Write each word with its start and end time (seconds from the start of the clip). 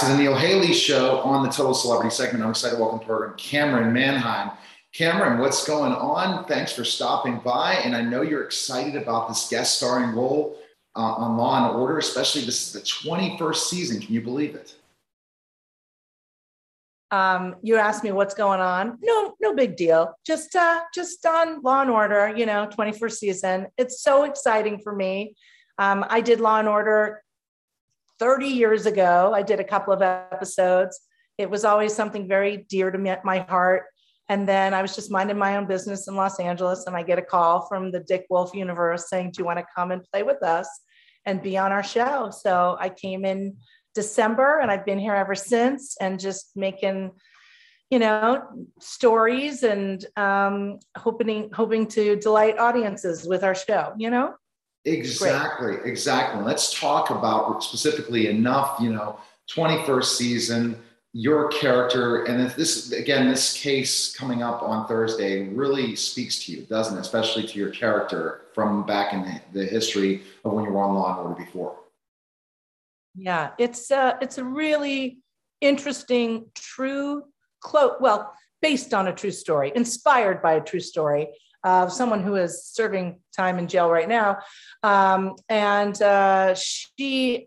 to 0.00 0.06
the 0.06 0.16
Neil 0.16 0.34
Haley 0.36 0.72
Show 0.72 1.18
on 1.22 1.42
the 1.42 1.50
Total 1.50 1.74
Celebrity 1.74 2.14
segment. 2.14 2.44
I'm 2.44 2.50
excited 2.50 2.76
to 2.76 2.80
welcome 2.80 3.00
to 3.00 3.04
the 3.04 3.08
program 3.08 3.36
Camryn 3.36 3.90
Manheim. 3.90 4.52
Camryn, 4.94 5.40
what's 5.40 5.66
going 5.66 5.92
on? 5.92 6.44
Thanks 6.44 6.72
for 6.72 6.84
stopping 6.84 7.40
by. 7.44 7.74
And 7.74 7.96
I 7.96 8.02
know 8.02 8.22
you're 8.22 8.44
excited 8.44 8.94
about 8.94 9.26
this 9.26 9.48
guest 9.48 9.78
starring 9.78 10.14
role 10.14 10.56
uh, 10.94 11.00
on 11.00 11.36
Law 11.36 11.66
and 11.66 11.76
Order, 11.76 11.98
especially 11.98 12.42
this 12.42 12.68
is 12.68 12.72
the 12.72 12.80
21st 12.80 13.56
season. 13.56 14.00
Can 14.00 14.14
you 14.14 14.22
believe 14.22 14.54
it? 14.54 14.76
Um, 17.10 17.56
you 17.62 17.74
asked 17.74 18.04
me 18.04 18.12
what's 18.12 18.34
going 18.34 18.60
on. 18.60 18.98
No, 19.02 19.34
no 19.40 19.52
big 19.52 19.74
deal. 19.74 20.14
Just, 20.24 20.54
uh, 20.54 20.80
just 20.94 21.26
on 21.26 21.60
Law 21.62 21.80
and 21.80 21.90
Order. 21.90 22.34
You 22.36 22.46
know, 22.46 22.68
21st 22.68 23.12
season. 23.12 23.66
It's 23.76 24.00
so 24.00 24.22
exciting 24.22 24.78
for 24.78 24.94
me. 24.94 25.34
Um, 25.78 26.04
I 26.08 26.20
did 26.20 26.38
Law 26.38 26.60
and 26.60 26.68
Order 26.68 27.24
30 28.18 28.46
years 28.46 28.86
ago. 28.86 29.32
I 29.34 29.42
did 29.42 29.60
a 29.60 29.64
couple 29.64 29.92
of 29.92 30.02
episodes. 30.02 31.00
It 31.38 31.48
was 31.48 31.64
always 31.64 31.94
something 31.94 32.26
very 32.26 32.66
dear 32.68 32.90
to 32.90 33.20
my 33.24 33.38
heart. 33.38 33.84
And 34.28 34.46
then 34.46 34.74
I 34.74 34.82
was 34.82 34.94
just 34.94 35.10
minding 35.10 35.38
my 35.38 35.56
own 35.56 35.66
business 35.66 36.06
in 36.06 36.14
Los 36.14 36.38
Angeles, 36.38 36.86
and 36.86 36.94
I 36.94 37.02
get 37.02 37.18
a 37.18 37.22
call 37.22 37.66
from 37.66 37.90
the 37.90 38.00
Dick 38.00 38.26
Wolf 38.28 38.54
universe 38.54 39.08
saying, 39.08 39.30
Do 39.30 39.40
you 39.40 39.46
want 39.46 39.58
to 39.58 39.64
come 39.74 39.90
and 39.90 40.04
play 40.12 40.22
with 40.22 40.42
us 40.42 40.68
and 41.24 41.42
be 41.42 41.56
on 41.56 41.72
our 41.72 41.82
show? 41.82 42.30
So 42.30 42.76
I 42.78 42.90
came 42.90 43.24
in 43.24 43.56
December, 43.94 44.58
and 44.58 44.70
I've 44.70 44.84
been 44.84 44.98
here 44.98 45.14
ever 45.14 45.34
since, 45.34 45.96
and 45.98 46.20
just 46.20 46.50
making, 46.56 47.12
you 47.90 47.98
know, 47.98 48.42
stories 48.80 49.62
and 49.62 50.04
um, 50.16 50.78
hoping 50.96 51.50
hoping 51.52 51.86
to 51.88 52.16
delight 52.16 52.58
audiences 52.58 53.26
with 53.26 53.42
our 53.44 53.54
show. 53.54 53.94
You 53.96 54.10
know. 54.10 54.34
Exactly, 54.92 55.76
Great. 55.76 55.86
exactly. 55.86 56.42
Let's 56.42 56.78
talk 56.78 57.10
about 57.10 57.62
specifically 57.62 58.28
enough. 58.28 58.78
You 58.80 58.92
know, 58.92 59.18
21st 59.50 60.04
season 60.04 60.82
your 61.14 61.48
character 61.48 62.24
and 62.24 62.42
if 62.42 62.54
this 62.54 62.92
again 62.92 63.28
this 63.28 63.54
case 63.54 64.14
coming 64.14 64.42
up 64.42 64.62
on 64.62 64.86
thursday 64.86 65.48
really 65.48 65.96
speaks 65.96 66.44
to 66.44 66.52
you 66.52 66.62
doesn't 66.66 66.98
it 66.98 67.00
especially 67.00 67.46
to 67.46 67.58
your 67.58 67.70
character 67.70 68.42
from 68.54 68.84
back 68.84 69.14
in 69.14 69.22
the, 69.22 69.40
the 69.52 69.64
history 69.64 70.22
of 70.44 70.52
when 70.52 70.64
you 70.64 70.70
were 70.70 70.82
on 70.82 70.94
law 70.94 71.18
and 71.18 71.26
order 71.26 71.44
before 71.44 71.76
yeah 73.14 73.50
it's 73.58 73.90
uh 73.90 74.18
it's 74.20 74.36
a 74.36 74.44
really 74.44 75.18
interesting 75.62 76.44
true 76.54 77.22
close 77.60 77.94
well 78.00 78.34
based 78.60 78.92
on 78.92 79.08
a 79.08 79.12
true 79.12 79.30
story 79.30 79.72
inspired 79.74 80.42
by 80.42 80.52
a 80.54 80.60
true 80.60 80.80
story 80.80 81.26
of 81.64 81.92
someone 81.92 82.22
who 82.22 82.36
is 82.36 82.64
serving 82.64 83.20
time 83.36 83.58
in 83.58 83.68
jail 83.68 83.90
right 83.90 84.08
now. 84.08 84.38
Um, 84.82 85.34
and 85.48 86.00
uh, 86.00 86.54
she 86.54 87.46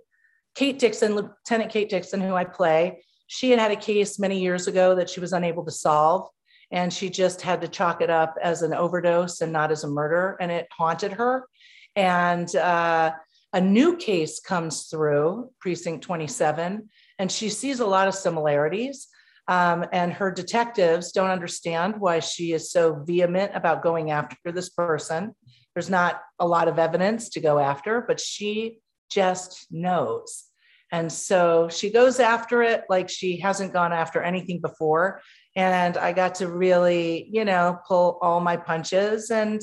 kate 0.54 0.80
dixon 0.80 1.16
lieutenant 1.16 1.72
kate 1.72 1.88
dixon 1.88 2.20
who 2.20 2.36
i 2.36 2.44
play 2.44 3.02
she 3.34 3.50
had 3.50 3.60
had 3.60 3.72
a 3.72 3.78
case 3.78 4.20
many 4.20 4.42
years 4.42 4.68
ago 4.68 4.94
that 4.96 5.10
she 5.10 5.22
was 5.22 5.32
unable 5.32 5.64
to 5.64 5.72
solve 5.72 6.28
and 6.70 6.92
she 6.92 7.10
just 7.10 7.42
had 7.42 7.62
to 7.62 7.68
chalk 7.70 8.02
it 8.02 8.10
up 8.10 8.36
as 8.44 8.62
an 8.62 8.74
overdose 8.74 9.40
and 9.40 9.54
not 9.54 9.72
as 9.72 9.86
a 9.86 9.88
murder 9.88 10.36
and 10.42 10.52
it 10.52 10.68
haunted 10.70 11.14
her. 11.14 11.48
And 11.96 12.54
uh, 12.54 13.12
a 13.54 13.62
new 13.62 13.96
case 13.96 14.42
comes 14.42 14.88
through 14.88 15.50
precinct 15.62 16.04
27 16.04 16.90
and 17.20 17.32
she 17.32 17.48
sees 17.48 17.80
a 17.80 17.86
lot 17.86 18.10
of 18.10 18.16
similarities 18.16 19.08
um, 19.52 19.86
and 19.92 20.14
her 20.14 20.32
detectives 20.32 21.12
don't 21.12 21.30
understand 21.30 21.96
why 22.00 22.20
she 22.20 22.54
is 22.54 22.72
so 22.72 23.04
vehement 23.06 23.52
about 23.54 23.84
going 23.84 24.12
after 24.12 24.52
this 24.52 24.70
person 24.70 25.36
there's 25.74 25.90
not 25.90 26.22
a 26.40 26.48
lot 26.48 26.68
of 26.68 26.80
evidence 26.80 27.30
to 27.30 27.40
go 27.40 27.60
after 27.60 28.02
but 28.08 28.20
she 28.20 28.80
just 29.10 29.68
knows 29.70 30.52
and 30.92 31.12
so 31.12 31.70
she 31.70 31.90
goes 31.90 32.20
after 32.20 32.62
it 32.62 32.84
like 32.90 33.10
she 33.10 33.40
hasn't 33.40 33.72
gone 33.72 33.94
after 33.94 34.22
anything 34.22 34.60
before. 34.60 35.22
And 35.56 35.96
I 35.98 36.12
got 36.12 36.36
to 36.36 36.50
really, 36.50 37.30
you 37.32 37.46
know, 37.46 37.80
pull 37.88 38.20
all 38.22 38.42
my 38.42 38.58
punches. 38.58 39.32
And 39.32 39.62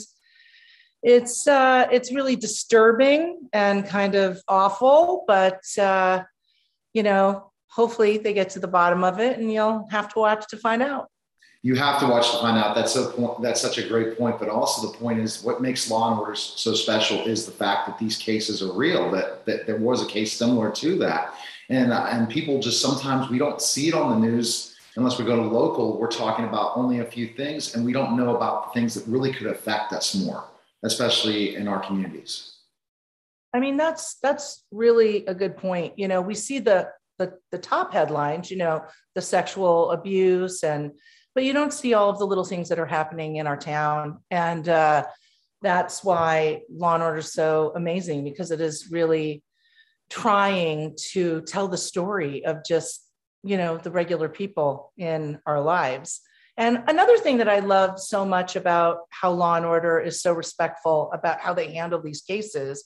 it's 1.03 1.47
uh, 1.47 1.87
it's 1.93 2.13
really 2.13 2.35
disturbing 2.35 3.49
and 3.53 3.87
kind 3.87 4.15
of 4.15 4.41
awful, 4.49 5.25
but 5.29 5.61
uh, 5.79 6.23
you 6.93 7.03
know, 7.03 7.53
hopefully 7.69 8.19
they 8.19 8.33
get 8.33 8.51
to 8.51 8.59
the 8.59 8.69
bottom 8.69 9.05
of 9.05 9.21
it, 9.21 9.39
and 9.39 9.53
you'll 9.53 9.87
have 9.91 10.13
to 10.15 10.19
watch 10.19 10.47
to 10.49 10.57
find 10.57 10.83
out 10.83 11.09
you 11.63 11.75
have 11.75 11.99
to 12.01 12.07
watch 12.07 12.31
to 12.31 12.39
find 12.39 12.57
out. 12.57 12.75
That's 12.75 12.93
so 12.93 13.39
that's 13.43 13.61
such 13.61 13.79
a 13.79 13.89
great 13.89 14.17
point. 14.17 14.39
But 14.39 14.49
also 14.49 14.91
the 14.91 14.97
point 14.97 15.19
is 15.19 15.43
what 15.43 15.61
makes 15.61 15.91
Law 15.91 16.11
and 16.11 16.21
Order 16.21 16.35
so 16.37 16.75
special 16.75 17.27
is 17.27 17.47
the 17.47 17.53
fact 17.53 17.89
that 17.89 17.99
these 17.99 18.17
cases 18.17 18.63
are 18.63 18.73
real. 18.73 19.11
That 19.11 19.45
that 19.47 19.67
there 19.67 19.77
was 19.77 20.03
a 20.03 20.07
case 20.07 20.33
similar 20.33 20.71
to 20.73 20.97
that, 20.99 21.35
and 21.69 21.93
uh, 21.93 22.07
and 22.11 22.29
people 22.29 22.61
just 22.61 22.81
sometimes 22.81 23.29
we 23.29 23.39
don't 23.39 23.61
see 23.61 23.89
it 23.89 23.95
on 23.95 24.21
the 24.21 24.27
news 24.27 24.77
unless 24.97 25.19
we 25.19 25.25
go 25.25 25.37
to 25.37 25.43
local. 25.43 25.99
We're 25.99 26.09
talking 26.09 26.45
about 26.45 26.77
only 26.77 27.01
a 27.01 27.05
few 27.05 27.29
things, 27.29 27.75
and 27.75 27.85
we 27.85 27.93
don't 27.93 28.17
know 28.17 28.37
about 28.37 28.67
the 28.67 28.81
things 28.81 28.95
that 28.95 29.07
really 29.11 29.33
could 29.33 29.49
affect 29.49 29.93
us 29.93 30.15
more, 30.15 30.45
especially 30.85 31.57
in 31.57 31.67
our 31.67 31.81
communities. 31.81 32.55
I 33.53 33.59
mean, 33.59 33.77
that's 33.77 34.15
that's 34.23 34.65
really 34.71 35.27
a 35.27 35.35
good 35.35 35.57
point. 35.57 35.99
You 35.99 36.07
know, 36.07 36.21
we 36.21 36.37
see 36.37 36.61
the 36.61 36.89
the, 37.19 37.35
the 37.51 37.59
top 37.59 37.93
headlines. 37.93 38.51
You 38.51 38.59
know, 38.59 38.85
the 39.15 39.23
sexual 39.23 39.91
abuse 39.91 40.63
and 40.63 40.93
but 41.35 41.45
you 41.45 41.53
don't 41.53 41.73
see 41.73 41.95
all 41.95 42.11
of 42.11 42.19
the 42.19 42.27
little 42.27 42.45
things 42.45 42.69
that 42.69 42.81
are 42.81 42.87
happening 42.87 43.37
in 43.37 43.47
our 43.47 43.57
town. 43.57 44.19
And 44.29 44.69
uh, 44.69 45.05
that's 45.63 46.03
why 46.03 46.63
Law 46.69 46.95
and 46.95 47.03
Order 47.05 47.19
is 47.19 47.33
so 47.33 47.71
amazing 47.77 48.25
because 48.25 48.51
it 48.51 48.61
is 48.61 48.89
really 48.91 49.45
trying 50.11 50.97
to 51.13 51.43
tell 51.43 51.69
the 51.69 51.77
story 51.77 52.45
of 52.45 52.65
just, 52.67 53.07
you 53.45 53.57
know, 53.57 53.79
the 53.79 53.93
regular 53.93 54.29
people 54.29 54.93
in 54.97 55.39
our 55.47 55.61
lives. 55.61 56.23
And 56.57 56.83
another 56.89 57.17
thing 57.19 57.37
that 57.37 57.49
I 57.49 57.61
love 57.61 58.01
so 58.01 58.25
much 58.25 58.57
about 58.57 59.03
how 59.11 59.31
Law 59.31 59.55
and 59.55 59.65
Order 59.65 60.01
is 60.01 60.21
so 60.21 60.33
respectful 60.33 61.09
about 61.13 61.39
how 61.39 61.55
they 61.55 61.73
handle 61.73 62.03
these 62.03 62.23
cases 62.23 62.85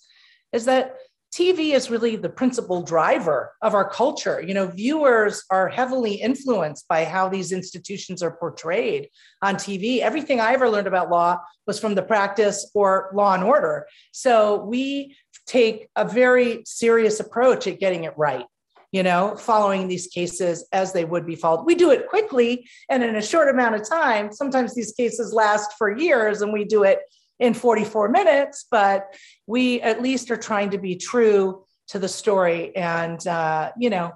is 0.53 0.67
that 0.67 0.97
TV 1.33 1.75
is 1.75 1.91
really 1.91 2.17
the 2.17 2.29
principal 2.29 2.83
driver 2.83 3.55
of 3.63 3.75
our 3.75 3.89
culture. 3.89 4.43
You 4.43 4.53
know, 4.53 4.67
viewers 4.67 5.43
are 5.51 5.69
heavily 5.69 6.15
influenced 6.15 6.87
by 6.89 7.07
how 7.07 7.31
these 7.31 7.53
institutions 7.53 8.23
are 8.23 8.37
portrayed 8.37 9.09
on 9.41 9.55
TV. 9.55 10.01
Everything 10.01 10.41
I 10.41 10.53
ever 10.53 10.69
learned 10.69 10.89
about 10.89 11.11
law 11.11 11.39
was 11.67 11.81
from 11.81 11.95
the 11.95 12.03
practice 12.03 12.71
or 12.75 13.11
law 13.15 13.33
and 13.33 13.45
order. 13.45 13.87
So 14.13 14.63
we 14.65 15.17
take 15.47 15.89
a 15.97 16.07
very 16.07 16.65
serious 16.67 17.19
approach 17.19 17.67
at 17.67 17.81
getting 17.81 18.05
it 18.05 18.13
right. 18.19 18.45
You 18.91 19.03
know, 19.03 19.37
following 19.37 19.89
these 19.89 20.09
cases 20.09 20.67
as 20.71 20.93
they 20.93 21.07
would 21.07 21.25
be 21.25 21.35
followed. 21.35 21.65
We 21.65 21.75
do 21.75 21.93
it 21.93 22.11
quickly 22.11 22.69
and 22.91 23.03
in 23.03 23.17
a 23.17 23.23
short 23.23 23.49
amount 23.49 23.75
of 23.75 23.89
time. 23.89 24.31
Sometimes 24.33 24.75
these 24.75 24.93
cases 24.93 25.33
last 25.33 25.73
for 25.79 25.97
years 25.97 26.43
and 26.43 26.53
we 26.53 26.65
do 26.65 26.83
it 26.83 26.99
in 27.43 27.55
44 27.55 28.09
minutes, 28.09 28.67
but 28.71 29.15
we 29.49 29.81
at 29.83 30.01
least 30.01 30.31
are 30.31 30.37
trying 30.37 30.71
to 30.71 30.79
be 30.79 30.95
true 30.95 31.65
to 31.89 31.99
the 31.99 32.09
story 32.09 32.75
and, 32.77 33.27
uh, 33.27 33.73
you 33.77 33.91
know, 33.91 34.13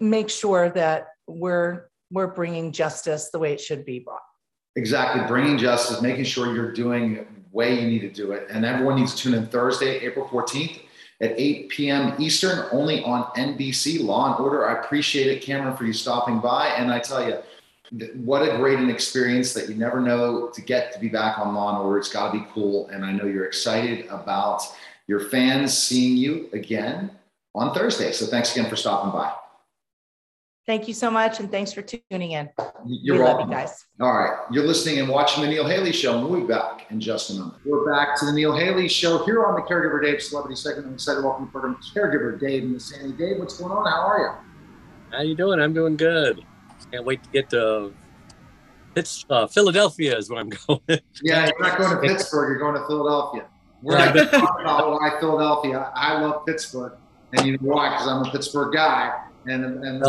make 0.00 0.30
sure 0.30 0.70
that 0.70 1.08
we're 1.28 1.88
we're 2.10 2.28
bringing 2.28 2.70
justice 2.72 3.30
the 3.30 3.38
way 3.38 3.52
it 3.52 3.60
should 3.60 3.84
be 3.84 3.98
brought. 3.98 4.20
Exactly, 4.76 5.26
bringing 5.26 5.58
justice, 5.58 6.00
making 6.00 6.24
sure 6.24 6.54
you're 6.54 6.72
doing 6.72 7.14
the 7.14 7.26
way 7.50 7.78
you 7.78 7.86
need 7.86 8.00
to 8.00 8.10
do 8.10 8.32
it, 8.32 8.46
and 8.50 8.64
everyone 8.64 8.96
needs 8.96 9.14
to 9.14 9.22
tune 9.22 9.34
in 9.34 9.46
Thursday, 9.46 9.98
April 9.98 10.26
14th 10.26 10.80
at 11.20 11.38
8 11.38 11.68
p.m. 11.68 12.14
Eastern, 12.18 12.66
only 12.72 13.02
on 13.04 13.24
NBC 13.36 14.04
Law 14.04 14.34
and 14.34 14.44
Order. 14.44 14.68
I 14.68 14.80
appreciate 14.80 15.28
it, 15.28 15.42
Camryn, 15.44 15.76
for 15.76 15.84
you 15.84 15.92
stopping 15.92 16.40
by, 16.40 16.68
and 16.68 16.90
I 16.90 16.98
tell 17.00 17.26
you 17.26 17.38
what 17.90 18.42
a 18.42 18.56
great 18.56 18.78
an 18.78 18.90
experience 18.90 19.52
that 19.52 19.68
you 19.68 19.74
never 19.74 20.00
know 20.00 20.48
to 20.48 20.62
get 20.62 20.92
to 20.92 20.98
be 20.98 21.08
back 21.08 21.38
on 21.38 21.54
Law 21.54 21.70
and 21.70 21.78
Order. 21.78 21.98
It's 21.98 22.08
got 22.08 22.32
to 22.32 22.38
be 22.38 22.46
cool, 22.52 22.88
and 22.88 23.04
I 23.04 23.12
know 23.12 23.26
you're 23.26 23.44
excited 23.44 24.06
about 24.06 24.62
your 25.06 25.20
fans 25.28 25.76
seeing 25.76 26.16
you 26.16 26.48
again 26.52 27.10
on 27.54 27.74
Thursday. 27.74 28.12
So 28.12 28.26
thanks 28.26 28.56
again 28.56 28.70
for 28.70 28.76
stopping 28.76 29.12
by. 29.12 29.32
Thank 30.66 30.88
you 30.88 30.94
so 30.94 31.10
much, 31.10 31.40
and 31.40 31.50
thanks 31.50 31.74
for 31.74 31.82
tuning 31.82 32.32
in. 32.32 32.48
You're 32.86 33.16
we 33.16 33.22
welcome. 33.22 33.50
You 33.50 33.54
guys. 33.54 33.84
All 34.00 34.14
right, 34.14 34.46
you're 34.50 34.64
listening 34.64 34.98
and 34.98 35.10
watching 35.10 35.44
the 35.44 35.50
Neil 35.50 35.68
Haley 35.68 35.92
Show, 35.92 36.18
and 36.18 36.26
we'll 36.26 36.40
be 36.40 36.46
back 36.46 36.86
in 36.90 37.00
just 37.00 37.28
a 37.28 37.34
moment. 37.34 37.58
We're 37.66 37.92
back 37.92 38.18
to 38.20 38.24
the 38.24 38.32
Neil 38.32 38.56
Haley 38.56 38.88
Show 38.88 39.26
here 39.26 39.44
on 39.44 39.56
the 39.56 39.60
Caregiver 39.60 40.02
Dave 40.02 40.22
Celebrity 40.22 40.56
segment. 40.56 40.86
I'm 40.86 40.94
excited 40.94 41.20
to 41.20 41.26
welcome 41.26 41.44
the 41.44 41.50
program 41.50 41.76
Caregiver 41.94 42.40
Dave 42.40 42.62
and 42.62 42.74
the 42.74 42.80
Sandy. 42.80 43.14
Dave, 43.14 43.40
what's 43.40 43.58
going 43.58 43.72
on? 43.72 43.84
How 43.84 44.06
are 44.06 44.18
you? 44.18 45.16
How 45.16 45.22
you 45.22 45.34
doing? 45.34 45.60
I'm 45.60 45.74
doing 45.74 45.96
good. 45.96 46.46
Can't 46.90 47.04
wait 47.04 47.22
to 47.22 47.30
get 47.30 47.50
to 47.50 47.92
Pitts, 48.94 49.24
uh, 49.28 49.46
Philadelphia 49.46 50.16
is 50.16 50.30
where 50.30 50.40
I'm 50.40 50.50
going. 50.66 50.80
yeah, 51.22 51.46
you're 51.46 51.60
not 51.60 51.78
going 51.78 51.90
to 51.90 52.00
Pittsburgh. 52.00 52.50
You're 52.50 52.58
going 52.58 52.80
to 52.80 52.86
Philadelphia. 52.86 53.46
We're 53.82 53.98
going 53.98 54.14
to 54.14 54.26
talk 54.26 54.60
about 54.60 54.92
why 54.92 55.18
Philadelphia. 55.20 55.90
I 55.94 56.18
love 56.20 56.46
Pittsburgh, 56.46 56.92
and 57.32 57.46
you 57.46 57.52
know 57.52 57.58
why? 57.60 57.90
Because 57.90 58.08
I'm 58.08 58.24
a 58.24 58.30
Pittsburgh 58.30 58.72
guy. 58.72 59.12
And 59.46 59.84
and 59.84 60.02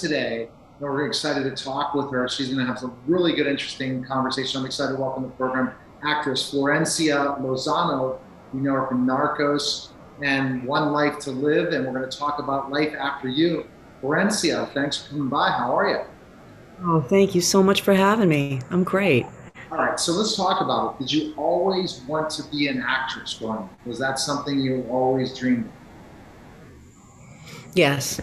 today, 0.00 0.50
we're 0.78 1.06
excited 1.06 1.44
to 1.44 1.64
talk 1.64 1.94
with 1.94 2.12
her. 2.12 2.28
She's 2.28 2.48
going 2.48 2.60
to 2.60 2.66
have 2.66 2.78
some 2.78 2.96
really 3.06 3.34
good, 3.34 3.48
interesting 3.48 4.04
conversation. 4.04 4.60
I'm 4.60 4.66
excited 4.66 4.94
to 4.94 5.00
welcome 5.00 5.24
to 5.24 5.28
the 5.30 5.34
program 5.34 5.72
actress 6.04 6.52
Florencia 6.52 7.40
Lozano. 7.40 8.18
You 8.54 8.60
know 8.60 8.74
her 8.74 8.86
from 8.86 9.06
Narcos 9.06 9.88
and 10.22 10.64
One 10.64 10.92
Life 10.92 11.18
to 11.20 11.30
Live, 11.30 11.72
and 11.72 11.84
we're 11.86 11.92
going 11.92 12.08
to 12.08 12.16
talk 12.16 12.38
about 12.38 12.70
life 12.70 12.94
after 12.94 13.28
you 13.28 13.66
Florencia, 14.02 14.72
thanks 14.72 15.02
for 15.02 15.10
coming 15.10 15.28
by. 15.28 15.50
How 15.50 15.76
are 15.76 15.88
you? 15.88 16.00
Oh, 16.84 17.00
thank 17.00 17.34
you 17.34 17.40
so 17.40 17.62
much 17.62 17.82
for 17.82 17.94
having 17.94 18.28
me. 18.28 18.60
I'm 18.70 18.84
great. 18.84 19.26
All 19.70 19.78
right, 19.78 19.98
so 19.98 20.12
let's 20.12 20.36
talk 20.36 20.60
about 20.60 20.94
it. 20.94 20.98
Did 21.00 21.12
you 21.12 21.34
always 21.36 22.00
want 22.08 22.30
to 22.30 22.42
be 22.50 22.68
an 22.68 22.82
actress 22.86 23.34
growing 23.34 23.58
up? 23.58 23.86
Was 23.86 23.98
that 23.98 24.18
something 24.18 24.58
you 24.58 24.86
always 24.88 25.36
dreamed 25.36 25.66
of? 25.66 25.72
Yes. 27.74 28.20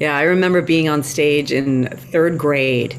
Yeah, 0.00 0.16
I 0.16 0.22
remember 0.22 0.62
being 0.62 0.88
on 0.88 1.02
stage 1.02 1.52
in 1.52 1.88
third 1.88 2.38
grade 2.38 2.98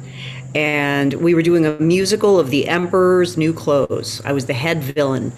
and 0.56 1.13
we 1.16 1.36
were 1.36 1.42
doing 1.42 1.66
a 1.66 1.78
musical 1.80 2.40
of 2.40 2.50
The 2.50 2.68
Emperor's 2.68 3.36
New 3.36 3.54
Clothes. 3.54 4.22
I 4.24 4.31
was 4.31 4.46
the 4.46 4.54
head 4.54 4.81
villain. 4.81 5.34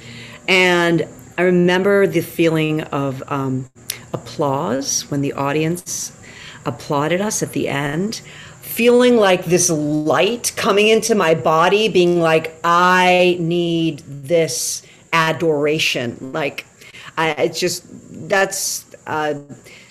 And 0.47 1.07
I 1.39 1.41
remember 1.41 2.05
the 2.05 2.21
feeling 2.21 2.81
of 2.83 3.23
um, 3.27 3.67
applause 4.17 5.09
when 5.09 5.21
the 5.21 5.33
audience 5.33 6.11
applauded 6.65 7.21
us 7.21 7.41
at 7.41 7.53
the 7.53 7.67
end, 7.67 8.21
feeling 8.61 9.15
like 9.17 9.45
this 9.45 9.69
light 9.69 10.53
coming 10.55 10.87
into 10.87 11.15
my 11.15 11.33
body, 11.33 11.89
being 11.89 12.19
like, 12.19 12.53
I 12.63 13.37
need 13.39 13.99
this 13.99 14.83
adoration. 15.13 16.31
Like, 16.33 16.65
I, 17.17 17.31
it's 17.31 17.59
just, 17.59 17.85
that's. 18.29 18.85
Uh, 19.05 19.39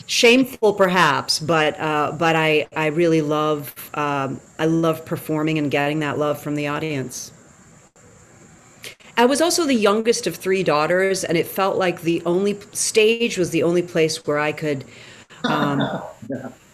shameful 0.08 0.72
perhaps 0.72 1.40
but 1.40 1.78
uh, 1.80 2.12
but 2.16 2.36
I 2.36 2.68
I 2.76 2.86
really 2.86 3.22
love 3.22 3.74
um, 3.94 4.40
I 4.58 4.66
love 4.66 5.04
performing 5.04 5.58
and 5.58 5.68
getting 5.68 5.98
that 5.98 6.16
love 6.16 6.40
from 6.40 6.54
the 6.54 6.68
audience. 6.68 7.32
I 9.16 9.24
was 9.24 9.40
also 9.40 9.64
the 9.64 9.74
youngest 9.74 10.26
of 10.26 10.36
three 10.36 10.62
daughters, 10.62 11.24
and 11.24 11.38
it 11.38 11.46
felt 11.46 11.76
like 11.76 12.02
the 12.02 12.22
only 12.26 12.58
stage 12.72 13.38
was 13.38 13.50
the 13.50 13.62
only 13.62 13.82
place 13.82 14.26
where 14.26 14.38
I 14.38 14.52
could 14.52 14.84
um, 15.44 15.80
yeah. 16.28 16.50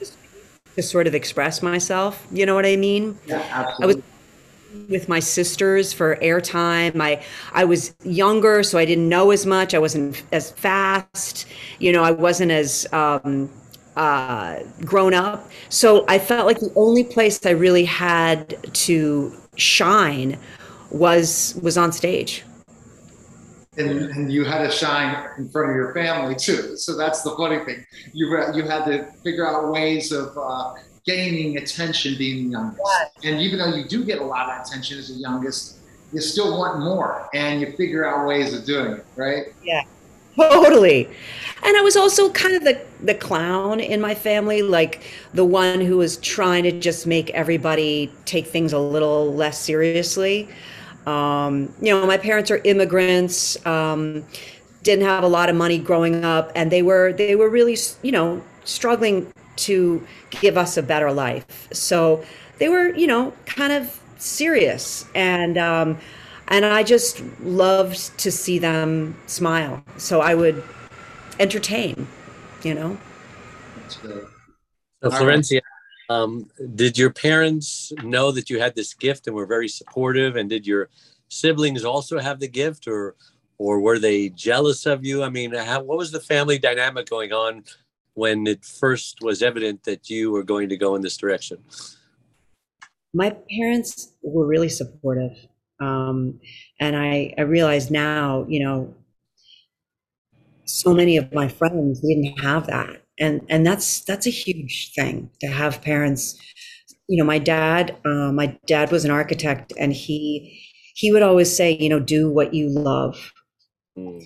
just 0.76 0.90
sort 0.90 1.06
of 1.06 1.14
express 1.14 1.62
myself. 1.62 2.26
You 2.32 2.46
know 2.46 2.54
what 2.54 2.66
I 2.66 2.76
mean? 2.76 3.18
Yeah, 3.26 3.44
absolutely. 3.50 3.84
I 3.84 3.86
was 3.86 4.02
with 4.88 5.08
my 5.08 5.20
sisters 5.20 5.92
for 5.92 6.16
airtime. 6.16 7.00
I 7.00 7.22
I 7.52 7.64
was 7.64 7.94
younger, 8.04 8.62
so 8.62 8.78
I 8.78 8.84
didn't 8.84 9.08
know 9.08 9.30
as 9.30 9.46
much. 9.46 9.74
I 9.74 9.78
wasn't 9.78 10.22
as 10.32 10.50
fast. 10.50 11.46
You 11.78 11.92
know, 11.92 12.02
I 12.02 12.10
wasn't 12.10 12.50
as 12.50 12.86
um, 12.92 13.50
uh, 13.96 14.60
grown 14.84 15.14
up. 15.14 15.50
So 15.68 16.04
I 16.08 16.18
felt 16.18 16.46
like 16.46 16.60
the 16.60 16.72
only 16.74 17.04
place 17.04 17.44
I 17.44 17.50
really 17.50 17.84
had 17.84 18.56
to 18.74 19.36
shine 19.56 20.38
was 20.92 21.58
was 21.62 21.76
on 21.76 21.92
stage. 21.92 22.44
And, 23.78 24.10
and 24.10 24.30
you 24.30 24.44
had 24.44 24.62
to 24.64 24.70
shine 24.70 25.30
in 25.38 25.48
front 25.48 25.70
of 25.70 25.76
your 25.76 25.94
family 25.94 26.34
too. 26.34 26.76
So 26.76 26.94
that's 26.94 27.22
the 27.22 27.30
funny 27.36 27.64
thing. 27.64 27.84
You 28.12 28.28
you 28.54 28.64
had 28.64 28.84
to 28.84 29.04
figure 29.24 29.46
out 29.46 29.72
ways 29.72 30.12
of 30.12 30.36
uh, 30.36 30.74
gaining 31.06 31.56
attention 31.56 32.16
being 32.18 32.44
the 32.44 32.50
youngest. 32.50 32.82
And 33.24 33.40
even 33.40 33.58
though 33.58 33.74
you 33.74 33.84
do 33.84 34.04
get 34.04 34.20
a 34.20 34.24
lot 34.24 34.50
of 34.50 34.66
attention 34.66 34.98
as 34.98 35.08
the 35.08 35.14
youngest, 35.14 35.78
you 36.12 36.20
still 36.20 36.58
want 36.58 36.80
more 36.80 37.28
and 37.32 37.60
you 37.60 37.72
figure 37.76 38.04
out 38.04 38.26
ways 38.26 38.52
of 38.52 38.66
doing 38.66 38.92
it, 38.92 39.06
right? 39.16 39.46
Yeah. 39.64 39.82
Totally. 40.36 41.06
And 41.64 41.76
I 41.76 41.80
was 41.82 41.96
also 41.96 42.30
kind 42.30 42.54
of 42.54 42.64
the 42.64 42.80
the 43.02 43.14
clown 43.14 43.80
in 43.80 44.00
my 44.00 44.14
family, 44.14 44.62
like 44.62 45.02
the 45.34 45.44
one 45.44 45.80
who 45.80 45.98
was 45.98 46.16
trying 46.18 46.64
to 46.64 46.72
just 46.72 47.06
make 47.06 47.30
everybody 47.30 48.12
take 48.24 48.46
things 48.46 48.72
a 48.72 48.78
little 48.78 49.34
less 49.34 49.58
seriously. 49.58 50.48
Um, 51.06 51.74
you 51.80 51.92
know, 51.92 52.06
my 52.06 52.16
parents 52.16 52.50
are 52.50 52.60
immigrants, 52.64 53.64
um, 53.66 54.24
didn't 54.82 55.04
have 55.04 55.24
a 55.24 55.28
lot 55.28 55.48
of 55.48 55.56
money 55.56 55.78
growing 55.78 56.24
up, 56.24 56.52
and 56.54 56.70
they 56.70 56.82
were 56.82 57.12
they 57.12 57.36
were 57.36 57.48
really, 57.48 57.76
you 58.02 58.12
know, 58.12 58.42
struggling 58.64 59.32
to 59.54 60.06
give 60.30 60.56
us 60.56 60.76
a 60.76 60.82
better 60.82 61.12
life. 61.12 61.68
So 61.72 62.24
they 62.58 62.68
were, 62.68 62.88
you 62.94 63.06
know, 63.06 63.32
kind 63.46 63.72
of 63.72 64.00
serious 64.18 65.04
and 65.14 65.58
um, 65.58 65.98
and 66.48 66.64
I 66.64 66.82
just 66.82 67.22
loved 67.40 68.18
to 68.18 68.30
see 68.30 68.58
them 68.58 69.16
smile. 69.26 69.82
So 69.96 70.20
I 70.20 70.34
would 70.34 70.62
entertain, 71.40 72.06
you 72.62 72.74
know. 72.74 72.98
So 73.88 74.28
Florencia, 75.04 75.60
um, 76.12 76.50
did 76.74 76.98
your 76.98 77.10
parents 77.10 77.92
know 78.02 78.30
that 78.32 78.50
you 78.50 78.60
had 78.60 78.74
this 78.74 78.92
gift 78.94 79.26
and 79.26 79.36
were 79.36 79.46
very 79.46 79.68
supportive? 79.68 80.36
And 80.36 80.48
did 80.50 80.66
your 80.66 80.88
siblings 81.28 81.84
also 81.84 82.18
have 82.18 82.38
the 82.40 82.48
gift, 82.48 82.86
or 82.86 83.14
or 83.58 83.80
were 83.80 83.98
they 83.98 84.28
jealous 84.30 84.86
of 84.86 85.04
you? 85.04 85.22
I 85.22 85.28
mean, 85.28 85.54
how, 85.54 85.82
what 85.82 85.98
was 85.98 86.10
the 86.10 86.20
family 86.20 86.58
dynamic 86.58 87.08
going 87.08 87.32
on 87.32 87.64
when 88.14 88.46
it 88.46 88.64
first 88.64 89.22
was 89.22 89.42
evident 89.42 89.84
that 89.84 90.10
you 90.10 90.32
were 90.32 90.42
going 90.42 90.68
to 90.68 90.76
go 90.76 90.94
in 90.96 91.02
this 91.02 91.16
direction? 91.16 91.58
My 93.14 93.30
parents 93.50 94.12
were 94.22 94.46
really 94.46 94.68
supportive. 94.68 95.36
Um, 95.80 96.40
and 96.80 96.96
I, 96.96 97.34
I 97.38 97.42
realize 97.42 97.90
now, 97.90 98.46
you 98.48 98.64
know, 98.64 98.94
so 100.64 100.94
many 100.94 101.16
of 101.16 101.32
my 101.32 101.48
friends 101.48 102.00
didn't 102.00 102.40
have 102.40 102.66
that. 102.66 103.01
And, 103.22 103.40
and 103.48 103.64
that's, 103.64 104.00
that's 104.00 104.26
a 104.26 104.30
huge 104.30 104.92
thing 104.94 105.30
to 105.40 105.46
have 105.46 105.80
parents, 105.80 106.36
you 107.08 107.16
know, 107.16 107.24
my 107.24 107.38
dad, 107.38 107.96
uh, 108.04 108.32
my 108.32 108.58
dad 108.66 108.90
was 108.90 109.04
an 109.04 109.10
architect 109.10 109.72
and 109.78 109.92
he, 109.92 110.60
he 110.94 111.12
would 111.12 111.22
always 111.22 111.54
say, 111.54 111.76
you 111.78 111.88
know, 111.88 112.00
do 112.00 112.30
what 112.30 112.52
you 112.52 112.68
love. 112.68 113.32
Mm. 113.96 114.20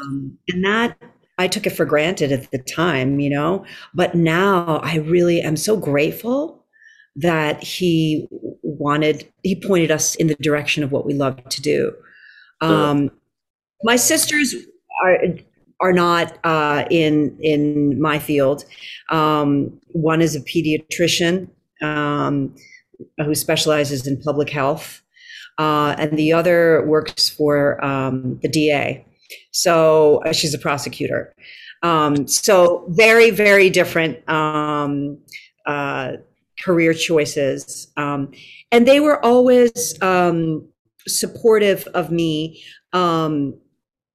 Um, 0.00 0.38
and 0.48 0.64
that 0.64 0.96
I 1.38 1.48
took 1.48 1.66
it 1.66 1.70
for 1.70 1.86
granted 1.86 2.32
at 2.32 2.50
the 2.50 2.58
time, 2.58 3.18
you 3.20 3.30
know, 3.30 3.64
but 3.94 4.14
now 4.14 4.80
I 4.82 4.96
really 4.96 5.40
am 5.40 5.56
so 5.56 5.76
grateful 5.76 6.66
that 7.16 7.62
he 7.62 8.28
wanted, 8.62 9.26
he 9.42 9.56
pointed 9.56 9.90
us 9.90 10.14
in 10.16 10.26
the 10.26 10.34
direction 10.36 10.84
of 10.84 10.92
what 10.92 11.06
we 11.06 11.14
love 11.14 11.42
to 11.48 11.62
do. 11.62 11.92
Um, 12.60 13.10
my 13.82 13.96
sisters 13.96 14.54
are, 15.04 15.18
are 15.80 15.92
not 15.92 16.38
uh, 16.44 16.84
in 16.90 17.36
in 17.40 18.00
my 18.00 18.18
field. 18.18 18.64
Um, 19.10 19.80
one 19.88 20.20
is 20.20 20.36
a 20.36 20.40
pediatrician 20.40 21.48
um, 21.82 22.54
who 23.18 23.34
specializes 23.34 24.06
in 24.06 24.20
public 24.20 24.50
health, 24.50 25.02
uh, 25.58 25.94
and 25.98 26.16
the 26.18 26.32
other 26.32 26.84
works 26.86 27.28
for 27.28 27.82
um, 27.84 28.38
the 28.42 28.48
DA. 28.48 29.04
So 29.52 30.22
uh, 30.26 30.32
she's 30.32 30.54
a 30.54 30.58
prosecutor. 30.58 31.34
Um, 31.82 32.26
so 32.26 32.84
very, 32.88 33.30
very 33.30 33.70
different 33.70 34.28
um, 34.28 35.18
uh, 35.66 36.12
career 36.62 36.92
choices. 36.92 37.90
Um, 37.96 38.32
and 38.70 38.86
they 38.86 39.00
were 39.00 39.24
always 39.24 39.94
supportive 41.08 41.86
of 41.94 42.10
me. 42.10 42.62
Um, 42.92 43.54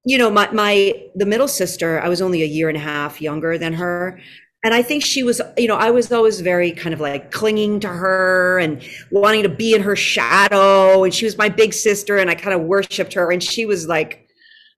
you 0.05 0.17
know, 0.17 0.29
my, 0.29 0.50
my, 0.51 0.93
the 1.15 1.25
middle 1.25 1.47
sister, 1.47 2.00
I 2.00 2.09
was 2.09 2.21
only 2.21 2.43
a 2.43 2.47
year 2.47 2.69
and 2.69 2.77
a 2.77 2.81
half 2.81 3.21
younger 3.21 3.57
than 3.57 3.74
her. 3.74 4.19
And 4.63 4.74
I 4.74 4.81
think 4.81 5.03
she 5.03 5.24
was, 5.24 5.41
you 5.57 5.67
know, 5.67 5.75
I 5.75 5.91
was 5.91 6.12
always 6.12 6.41
very 6.41 6.71
kind 6.71 6.93
of 6.93 7.00
like 7.00 7.31
clinging 7.31 7.79
to 7.81 7.88
her 7.88 8.59
and 8.59 8.83
wanting 9.12 9.43
to 9.43 9.50
be 9.50 9.74
in 9.75 9.81
her 9.81 9.95
shadow. 9.95 11.03
And 11.03 11.13
she 11.13 11.25
was 11.25 11.38
my 11.38 11.50
big 11.50 11.74
sister 11.74 12.17
and 12.17 12.29
I 12.29 12.35
kind 12.35 12.55
of 12.55 12.62
worshiped 12.62 13.13
her. 13.13 13.31
And 13.31 13.43
she 13.43 13.65
was 13.65 13.88
like, 13.88 14.27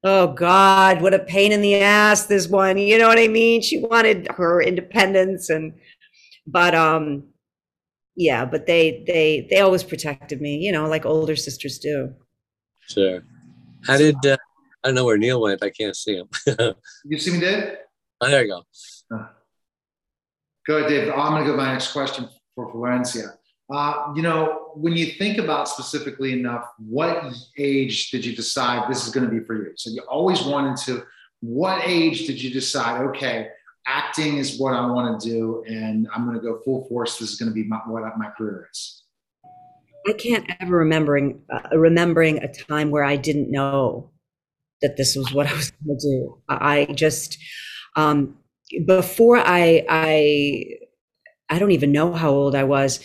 oh 0.04 0.28
God, 0.28 1.02
what 1.02 1.14
a 1.14 1.20
pain 1.20 1.52
in 1.52 1.62
the 1.62 1.76
ass 1.76 2.26
this 2.26 2.48
one. 2.48 2.78
You 2.78 2.98
know 2.98 3.08
what 3.08 3.20
I 3.20 3.28
mean? 3.28 3.62
She 3.62 3.80
wanted 3.80 4.28
her 4.32 4.62
independence 4.62 5.50
and 5.50 5.74
but 6.46 6.74
um 6.74 7.24
yeah, 8.16 8.46
but 8.46 8.66
they 8.66 9.04
they 9.06 9.48
they 9.50 9.60
always 9.60 9.84
protected 9.84 10.42
me, 10.42 10.58
you 10.58 10.72
know, 10.72 10.88
like 10.88 11.06
older 11.06 11.36
sisters 11.36 11.78
do. 11.80 12.14
Sure. 12.88 13.24
How 13.86 13.98
did 13.98 14.26
uh, 14.26 14.38
I 14.88 14.92
don't 14.92 14.96
know 14.96 15.04
where 15.04 15.18
Neil 15.18 15.42
went. 15.42 15.62
I 15.62 15.70
can't 15.70 15.98
see 15.98 16.16
him. 16.16 16.30
you 17.04 17.20
see 17.20 17.34
me, 17.34 17.42
Dave? 17.42 17.76
Oh, 18.22 18.30
there 18.30 18.46
you 18.46 18.48
go. 18.48 18.64
Uh, 19.14 19.28
go 20.66 20.78
ahead, 20.78 20.90
Dave. 20.90 21.10
I'm 21.10 21.34
going 21.34 21.44
to 21.44 21.46
go 21.46 21.52
to 21.52 21.58
my 21.58 21.74
next 21.74 21.92
question 21.92 22.30
for 22.56 22.72
Florencia. 22.72 23.34
Uh, 23.70 24.14
you 24.16 24.22
know, 24.22 24.72
when 24.76 24.94
you 24.94 25.08
think 25.08 25.40
about 25.40 25.68
specifically 25.68 26.32
enough, 26.32 26.70
what 26.78 27.34
age 27.58 28.12
did 28.12 28.26
you 28.26 28.34
decide 28.34 28.90
this 28.90 29.06
is 29.06 29.14
going 29.14 29.26
to 29.26 29.30
be 29.30 29.44
for 29.44 29.56
you? 29.56 29.74
So 29.76 29.90
you 29.90 30.04
always 30.04 30.42
wanted 30.44 30.78
to, 30.86 31.04
what 31.42 31.82
age 31.84 32.26
did 32.26 32.42
you 32.42 32.50
decide, 32.50 33.02
okay, 33.08 33.50
acting 33.86 34.38
is 34.38 34.58
what 34.58 34.74
I 34.74 34.86
want 34.86 35.20
to 35.20 35.30
do 35.30 35.66
and 35.68 36.08
I'm 36.16 36.24
going 36.24 36.38
to 36.38 36.42
go 36.42 36.62
full 36.64 36.88
force. 36.88 37.20
This 37.20 37.32
is 37.32 37.36
going 37.38 37.50
to 37.50 37.54
be 37.54 37.66
my, 37.66 37.80
what 37.88 38.04
my 38.18 38.30
career 38.38 38.70
is. 38.72 39.04
I 40.08 40.14
can't 40.14 40.50
ever 40.62 40.78
remembering 40.78 41.42
uh, 41.50 41.78
remembering 41.78 42.38
a 42.38 42.48
time 42.48 42.92
where 42.92 43.04
I 43.04 43.18
didn't 43.18 43.52
know 43.52 44.12
that 44.82 44.98
this 44.98 45.16
was 45.16 45.34
what 45.34 45.48
I 45.48 45.54
was 45.54 45.72
going 45.72 45.98
to 45.98 46.08
do. 46.08 46.38
I 46.50 46.86
just 46.94 47.38
um, 47.96 48.38
before 48.86 49.38
I 49.38 49.86
I 49.90 50.66
I 51.50 51.60
don't 51.60 51.72
even 51.72 51.92
know 51.92 52.14
how 52.14 52.32
old 52.32 52.56
I 52.56 52.64
was 52.64 53.00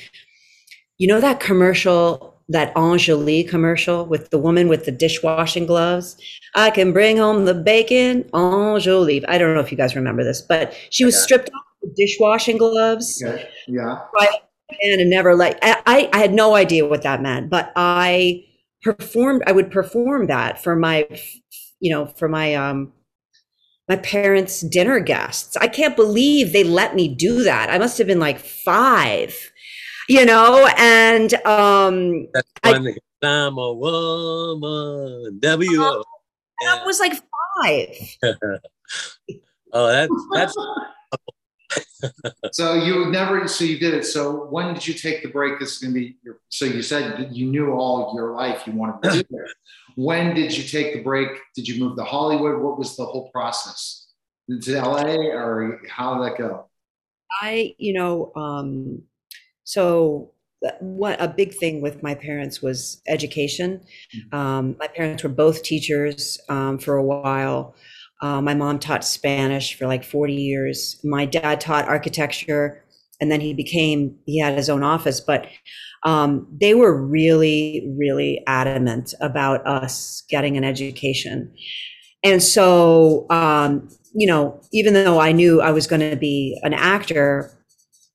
you 1.03 1.09
know 1.09 1.21
that 1.21 1.41
commercial, 1.41 2.41
that 2.49 2.73
Enjoli 2.77 3.49
commercial 3.49 4.07
with 4.07 4.31
the 4.31 4.39
woman 4.39 4.69
with 4.69 4.85
the 4.85 4.93
dishwashing 4.93 5.67
gloves? 5.67 6.17
I 6.55 6.71
can 6.71 6.93
bring 6.93 7.17
home 7.17 7.45
the 7.45 7.55
bacon, 7.55 8.23
Enjoli. 8.33 9.25
I 9.27 9.37
don't 9.37 9.53
know 9.55 9.61
if 9.61 9.73
you 9.73 9.77
guys 9.77 9.97
remember 9.97 10.23
this, 10.23 10.41
but 10.41 10.73
she 10.91 11.05
was 11.05 11.21
stripped 11.21 11.49
off 11.49 11.91
dishwashing 11.97 12.57
gloves. 12.57 13.21
Okay. 13.21 13.49
Yeah. 13.67 13.99
And 14.81 15.11
never 15.11 15.35
like 15.35 15.59
I, 15.61 16.09
I 16.13 16.17
had 16.17 16.33
no 16.33 16.55
idea 16.55 16.87
what 16.87 17.03
that 17.03 17.21
meant, 17.21 17.51
but 17.51 17.73
I 17.75 18.45
performed. 18.85 19.43
I 19.49 19.51
would 19.51 19.73
perform 19.73 20.29
that 20.29 20.63
for 20.63 20.77
my, 20.77 21.09
you 21.83 21.91
know, 21.91 22.07
for 22.07 22.29
my 22.29 22.55
um 22.55 22.93
my 23.89 23.97
parents' 23.97 24.61
dinner 24.61 25.01
guests. 25.01 25.57
I 25.57 25.67
can't 25.67 25.97
believe 25.97 26.53
they 26.53 26.65
let 26.65 26.95
me 26.95 27.09
do 27.09 27.43
that. 27.43 27.69
I 27.69 27.79
must 27.79 27.99
have 27.99 28.07
been 28.07 28.21
like 28.21 28.39
five, 28.39 29.37
you 30.09 30.25
know, 30.25 30.71
and 30.79 31.35
um 31.45 32.29
That's 32.33 32.49
when 32.63 32.97
I'm 33.23 33.59
a 33.59 33.73
woman. 33.75 35.41
W. 35.41 35.83
I 36.63 36.85
was 36.87 37.01
like 37.01 37.21
five. 37.63 37.89
Oh, 39.75 39.87
that's 39.87 40.13
that's 40.35 40.55
So 42.53 42.75
you 42.75 43.11
never, 43.11 43.47
so 43.49 43.65
you 43.65 43.79
did 43.79 43.95
it. 43.95 44.05
So 44.05 44.47
when 44.47 44.75
did 44.75 44.87
you 44.87 44.95
take 44.95 45.23
the 45.23 45.29
break? 45.29 45.59
This 45.59 45.73
is 45.73 45.79
going 45.79 45.95
to 45.95 46.01
be 46.01 46.17
your, 46.23 46.41
so 46.49 46.65
you 46.65 46.83
said 46.83 47.29
you 47.33 47.47
knew 47.47 47.73
all 47.73 48.13
your 48.15 48.35
life 48.35 48.67
you 48.67 48.73
wanted 48.73 49.03
to 49.03 49.11
do 49.23 49.37
it. 49.37 49.51
When 49.95 50.35
did 50.35 50.57
you 50.57 50.65
take 50.65 50.95
the 50.95 51.03
break? 51.03 51.29
Did 51.55 51.69
you 51.69 51.79
move 51.79 51.99
to 51.99 52.05
Hollywood? 52.05 52.63
What 52.63 52.79
was 52.79 52.97
the 52.97 53.05
whole 53.05 53.31
process? 53.31 54.07
To 54.49 54.83
LA 54.83 55.17
or 55.35 55.83
how 55.87 56.15
did 56.15 56.33
that 56.33 56.39
go? 56.39 56.71
I, 57.43 57.75
you 57.77 57.93
know, 57.93 58.33
um, 58.35 59.03
so 59.65 60.33
what 60.81 61.21
a 61.21 61.29
big 61.29 61.55
thing 61.55 61.81
with 61.81 62.03
my 62.03 62.15
parents 62.15 62.63
was 62.63 63.03
education. 63.09 63.83
Um, 64.33 64.77
my 64.79 64.87
parents 64.87 65.23
were 65.23 65.29
both 65.29 65.63
teachers 65.63 66.41
um, 66.49 66.79
for 66.79 66.97
a 66.97 67.03
while. 67.03 67.75
Uh, 68.23 68.41
my 68.41 68.55
mom 68.55 68.79
taught 68.79 69.05
Spanish 69.05 69.77
for 69.77 69.87
like 69.87 70.05
40 70.05 70.33
years. 70.33 70.99
My 71.05 71.27
dad 71.27 71.61
taught 71.61 71.89
architecture, 71.89 72.85
and 73.21 73.31
then 73.31 73.41
he 73.41 73.53
became 73.53 74.17
he 74.27 74.39
had 74.39 74.57
his 74.57 74.71
own 74.71 74.85
office. 74.85 75.21
But 75.21 75.47
um, 76.05 76.47
they 76.61 76.75
were 76.75 77.01
really, 77.01 77.93
really 77.97 78.43
adamant 78.47 79.13
about 79.21 79.67
us 79.67 80.23
getting 80.29 80.57
an 80.57 80.65
education. 80.65 81.53
And 82.25 82.43
so, 82.43 83.27
um, 83.31 83.89
you 84.15 84.27
know, 84.27 84.61
even 84.73 84.95
though 84.95 85.21
I 85.21 85.33
knew 85.33 85.61
I 85.61 85.73
was 85.73 85.87
going 85.87 86.09
to 86.09 86.17
be 86.17 86.59
an 86.63 86.75
actor, 86.75 87.51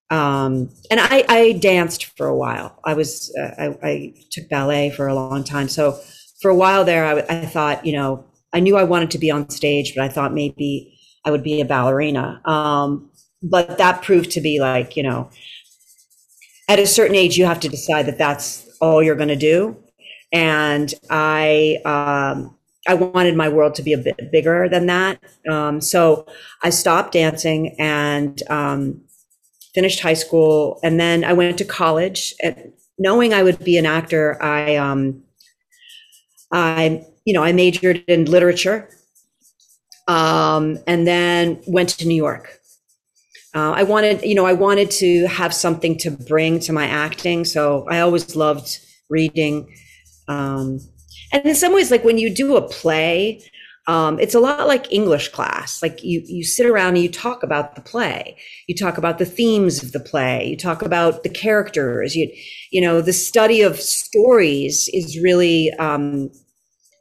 um, 0.10 0.70
and 0.90 1.02
I, 1.02 1.26
I, 1.28 1.52
danced 1.54 2.06
for 2.16 2.28
a 2.28 2.36
while. 2.36 2.80
I 2.86 2.94
was 2.94 3.36
uh, 3.38 3.52
I, 3.58 3.78
I, 3.84 4.14
took 4.32 4.48
ballet 4.48 4.90
for 4.90 5.08
a 5.08 5.14
long 5.14 5.44
time. 5.44 5.68
So 5.68 6.00
for 6.42 6.50
a 6.50 6.56
while 6.56 6.86
there, 6.86 7.04
I, 7.06 7.42
I, 7.42 7.46
thought, 7.46 7.86
you 7.86 7.92
know, 7.92 8.24
I 8.54 8.60
knew 8.60 8.78
I 8.78 8.84
wanted 8.84 9.12
to 9.12 9.20
be 9.20 9.32
on 9.32 9.50
stage, 9.50 9.94
but 9.96 10.04
I 10.04 10.10
thought 10.10 10.34
maybe 10.34 10.98
I 11.26 11.32
would 11.32 11.44
be 11.44 11.62
a 11.62 11.66
ballerina. 11.66 12.42
Um, 12.46 13.12
but 13.44 13.78
that 13.78 14.02
proved 14.02 14.32
to 14.32 14.42
be 14.42 14.60
like, 14.60 14.96
you 14.96 15.04
know, 15.04 15.30
at 16.68 16.80
a 16.80 16.88
certain 16.88 17.16
age, 17.16 17.38
you 17.38 17.46
have 17.46 17.60
to 17.62 17.70
decide 17.70 18.06
that 18.08 18.18
that's 18.18 18.68
all 18.82 19.02
you're 19.02 19.16
going 19.16 19.28
to 19.30 19.36
do. 19.36 19.78
And 20.32 20.94
I, 21.10 21.78
um, 21.86 22.58
I 22.88 22.94
wanted 22.94 23.36
my 23.36 23.50
world 23.50 23.76
to 23.76 23.84
be 23.84 23.94
a 23.94 23.98
bit 23.98 24.32
bigger 24.32 24.68
than 24.70 24.86
that. 24.88 25.20
Um, 25.50 25.82
so 25.82 26.26
I 26.64 26.70
stopped 26.70 27.14
dancing 27.14 27.76
and 27.80 28.42
um, 28.50 29.02
finished 29.74 30.00
high 30.00 30.14
school, 30.14 30.80
and 30.84 31.00
then 31.00 31.24
I 31.24 31.34
went 31.34 31.58
to 31.58 31.66
college. 31.66 32.34
And 32.42 32.74
knowing 32.98 33.34
I 33.34 33.44
would 33.44 33.60
be 33.64 33.78
an 33.78 33.86
actor, 33.86 34.42
I, 34.42 34.76
um, 34.78 35.22
I, 36.52 37.06
you 37.28 37.34
know, 37.34 37.44
I 37.44 37.52
majored 37.52 38.06
in 38.08 38.24
literature, 38.24 38.88
um, 40.08 40.78
and 40.88 41.06
then 41.06 41.62
went 41.68 41.90
to 41.90 42.08
New 42.08 42.16
York. 42.16 42.58
Uh, 43.54 43.72
I 43.72 43.84
wanted, 43.84 44.22
you 44.22 44.34
know, 44.34 44.46
I 44.46 44.54
wanted 44.54 44.90
to 44.92 45.28
have 45.28 45.54
something 45.54 45.98
to 45.98 46.12
bring 46.12 46.62
to 46.62 46.72
my 46.72 46.86
acting, 46.86 47.44
so 47.44 47.86
I 47.90 48.00
always 48.00 48.38
loved 48.38 48.80
reading. 49.10 49.68
Um, 50.30 50.80
and 51.34 51.46
in 51.46 51.54
some 51.54 51.74
ways, 51.74 51.92
like 51.92 52.06
when 52.06 52.18
you 52.18 52.34
do 52.34 52.56
a 52.56 52.62
play, 52.62 53.44
um, 53.88 54.18
it's 54.22 54.36
a 54.36 54.40
lot 54.40 54.66
like 54.66 54.90
English 54.94 55.28
class. 55.30 55.82
Like 55.82 56.02
you, 56.02 56.22
you 56.26 56.46
sit 56.46 56.66
around 56.66 56.96
and 56.96 57.04
you 57.04 57.12
talk 57.12 57.44
about 57.44 57.76
the 57.76 57.82
play. 57.82 58.38
You 58.68 58.76
talk 58.76 58.98
about 58.98 59.18
the 59.18 59.26
themes 59.26 59.84
of 59.84 59.92
the 59.92 60.00
play. 60.00 60.48
You 60.48 60.56
talk 60.56 60.82
about 60.82 61.24
the 61.24 61.30
characters. 61.30 62.16
You, 62.16 62.32
you 62.72 62.80
know, 62.80 63.02
the 63.02 63.12
study 63.12 63.62
of 63.64 63.82
stories 63.82 64.90
is 64.94 65.20
really 65.20 65.74
um, 65.74 66.32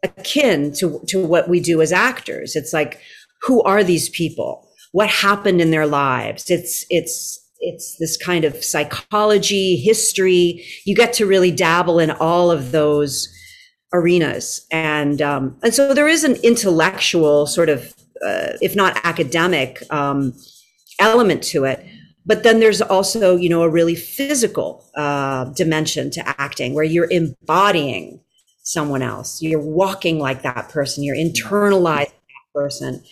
akin 0.02 0.72
to 0.74 1.00
to 1.08 1.24
what 1.24 1.48
we 1.48 1.60
do 1.60 1.80
as 1.82 1.92
actors. 1.92 2.56
It's 2.56 2.72
like, 2.72 3.00
who 3.42 3.62
are 3.62 3.84
these 3.84 4.08
people? 4.10 4.68
What 4.92 5.08
happened 5.08 5.60
in 5.60 5.70
their 5.70 5.86
lives? 5.86 6.50
It's 6.50 6.84
it's 6.90 7.42
it's 7.60 7.96
this 7.98 8.16
kind 8.16 8.44
of 8.44 8.62
psychology, 8.62 9.76
history. 9.76 10.64
You 10.84 10.94
get 10.94 11.12
to 11.14 11.26
really 11.26 11.50
dabble 11.50 11.98
in 11.98 12.10
all 12.10 12.50
of 12.50 12.72
those 12.72 13.28
arenas. 13.92 14.66
And, 14.70 15.22
um, 15.22 15.56
and 15.62 15.72
so 15.72 15.94
there 15.94 16.08
is 16.08 16.24
an 16.24 16.36
intellectual 16.42 17.46
sort 17.46 17.68
of, 17.68 17.94
uh, 18.24 18.52
if 18.60 18.74
not 18.76 18.98
academic, 19.04 19.82
um, 19.90 20.34
element 20.98 21.42
to 21.44 21.64
it. 21.64 21.84
But 22.24 22.42
then 22.42 22.58
there's 22.58 22.82
also, 22.82 23.36
you 23.36 23.48
know, 23.48 23.62
a 23.62 23.70
really 23.70 23.94
physical 23.94 24.84
uh, 24.96 25.44
dimension 25.46 26.10
to 26.12 26.40
acting 26.40 26.74
where 26.74 26.84
you're 26.84 27.10
embodying 27.10 28.20
someone 28.66 29.00
else. 29.00 29.40
You're 29.40 29.60
walking 29.60 30.18
like 30.18 30.42
that 30.42 30.68
person. 30.68 31.04
You're 31.04 31.16
internalizing 31.16 32.10
that 32.10 32.52
person. 32.52 33.02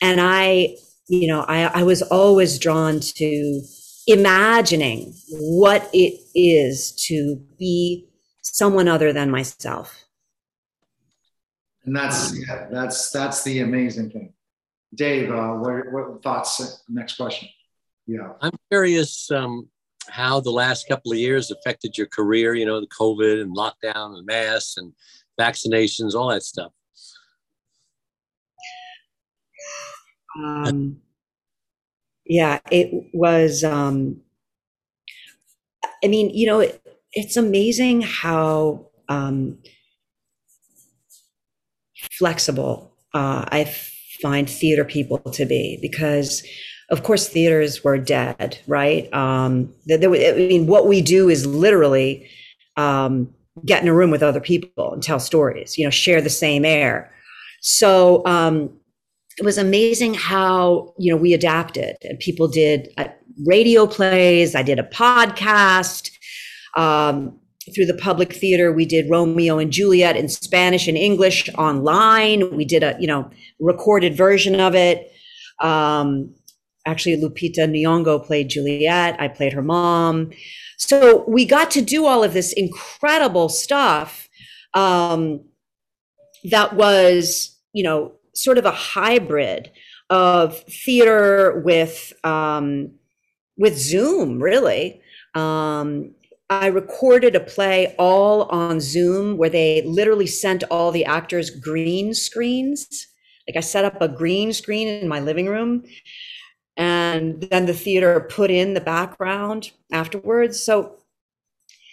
And 0.00 0.20
I, 0.20 0.76
you 1.08 1.26
know, 1.26 1.40
I, 1.48 1.80
I 1.80 1.82
was 1.82 2.00
always 2.00 2.58
drawn 2.60 3.00
to 3.00 3.62
imagining 4.06 5.12
what 5.30 5.90
it 5.92 6.20
is 6.34 6.92
to 7.08 7.42
be 7.58 8.08
someone 8.40 8.86
other 8.86 9.12
than 9.12 9.30
myself. 9.30 10.04
And 11.84 11.96
that's 11.96 12.32
yeah, 12.46 12.68
that's 12.70 13.10
that's 13.10 13.42
the 13.42 13.60
amazing 13.60 14.10
thing. 14.10 14.32
Dave, 14.94 15.30
uh, 15.30 15.54
what, 15.54 15.90
what 15.92 16.22
thoughts? 16.22 16.84
Next 16.88 17.16
question. 17.16 17.48
Yeah, 18.06 18.32
I'm 18.42 18.52
curious 18.70 19.30
um, 19.30 19.69
how 20.08 20.40
the 20.40 20.50
last 20.50 20.88
couple 20.88 21.12
of 21.12 21.18
years 21.18 21.50
affected 21.50 21.96
your 21.96 22.06
career. 22.06 22.54
You 22.54 22.66
know, 22.66 22.80
the 22.80 22.86
COVID 22.86 23.40
and 23.40 23.56
lockdown 23.56 24.16
and 24.16 24.26
masks 24.26 24.76
and 24.76 24.92
vaccinations, 25.38 26.14
all 26.14 26.28
that 26.30 26.42
stuff. 26.42 26.72
Um, 30.38 31.00
yeah, 32.24 32.60
it 32.70 33.10
was. 33.12 33.64
Um, 33.64 34.20
I 36.02 36.08
mean, 36.08 36.30
you 36.30 36.46
know, 36.46 36.60
it, 36.60 36.80
it's 37.12 37.36
amazing 37.36 38.02
how 38.02 38.86
um, 39.08 39.58
flexible 42.12 42.96
uh, 43.12 43.44
I 43.48 43.64
find 44.22 44.48
theater 44.48 44.84
people 44.84 45.18
to 45.18 45.44
be 45.44 45.78
because, 45.82 46.46
of 46.90 47.04
course, 47.04 47.28
theaters 47.28 47.84
were 47.84 47.98
dead, 47.98 48.58
right? 48.66 49.12
Um, 49.14 49.72
there, 49.86 49.98
I 50.10 50.32
mean, 50.32 50.66
what 50.66 50.88
we 50.88 51.00
do 51.00 51.28
is 51.28 51.46
literally 51.46 52.28
um, 52.76 53.32
get 53.64 53.82
in 53.82 53.88
a 53.88 53.94
room 53.94 54.10
with 54.10 54.22
other 54.22 54.40
people 54.40 54.92
and 54.92 55.02
tell 55.02 55.20
stories, 55.20 55.78
you 55.78 55.84
know, 55.84 55.90
share 55.90 56.20
the 56.20 56.30
same 56.30 56.64
air. 56.64 57.12
So 57.60 58.24
um, 58.26 58.70
it 59.38 59.44
was 59.44 59.58
amazing 59.58 60.14
how 60.14 60.94
you 60.98 61.12
know 61.12 61.16
we 61.16 61.32
adapted 61.32 61.96
and 62.02 62.18
people 62.18 62.48
did 62.48 62.88
uh, 62.98 63.08
radio 63.46 63.86
plays. 63.86 64.54
I 64.54 64.62
did 64.62 64.78
a 64.78 64.84
podcast. 64.84 66.10
Um, 66.76 67.36
through 67.74 67.86
the 67.86 67.94
public 67.94 68.32
theater 68.32 68.72
we 68.72 68.84
did 68.84 69.08
romeo 69.08 69.58
and 69.58 69.70
juliet 69.70 70.16
in 70.16 70.28
spanish 70.28 70.88
and 70.88 70.96
english 70.96 71.48
online 71.54 72.56
we 72.56 72.64
did 72.64 72.82
a 72.82 72.96
you 72.98 73.06
know 73.06 73.30
recorded 73.60 74.16
version 74.16 74.58
of 74.58 74.74
it 74.74 75.12
um, 75.60 76.34
actually 76.86 77.16
lupita 77.16 77.68
nyong'o 77.68 78.24
played 78.24 78.48
juliet. 78.48 79.16
I 79.20 79.28
played 79.28 79.52
her 79.52 79.62
mom. 79.62 80.30
So 80.76 81.24
we 81.28 81.44
got 81.44 81.70
to 81.72 81.82
do 81.82 82.06
all 82.06 82.24
of 82.24 82.32
this 82.32 82.52
incredible 82.52 83.48
stuff 83.48 84.28
um, 84.74 85.44
that 86.44 86.74
was 86.74 87.56
you 87.72 87.82
know 87.82 88.12
sort 88.34 88.58
of 88.58 88.64
a 88.64 88.70
hybrid 88.70 89.70
of 90.08 90.58
theater 90.64 91.60
with 91.64 92.12
um, 92.24 92.92
with 93.56 93.78
zoom 93.78 94.42
really. 94.42 95.00
Um, 95.34 96.14
I 96.50 96.66
recorded 96.66 97.36
a 97.36 97.40
play 97.40 97.94
all 97.96 98.42
on 98.46 98.80
Zoom 98.80 99.36
where 99.36 99.48
they 99.48 99.82
literally 99.82 100.26
sent 100.26 100.64
all 100.64 100.90
the 100.90 101.04
actors 101.04 101.48
green 101.48 102.12
screens. 102.12 103.06
Like 103.46 103.56
I 103.56 103.60
set 103.60 103.84
up 103.84 104.02
a 104.02 104.08
green 104.08 104.52
screen 104.52 104.88
in 104.88 105.06
my 105.06 105.20
living 105.20 105.46
room 105.46 105.84
and 106.80 107.42
then 107.42 107.66
the 107.66 107.74
theater 107.74 108.26
put 108.30 108.50
in 108.50 108.72
the 108.72 108.80
background 108.80 109.70
afterwards. 109.92 110.62
So 110.62 110.96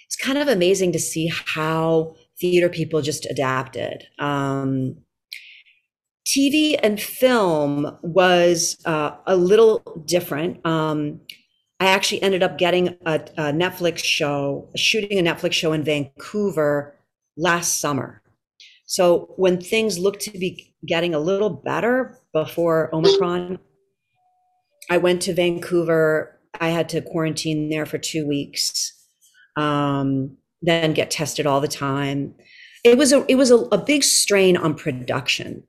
it's 0.05 0.15
kind 0.15 0.37
of 0.37 0.47
amazing 0.47 0.93
to 0.93 0.99
see 0.99 1.29
how 1.45 2.15
theater 2.39 2.69
people 2.69 3.01
just 3.01 3.25
adapted. 3.25 4.05
Um, 4.17 4.95
TV 6.25 6.79
and 6.81 7.01
film 7.01 7.97
was 8.01 8.77
uh, 8.85 9.11
a 9.27 9.35
little 9.35 9.79
different. 10.05 10.65
Um, 10.65 11.19
I 11.81 11.87
actually 11.87 12.23
ended 12.23 12.41
up 12.41 12.57
getting 12.57 12.95
a, 13.05 13.15
a 13.15 13.51
Netflix 13.51 13.97
show, 13.97 14.69
shooting 14.77 15.19
a 15.19 15.21
Netflix 15.21 15.51
show 15.51 15.73
in 15.73 15.83
Vancouver 15.83 16.95
last 17.35 17.81
summer. 17.81 18.21
So 18.85 19.33
when 19.35 19.59
things 19.59 19.99
looked 19.99 20.21
to 20.21 20.31
be 20.31 20.73
getting 20.85 21.13
a 21.13 21.19
little 21.19 21.49
better 21.49 22.17
before 22.31 22.89
Omicron, 22.95 23.59
I 24.89 24.97
went 24.97 25.21
to 25.23 25.33
Vancouver. 25.33 26.39
I 26.59 26.69
had 26.69 26.89
to 26.89 27.01
quarantine 27.01 27.69
there 27.69 27.85
for 27.85 27.97
two 27.97 28.27
weeks, 28.27 28.93
um, 29.55 30.37
then 30.61 30.93
get 30.93 31.11
tested 31.11 31.45
all 31.45 31.61
the 31.61 31.67
time. 31.67 32.33
It 32.83 32.97
was 32.97 33.11
a 33.11 33.25
it 33.27 33.35
was 33.35 33.51
a, 33.51 33.57
a 33.71 33.77
big 33.77 34.03
strain 34.03 34.57
on 34.57 34.73
production, 34.73 35.63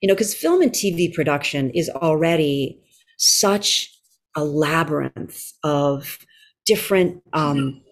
you 0.00 0.08
know, 0.08 0.14
because 0.14 0.34
film 0.34 0.62
and 0.62 0.72
TV 0.72 1.12
production 1.12 1.70
is 1.70 1.90
already 1.90 2.80
such 3.18 3.90
a 4.36 4.44
labyrinth 4.44 5.52
of 5.62 6.18
different 6.64 7.22
um, 7.32 7.82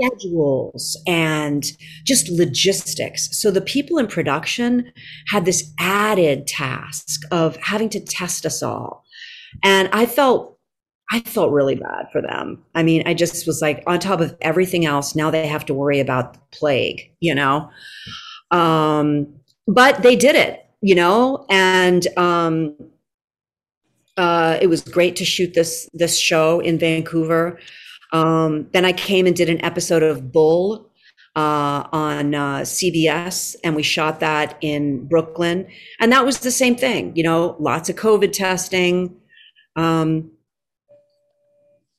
schedules 0.00 1.00
and 1.06 1.64
just 2.04 2.28
logistics. 2.28 3.28
So 3.40 3.50
the 3.50 3.60
people 3.60 3.98
in 3.98 4.06
production 4.06 4.92
had 5.28 5.44
this 5.44 5.72
added 5.78 6.46
task 6.46 7.22
of 7.30 7.56
having 7.56 7.88
to 7.90 8.00
test 8.00 8.44
us 8.46 8.62
all. 8.62 9.01
And 9.62 9.88
I 9.92 10.06
felt 10.06 10.58
I 11.10 11.20
felt 11.20 11.52
really 11.52 11.74
bad 11.74 12.06
for 12.10 12.22
them. 12.22 12.64
I 12.74 12.82
mean, 12.82 13.02
I 13.04 13.12
just 13.12 13.46
was 13.46 13.60
like 13.60 13.82
on 13.86 13.98
top 13.98 14.20
of 14.20 14.34
everything 14.40 14.86
else, 14.86 15.14
now 15.14 15.30
they 15.30 15.46
have 15.46 15.66
to 15.66 15.74
worry 15.74 16.00
about 16.00 16.38
plague, 16.52 17.10
you 17.20 17.34
know. 17.34 17.70
Um 18.50 19.34
but 19.66 20.02
they 20.02 20.16
did 20.16 20.36
it, 20.36 20.64
you 20.80 20.94
know, 20.94 21.46
and 21.50 22.06
um 22.16 22.76
uh, 24.16 24.58
it 24.60 24.66
was 24.66 24.82
great 24.82 25.16
to 25.16 25.24
shoot 25.24 25.54
this 25.54 25.88
this 25.92 26.18
show 26.18 26.60
in 26.60 26.78
Vancouver. 26.78 27.58
Um, 28.12 28.68
then 28.72 28.84
I 28.84 28.92
came 28.92 29.26
and 29.26 29.34
did 29.34 29.48
an 29.48 29.64
episode 29.64 30.02
of 30.02 30.32
Bull 30.32 30.90
uh, 31.34 31.88
on 31.92 32.34
uh, 32.34 32.58
CBS, 32.58 33.56
and 33.64 33.74
we 33.74 33.82
shot 33.82 34.20
that 34.20 34.58
in 34.60 35.06
Brooklyn, 35.06 35.66
and 35.98 36.12
that 36.12 36.26
was 36.26 36.40
the 36.40 36.50
same 36.50 36.76
thing. 36.76 37.16
You 37.16 37.22
know, 37.22 37.56
lots 37.58 37.88
of 37.88 37.96
COVID 37.96 38.32
testing. 38.32 39.16
Um, 39.76 40.30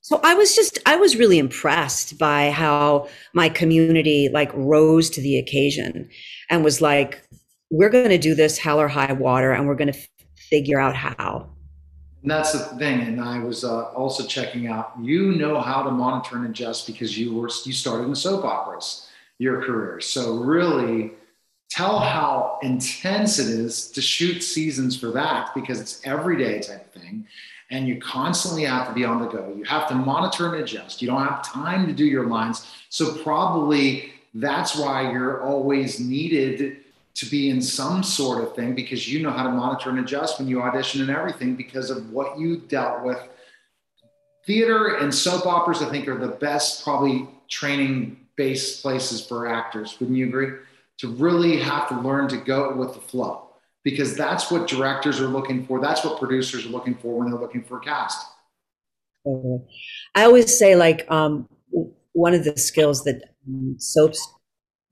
so 0.02 0.20
I 0.22 0.34
was 0.34 0.56
just 0.56 0.80
I 0.86 0.98
was 0.98 1.16
really 1.16 1.40
impressed 1.40 2.18
by 2.18 2.52
how 2.52 3.08
my 3.34 3.48
community 3.48 4.30
like 4.32 4.52
rose 4.54 5.10
to 5.12 5.22
the 5.22 5.38
occasion 5.38 6.10
and 6.50 6.64
was 6.64 6.82
like, 6.82 7.24
"We're 7.70 7.90
going 7.90 8.10
to 8.10 8.18
do 8.18 8.36
this 8.36 8.58
hell 8.58 8.82
or 8.82 8.90
high 8.90 9.14
water, 9.14 9.54
and 9.54 9.66
we're 9.66 9.76
going 9.76 9.94
to 9.94 9.98
f- 9.98 10.08
figure 10.50 10.80
out 10.80 10.96
how." 10.96 11.50
And 12.22 12.32
that's 12.32 12.52
the 12.52 12.60
thing. 12.78 13.02
And 13.02 13.22
I 13.22 13.40
was 13.40 13.64
uh, 13.64 13.84
also 13.92 14.26
checking 14.26 14.68
out. 14.68 14.94
You 15.02 15.34
know 15.34 15.62
how 15.62 15.84
to 15.84 15.92
monitor 15.92 16.36
and 16.36 16.48
adjust 16.48 16.86
because 16.86 17.18
you 17.18 17.34
were 17.36 17.50
you 17.64 17.72
started 17.72 18.04
in 18.04 18.16
soap 18.16 18.44
operas 18.44 19.08
your 19.40 19.62
career. 19.64 20.00
So 20.00 20.36
really, 20.38 21.12
tell 21.70 22.00
how 22.00 22.60
intense 22.62 23.40
it 23.40 23.48
is 23.48 23.90
to 23.92 24.02
shoot 24.02 24.42
seasons 24.42 24.98
for 24.98 25.12
that 25.12 25.52
because 25.56 25.80
it's 25.80 26.02
everyday 26.06 26.60
type 26.60 26.94
thing, 26.94 27.28
and 27.72 27.88
you 27.88 28.00
constantly 28.00 28.64
have 28.64 28.88
to 28.88 28.94
be 28.94 29.06
on 29.06 29.20
the 29.20 29.28
go. 29.28 29.54
You 29.58 29.64
have 29.64 29.88
to 29.90 29.96
monitor 29.96 30.54
and 30.54 30.64
adjust. 30.64 31.02
You 31.02 31.08
don't 31.08 31.26
have 31.26 31.44
time 31.44 31.88
to 31.88 31.94
do 31.94 32.06
your 32.06 32.28
lines. 32.28 32.72
So 32.90 33.16
probably 33.24 34.14
that's 34.34 34.76
why 34.76 35.12
you're 35.12 35.44
always 35.44 36.00
needed 36.00 36.78
to 37.16 37.26
be 37.28 37.50
in 37.50 37.62
some 37.62 38.02
sort 38.02 38.44
of 38.44 38.56
thing 38.56 38.74
because 38.74 39.12
you 39.12 39.22
know 39.22 39.30
how 39.30 39.44
to 39.44 39.52
monitor 39.52 39.90
and 39.90 40.00
adjust 40.00 40.40
when 40.40 40.48
you 40.48 40.62
audition 40.62 41.02
and 41.02 41.12
everything 41.12 41.56
because 41.56 41.90
of 41.90 42.12
what 42.12 42.40
you 42.40 42.58
dealt 42.58 43.04
with. 43.04 43.20
Theater 44.46 44.98
and 44.98 45.14
soap 45.14 45.46
operas, 45.46 45.82
I 45.82 45.90
think, 45.90 46.08
are 46.08 46.18
the 46.18 46.28
best, 46.28 46.84
probably 46.84 47.30
training 47.48 48.18
based 48.36 48.82
places 48.82 49.26
for 49.26 49.48
actors. 49.48 49.96
Wouldn't 50.00 50.18
you 50.18 50.28
agree? 50.28 50.58
To 50.98 51.10
really 51.10 51.58
have 51.60 51.88
to 51.90 52.00
learn 52.00 52.28
to 52.30 52.38
go 52.38 52.76
with 52.76 52.96
the 52.96 53.00
flow 53.00 53.43
because 53.84 54.16
that's 54.16 54.50
what 54.50 54.68
directors 54.68 55.20
are 55.20 55.28
looking 55.28 55.66
for. 55.66 55.82
That's 55.82 56.04
what 56.04 56.20
producers 56.20 56.66
are 56.66 56.70
looking 56.70 56.96
for 56.96 57.18
when 57.20 57.30
they're 57.30 57.40
looking 57.40 57.64
for 57.64 57.78
a 57.78 57.82
cast. 57.82 58.26
I 60.16 60.24
always 60.24 60.58
say, 60.58 60.76
like, 60.76 61.10
um, 61.10 61.48
one 62.14 62.34
of 62.34 62.44
the 62.44 62.58
skills 62.58 63.04
that 63.04 63.22
um, 63.48 63.76
soaps 63.78 64.26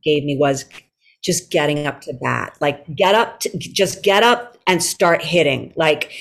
gave 0.03 0.23
me 0.23 0.37
was 0.37 0.65
just 1.23 1.51
getting 1.51 1.85
up 1.85 2.01
to 2.01 2.13
bat. 2.13 2.57
Like 2.59 2.95
get 2.95 3.15
up, 3.15 3.39
to, 3.41 3.57
just 3.57 4.03
get 4.03 4.23
up 4.23 4.57
and 4.67 4.83
start 4.83 5.21
hitting. 5.21 5.73
Like, 5.75 6.11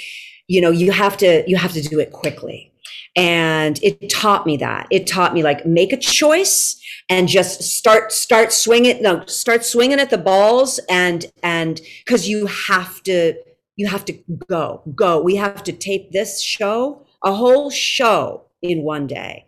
you 0.46 0.60
know, 0.60 0.70
you 0.70 0.92
have 0.92 1.16
to, 1.18 1.42
you 1.46 1.56
have 1.56 1.72
to 1.72 1.82
do 1.82 1.98
it 1.98 2.12
quickly. 2.12 2.69
And 3.16 3.82
it 3.82 4.08
taught 4.08 4.46
me 4.46 4.56
that. 4.58 4.86
It 4.90 5.06
taught 5.06 5.34
me 5.34 5.42
like 5.42 5.66
make 5.66 5.92
a 5.92 5.96
choice 5.96 6.80
and 7.08 7.28
just 7.28 7.62
start, 7.62 8.12
start 8.12 8.52
swinging. 8.52 9.02
No, 9.02 9.24
start 9.26 9.64
swinging 9.64 9.98
at 9.98 10.10
the 10.10 10.18
balls 10.18 10.78
and, 10.88 11.26
and 11.42 11.80
cause 12.06 12.28
you 12.28 12.46
have 12.46 13.02
to, 13.04 13.34
you 13.76 13.88
have 13.88 14.04
to 14.04 14.12
go, 14.48 14.82
go. 14.94 15.20
We 15.20 15.36
have 15.36 15.64
to 15.64 15.72
tape 15.72 16.12
this 16.12 16.40
show, 16.40 17.04
a 17.24 17.34
whole 17.34 17.70
show 17.70 18.44
in 18.62 18.82
one 18.82 19.06
day. 19.06 19.46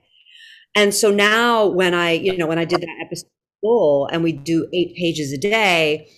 And 0.74 0.92
so 0.92 1.10
now 1.10 1.66
when 1.66 1.94
I, 1.94 2.12
you 2.12 2.36
know, 2.36 2.46
when 2.46 2.58
I 2.58 2.64
did 2.64 2.80
that 2.80 2.98
episode 3.00 3.28
Bull 3.62 4.08
and 4.10 4.22
we 4.24 4.32
do 4.32 4.68
eight 4.72 4.96
pages 4.96 5.32
a 5.32 5.38
day 5.38 6.08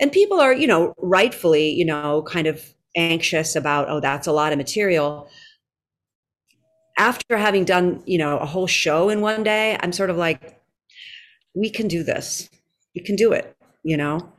and 0.00 0.12
people 0.12 0.38
are 0.38 0.52
you 0.52 0.66
know 0.66 0.94
rightfully 0.98 1.70
you 1.70 1.84
know 1.84 2.22
kind 2.22 2.46
of 2.46 2.74
anxious 2.96 3.56
about 3.56 3.88
oh 3.88 4.00
that's 4.00 4.26
a 4.26 4.32
lot 4.32 4.52
of 4.52 4.58
material 4.58 5.28
after 7.00 7.36
having 7.36 7.64
done 7.64 8.02
you 8.06 8.18
know 8.18 8.38
a 8.38 8.46
whole 8.46 8.66
show 8.66 9.08
in 9.08 9.20
one 9.20 9.42
day 9.42 9.76
i'm 9.80 9.92
sort 9.92 10.10
of 10.10 10.16
like 10.16 10.60
we 11.54 11.70
can 11.70 11.88
do 11.88 12.02
this 12.02 12.50
we 12.94 13.00
can 13.02 13.16
do 13.16 13.32
it 13.32 13.56
you 13.82 13.96
know 13.96 14.32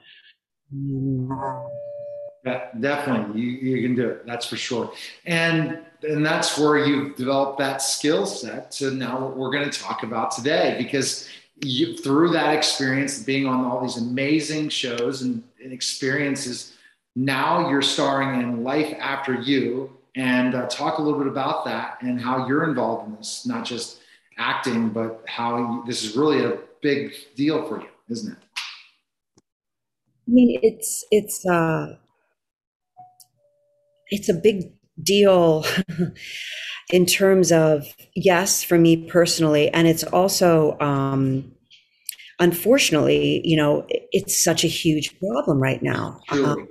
yeah, 2.45 2.69
definitely 2.80 3.41
you, 3.41 3.50
you 3.50 3.82
can 3.88 3.95
do 3.95 4.10
it 4.10 4.26
that's 4.26 4.45
for 4.45 4.58
sure 4.58 4.93
and 5.26 5.80
and 6.04 6.26
that's 6.26 6.58
where 6.58 6.86
you've 6.86 7.15
developed 7.15 7.60
that 7.60 7.82
skill 7.82 8.26
set 8.26 8.71
to 8.71 8.91
now 8.91 9.19
what 9.19 9.38
we're 9.38 9.52
going 9.52 9.69
to 9.69 9.80
talk 9.80 10.04
about 10.04 10.32
today 10.32 10.76
because 10.78 11.28
you, 11.63 11.95
through 11.97 12.30
that 12.30 12.56
experience, 12.56 13.21
being 13.21 13.45
on 13.45 13.65
all 13.65 13.82
these 13.82 13.97
amazing 13.97 14.69
shows 14.69 15.21
and, 15.21 15.43
and 15.63 15.71
experiences, 15.71 16.76
now 17.15 17.69
you're 17.69 17.82
starring 17.82 18.41
in 18.41 18.63
Life 18.63 18.93
After 19.00 19.34
You. 19.34 19.91
And 20.15 20.56
uh, 20.56 20.67
talk 20.67 20.97
a 20.97 21.02
little 21.02 21.19
bit 21.19 21.28
about 21.28 21.63
that 21.65 21.97
and 22.02 22.19
how 22.19 22.47
you're 22.47 22.65
involved 22.65 23.08
in 23.08 23.15
this, 23.15 23.45
not 23.45 23.63
just 23.63 24.02
acting, 24.38 24.89
but 24.89 25.24
how 25.28 25.58
you, 25.58 25.84
this 25.86 26.04
is 26.04 26.17
really 26.17 26.43
a 26.43 26.58
big 26.82 27.13
deal 27.36 27.65
for 27.67 27.80
you, 27.80 27.88
isn't 28.10 28.34
it? 28.34 28.38
I 29.38 30.32
mean, 30.32 30.60
it's 30.62 31.06
it's 31.12 31.45
uh, 31.45 31.95
it's 34.10 34.30
a 34.30 34.34
big 34.34 34.74
deal 35.02 35.65
in 36.91 37.06
terms 37.06 37.52
of 37.52 37.88
yes 38.15 38.63
for 38.63 38.78
me 38.78 39.08
personally 39.08 39.69
and 39.69 39.88
it's 39.88 40.04
also 40.04 40.78
um 40.80 41.52
unfortunately 42.39 43.41
you 43.43 43.56
know 43.56 43.86
it's 43.89 44.43
such 44.43 44.63
a 44.63 44.67
huge 44.67 45.17
problem 45.19 45.60
right 45.60 45.82
now 45.82 46.19
um, 46.30 46.67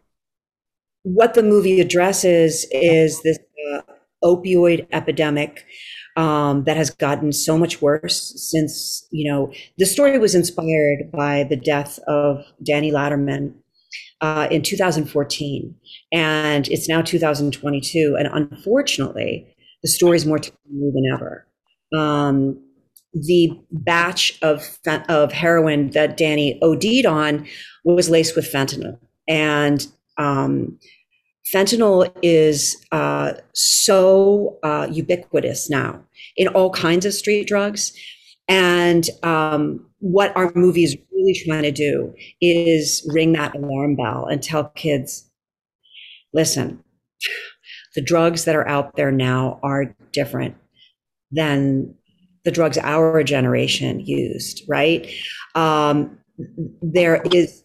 what 1.02 1.34
the 1.34 1.42
movie 1.42 1.80
addresses 1.80 2.66
is 2.70 3.22
this 3.22 3.38
uh, 3.72 3.80
opioid 4.24 4.86
epidemic 4.92 5.64
um, 6.16 6.64
that 6.64 6.76
has 6.76 6.90
gotten 6.90 7.32
so 7.32 7.56
much 7.56 7.80
worse 7.80 8.34
since 8.36 9.06
you 9.10 9.30
know 9.30 9.52
the 9.78 9.86
story 9.86 10.18
was 10.18 10.34
inspired 10.34 11.10
by 11.12 11.44
the 11.44 11.56
death 11.56 11.98
of 12.06 12.44
danny 12.62 12.90
latterman 12.90 13.54
uh, 14.20 14.46
in 14.50 14.62
2014 14.62 15.74
and 16.12 16.68
it's 16.68 16.88
now 16.88 17.00
2022 17.00 18.16
and 18.18 18.28
unfortunately 18.32 19.54
the 19.82 19.88
story 19.88 20.16
is 20.16 20.26
more 20.26 20.38
timely 20.38 20.90
than 20.92 21.04
ever. 21.12 21.46
Um, 21.96 22.62
the 23.12 23.50
batch 23.72 24.38
of 24.42 24.78
of 25.08 25.32
heroin 25.32 25.90
that 25.90 26.16
Danny 26.16 26.60
OD'd 26.62 27.06
on 27.06 27.46
was 27.84 28.08
laced 28.08 28.36
with 28.36 28.50
fentanyl, 28.50 28.98
and 29.26 29.86
um, 30.18 30.78
fentanyl 31.52 32.12
is 32.22 32.76
uh, 32.92 33.32
so 33.54 34.58
uh, 34.62 34.86
ubiquitous 34.90 35.68
now 35.70 36.02
in 36.36 36.48
all 36.48 36.70
kinds 36.70 37.06
of 37.06 37.14
street 37.14 37.46
drugs. 37.46 37.92
And 38.48 39.08
um, 39.22 39.86
what 40.00 40.36
our 40.36 40.52
movie 40.54 40.84
is 40.84 40.96
really 41.12 41.34
trying 41.44 41.62
to 41.62 41.72
do 41.72 42.14
is 42.40 43.08
ring 43.12 43.32
that 43.32 43.54
alarm 43.54 43.96
bell 43.96 44.26
and 44.26 44.42
tell 44.42 44.64
kids, 44.70 45.30
listen, 46.32 46.82
the 47.94 48.02
drugs 48.02 48.44
that 48.44 48.56
are 48.56 48.66
out 48.68 48.96
there 48.96 49.12
now 49.12 49.58
are 49.62 49.94
different 50.12 50.56
than 51.30 51.94
the 52.44 52.50
drugs 52.50 52.78
our 52.78 53.22
generation 53.22 54.00
used, 54.00 54.62
right? 54.68 55.08
Um, 55.54 56.18
there 56.80 57.22
is 57.32 57.62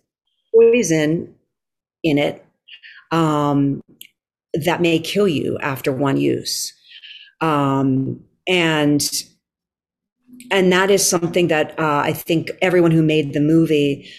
poison 0.53 1.34
in 2.05 2.17
it. 2.17 2.41
um, 3.11 3.81
that 4.65 4.81
may 4.81 4.99
kill 4.99 5.27
you 5.27 5.57
after 5.61 5.91
one 5.91 6.17
use. 6.17 6.73
Um, 7.41 8.23
and 8.47 9.01
and 10.51 10.71
that 10.71 10.91
is 10.91 11.07
something 11.07 11.47
that 11.47 11.77
uh, 11.79 12.03
I 12.05 12.13
think 12.13 12.51
everyone 12.61 12.91
who 12.91 13.01
made 13.03 13.33
the 13.33 13.39
movie, 13.41 14.09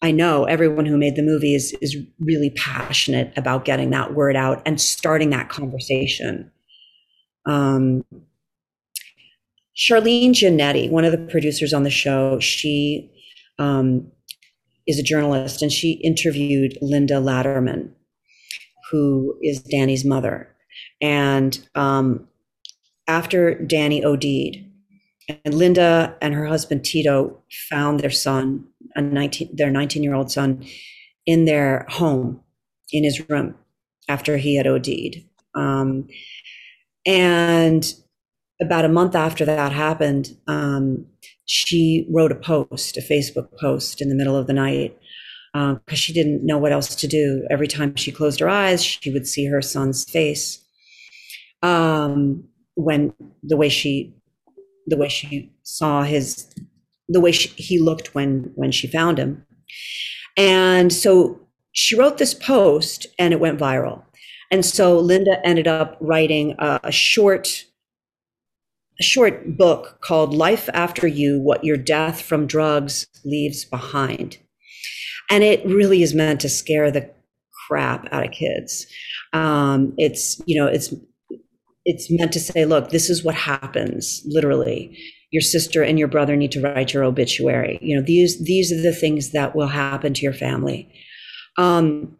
I 0.00 0.12
know 0.12 0.44
everyone 0.44 0.86
who 0.86 0.96
made 0.96 1.16
the 1.16 1.22
movie 1.22 1.54
is 1.54 1.76
is 1.82 1.96
really 2.20 2.50
passionate 2.50 3.32
about 3.36 3.64
getting 3.64 3.90
that 3.90 4.14
word 4.14 4.36
out 4.36 4.62
and 4.66 4.80
starting 4.80 5.30
that 5.30 5.48
conversation. 5.48 6.50
Um, 7.46 8.04
Charlene 9.76 10.30
Giannetti, 10.30 10.90
one 10.90 11.04
of 11.04 11.12
the 11.12 11.18
producers 11.18 11.74
on 11.74 11.82
the 11.82 11.90
show, 11.90 12.38
she 12.40 13.10
um, 13.58 14.10
is 14.86 14.98
a 14.98 15.02
journalist 15.02 15.62
and 15.62 15.72
she 15.72 15.92
interviewed 15.92 16.78
Linda 16.80 17.14
Latterman, 17.14 17.90
who 18.90 19.38
is 19.42 19.62
Danny's 19.62 20.04
mother. 20.04 20.48
And 21.00 21.66
um, 21.74 22.28
after 23.06 23.54
Danny 23.54 24.04
OD'd, 24.04 24.68
and 25.44 25.54
Linda 25.54 26.16
and 26.20 26.34
her 26.34 26.46
husband 26.46 26.84
Tito 26.84 27.42
found 27.70 28.00
their 28.00 28.10
son, 28.10 28.66
a 28.96 29.02
19, 29.02 29.50
their 29.54 29.70
19 29.70 30.02
year 30.02 30.14
old 30.14 30.30
son, 30.30 30.64
in 31.26 31.44
their 31.44 31.86
home, 31.88 32.40
in 32.90 33.04
his 33.04 33.28
room, 33.28 33.54
after 34.08 34.36
he 34.36 34.56
had 34.56 34.66
OD'd. 34.66 35.24
Um, 35.54 36.08
and 37.06 37.94
about 38.60 38.84
a 38.84 38.88
month 38.88 39.14
after 39.14 39.44
that 39.44 39.72
happened, 39.72 40.36
um, 40.46 41.06
she 41.46 42.06
wrote 42.10 42.32
a 42.32 42.36
post, 42.36 42.96
a 42.96 43.00
Facebook 43.00 43.48
post 43.58 44.00
in 44.00 44.08
the 44.08 44.14
middle 44.14 44.36
of 44.36 44.46
the 44.46 44.52
night, 44.52 44.96
because 45.52 45.76
um, 45.76 45.96
she 45.96 46.12
didn't 46.12 46.46
know 46.46 46.58
what 46.58 46.72
else 46.72 46.94
to 46.96 47.06
do. 47.06 47.46
Every 47.50 47.68
time 47.68 47.94
she 47.96 48.10
closed 48.10 48.40
her 48.40 48.48
eyes, 48.48 48.82
she 48.82 49.10
would 49.10 49.26
see 49.26 49.46
her 49.46 49.60
son's 49.60 50.04
face. 50.04 50.64
Um, 51.62 52.44
when 52.74 53.12
the 53.42 53.56
way 53.56 53.68
she, 53.68 54.14
the 54.86 54.96
way 54.96 55.08
she 55.08 55.52
saw 55.62 56.02
his, 56.02 56.48
the 57.08 57.20
way 57.20 57.32
she, 57.32 57.48
he 57.50 57.78
looked 57.78 58.14
when 58.14 58.50
when 58.54 58.72
she 58.72 58.86
found 58.86 59.18
him, 59.18 59.44
and 60.36 60.92
so 60.92 61.40
she 61.72 61.96
wrote 61.96 62.18
this 62.18 62.34
post, 62.34 63.06
and 63.18 63.32
it 63.32 63.40
went 63.40 63.60
viral. 63.60 64.02
And 64.50 64.64
so 64.64 64.98
Linda 64.98 65.40
ended 65.46 65.66
up 65.66 65.96
writing 66.00 66.54
a, 66.58 66.80
a 66.84 66.92
short 66.92 67.64
short 69.02 69.56
book 69.56 69.98
called 70.00 70.34
Life 70.34 70.68
After 70.74 71.06
You 71.06 71.40
What 71.40 71.64
Your 71.64 71.76
Death 71.76 72.20
from 72.20 72.46
Drugs 72.46 73.06
Leaves 73.24 73.64
Behind. 73.64 74.38
And 75.30 75.44
it 75.44 75.64
really 75.64 76.02
is 76.02 76.14
meant 76.14 76.40
to 76.40 76.48
scare 76.48 76.90
the 76.90 77.10
crap 77.66 78.08
out 78.12 78.26
of 78.26 78.32
kids. 78.32 78.86
Um, 79.32 79.94
it's, 79.96 80.40
you 80.46 80.60
know, 80.60 80.66
it's, 80.66 80.94
it's 81.84 82.10
meant 82.10 82.32
to 82.32 82.40
say, 82.40 82.64
look, 82.64 82.90
this 82.90 83.08
is 83.08 83.24
what 83.24 83.34
happens, 83.34 84.22
literally. 84.26 84.96
Your 85.30 85.42
sister 85.42 85.82
and 85.82 85.98
your 85.98 86.08
brother 86.08 86.36
need 86.36 86.52
to 86.52 86.60
write 86.60 86.92
your 86.92 87.04
obituary. 87.04 87.78
You 87.80 87.96
know, 87.96 88.02
these, 88.02 88.42
these 88.44 88.70
are 88.72 88.80
the 88.80 88.92
things 88.92 89.30
that 89.32 89.56
will 89.56 89.68
happen 89.68 90.12
to 90.14 90.22
your 90.22 90.34
family. 90.34 90.92
Um, 91.56 92.16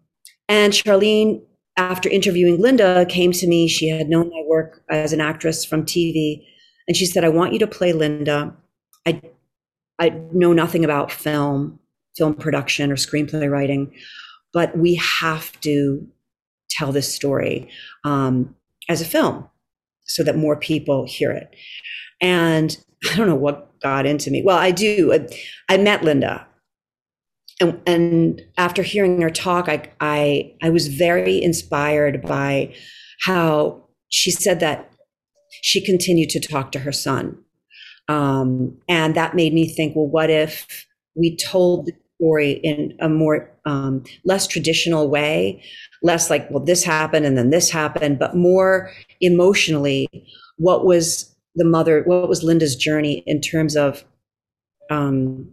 and 0.49 0.73
Charlene, 0.73 1.42
after 1.77 2.09
interviewing 2.09 2.61
Linda, 2.61 3.07
came 3.07 3.33
to 3.33 3.47
me. 3.47 3.68
She 3.68 3.88
had 3.88 4.09
known 4.09 4.31
my 4.31 4.42
work 4.47 4.83
as 4.90 5.12
an 5.12 5.21
actress 5.21 5.64
from 5.64 5.85
TV 5.85 6.45
and 6.88 6.97
she 6.97 7.07
said, 7.07 7.25
I 7.25 7.29
want 7.29 7.53
you 7.53 7.59
to 7.61 7.66
play 7.66 7.92
Linda. 7.92 8.55
I, 9.07 9.21
I 9.99 10.11
know 10.33 10.53
nothing 10.53 10.85
about 10.85 11.12
film, 11.12 11.79
film 12.16 12.35
production 12.35 12.90
or 12.90 12.97
screenplay 12.97 13.51
writing, 13.51 13.92
but 14.53 14.77
we 14.77 14.97
have 14.97 15.59
to 15.61 16.07
tell 16.71 16.92
this 16.92 17.12
story 17.12 17.68
um, 18.05 18.55
as 18.88 19.01
a 19.01 19.07
film 19.07 19.49
so 20.05 20.23
that 20.23 20.37
more 20.37 20.57
people 20.57 21.07
hear 21.07 21.31
it. 21.31 21.55
And 22.21 22.77
I 23.12 23.16
don't 23.16 23.29
know 23.29 23.35
what 23.35 23.68
got 23.81 24.07
into 24.07 24.31
me. 24.31 24.42
Well, 24.45 24.59
I 24.59 24.71
do. 24.71 25.12
I, 25.12 25.75
I 25.75 25.77
met 25.77 26.05
Linda. 26.05 26.47
And, 27.61 27.81
and, 27.87 28.42
after 28.59 28.83
hearing 28.83 29.21
her 29.21 29.31
talk, 29.31 29.68
I, 29.68 29.90
I, 30.01 30.55
I 30.62 30.71
was 30.71 30.88
very 30.88 31.40
inspired 31.42 32.23
by 32.23 32.75
how 33.25 33.85
she 34.09 34.31
said 34.31 34.61
that 34.61 34.91
she 35.61 35.85
continued 35.85 36.31
to 36.31 36.41
talk 36.41 36.73
to 36.73 36.81
her 36.81 36.93
son. 36.93 37.38
Um, 38.09 38.77
and 38.88 39.15
that 39.15 39.37
made 39.37 39.53
me 39.53 39.69
think, 39.69 39.95
well, 39.95 40.09
what 40.09 40.31
if 40.31 40.87
we 41.15 41.37
told 41.37 41.87
the 41.87 41.93
story 42.19 42.53
in 42.62 42.97
a 43.01 43.09
more 43.09 43.51
um, 43.65 44.03
less 44.25 44.47
traditional 44.47 45.09
way, 45.09 45.62
less 46.03 46.31
like, 46.31 46.51
well, 46.51 46.65
this 46.65 46.85
happened 46.85 47.27
and 47.27 47.37
then 47.37 47.51
this 47.51 47.71
happened, 47.71 48.19
but 48.19 48.37
more 48.37 48.91
emotionally, 49.21 50.09
what 50.57 50.85
was 50.85 51.35
the 51.55 51.65
mother, 51.65 52.03
what 52.05 52.29
was 52.29 52.43
Linda's 52.43 52.77
journey 52.77 53.23
in 53.27 53.41
terms 53.41 53.77
of 53.77 54.05
um, 54.91 55.53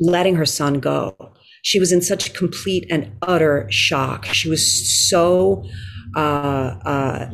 letting 0.00 0.36
her 0.36 0.46
son 0.46 0.80
go? 0.80 1.16
She 1.62 1.80
was 1.80 1.92
in 1.92 2.02
such 2.02 2.34
complete 2.34 2.86
and 2.90 3.10
utter 3.22 3.66
shock. 3.70 4.26
She 4.26 4.50
was 4.50 5.08
so 5.08 5.64
uh, 6.14 6.76
uh, 6.84 7.30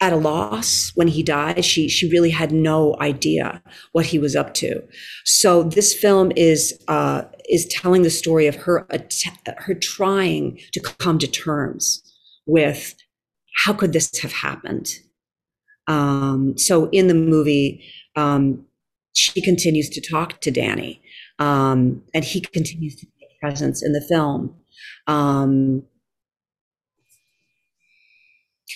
at 0.00 0.12
a 0.12 0.16
loss 0.16 0.92
when 0.94 1.08
he 1.08 1.22
died. 1.22 1.64
She 1.64 1.88
she 1.88 2.08
really 2.10 2.30
had 2.30 2.52
no 2.52 2.96
idea 3.00 3.62
what 3.92 4.06
he 4.06 4.18
was 4.18 4.36
up 4.36 4.54
to. 4.54 4.82
So 5.24 5.62
this 5.62 5.94
film 5.94 6.32
is 6.36 6.78
uh, 6.88 7.22
is 7.48 7.66
telling 7.66 8.02
the 8.02 8.10
story 8.10 8.46
of 8.46 8.56
her 8.56 8.86
her 9.58 9.74
trying 9.74 10.58
to 10.72 10.80
come 10.80 11.18
to 11.18 11.26
terms 11.26 12.02
with 12.46 12.94
how 13.64 13.72
could 13.72 13.92
this 13.92 14.18
have 14.20 14.32
happened. 14.32 14.92
Um, 15.88 16.58
so 16.58 16.88
in 16.90 17.06
the 17.06 17.14
movie, 17.14 17.82
um, 18.16 18.66
she 19.14 19.40
continues 19.40 19.88
to 19.90 20.00
talk 20.00 20.40
to 20.40 20.50
Danny, 20.50 21.00
um, 21.38 22.02
and 22.12 22.24
he 22.24 22.40
continues 22.40 22.96
to 22.96 23.06
be 23.06 23.26
presence 23.40 23.82
in 23.82 23.92
the 23.92 24.00
film. 24.00 24.54
Um, 25.06 25.84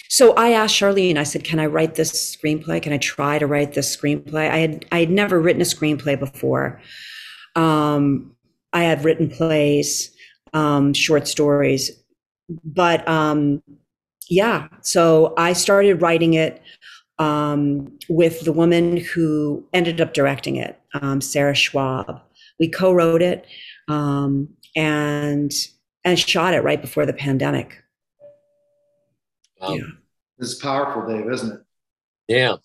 so 0.08 0.32
I 0.34 0.50
asked 0.50 0.76
Charlene, 0.76 1.16
I 1.16 1.24
said, 1.24 1.44
can 1.44 1.58
I 1.58 1.66
write 1.66 1.94
this 1.94 2.36
screenplay? 2.36 2.80
Can 2.82 2.92
I 2.92 2.98
try 2.98 3.38
to 3.38 3.46
write 3.46 3.74
this 3.74 3.96
screenplay? 3.96 4.50
I 4.50 4.58
had, 4.58 4.86
I 4.92 5.00
had 5.00 5.10
never 5.10 5.40
written 5.40 5.62
a 5.62 5.64
screenplay 5.64 6.18
before. 6.18 6.80
Um, 7.56 8.36
I 8.72 8.82
had 8.82 9.04
written 9.04 9.28
plays, 9.28 10.10
um, 10.52 10.94
short 10.94 11.26
stories, 11.26 11.90
but, 12.64 13.06
um, 13.08 13.62
yeah, 14.28 14.68
so 14.82 15.34
I 15.36 15.52
started 15.54 16.02
writing 16.02 16.34
it, 16.34 16.62
um, 17.18 17.98
with 18.08 18.44
the 18.44 18.52
woman 18.52 18.96
who 18.96 19.64
ended 19.72 20.00
up 20.00 20.14
directing 20.14 20.56
it, 20.56 20.80
um, 20.94 21.20
Sarah 21.20 21.54
Schwab. 21.54 22.20
We 22.60 22.68
co-wrote 22.68 23.22
it, 23.22 23.46
um, 23.88 24.48
and, 24.76 25.52
and 26.04 26.18
shot 26.18 26.54
it 26.54 26.62
right 26.62 26.80
before 26.80 27.06
the 27.06 27.12
pandemic. 27.12 27.82
Wow. 29.60 29.74
Yeah. 29.74 29.82
It's 30.38 30.54
powerful, 30.54 31.06
Dave, 31.06 31.30
isn't 31.30 31.52
it? 31.52 31.60
Yeah. 32.28 32.56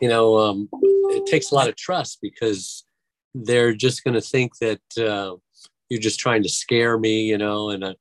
You 0.00 0.08
know, 0.08 0.38
um, 0.38 0.68
it 0.72 1.26
takes 1.26 1.50
a 1.50 1.54
lot 1.54 1.68
of 1.68 1.76
trust 1.76 2.18
because 2.20 2.84
they're 3.34 3.74
just 3.74 4.04
going 4.04 4.14
to 4.14 4.20
think 4.20 4.56
that 4.58 4.80
uh, 4.98 5.36
you're 5.88 6.00
just 6.00 6.20
trying 6.20 6.42
to 6.42 6.48
scare 6.48 6.98
me, 6.98 7.22
you 7.22 7.38
know, 7.38 7.70
and 7.70 7.84
uh, 7.84 7.94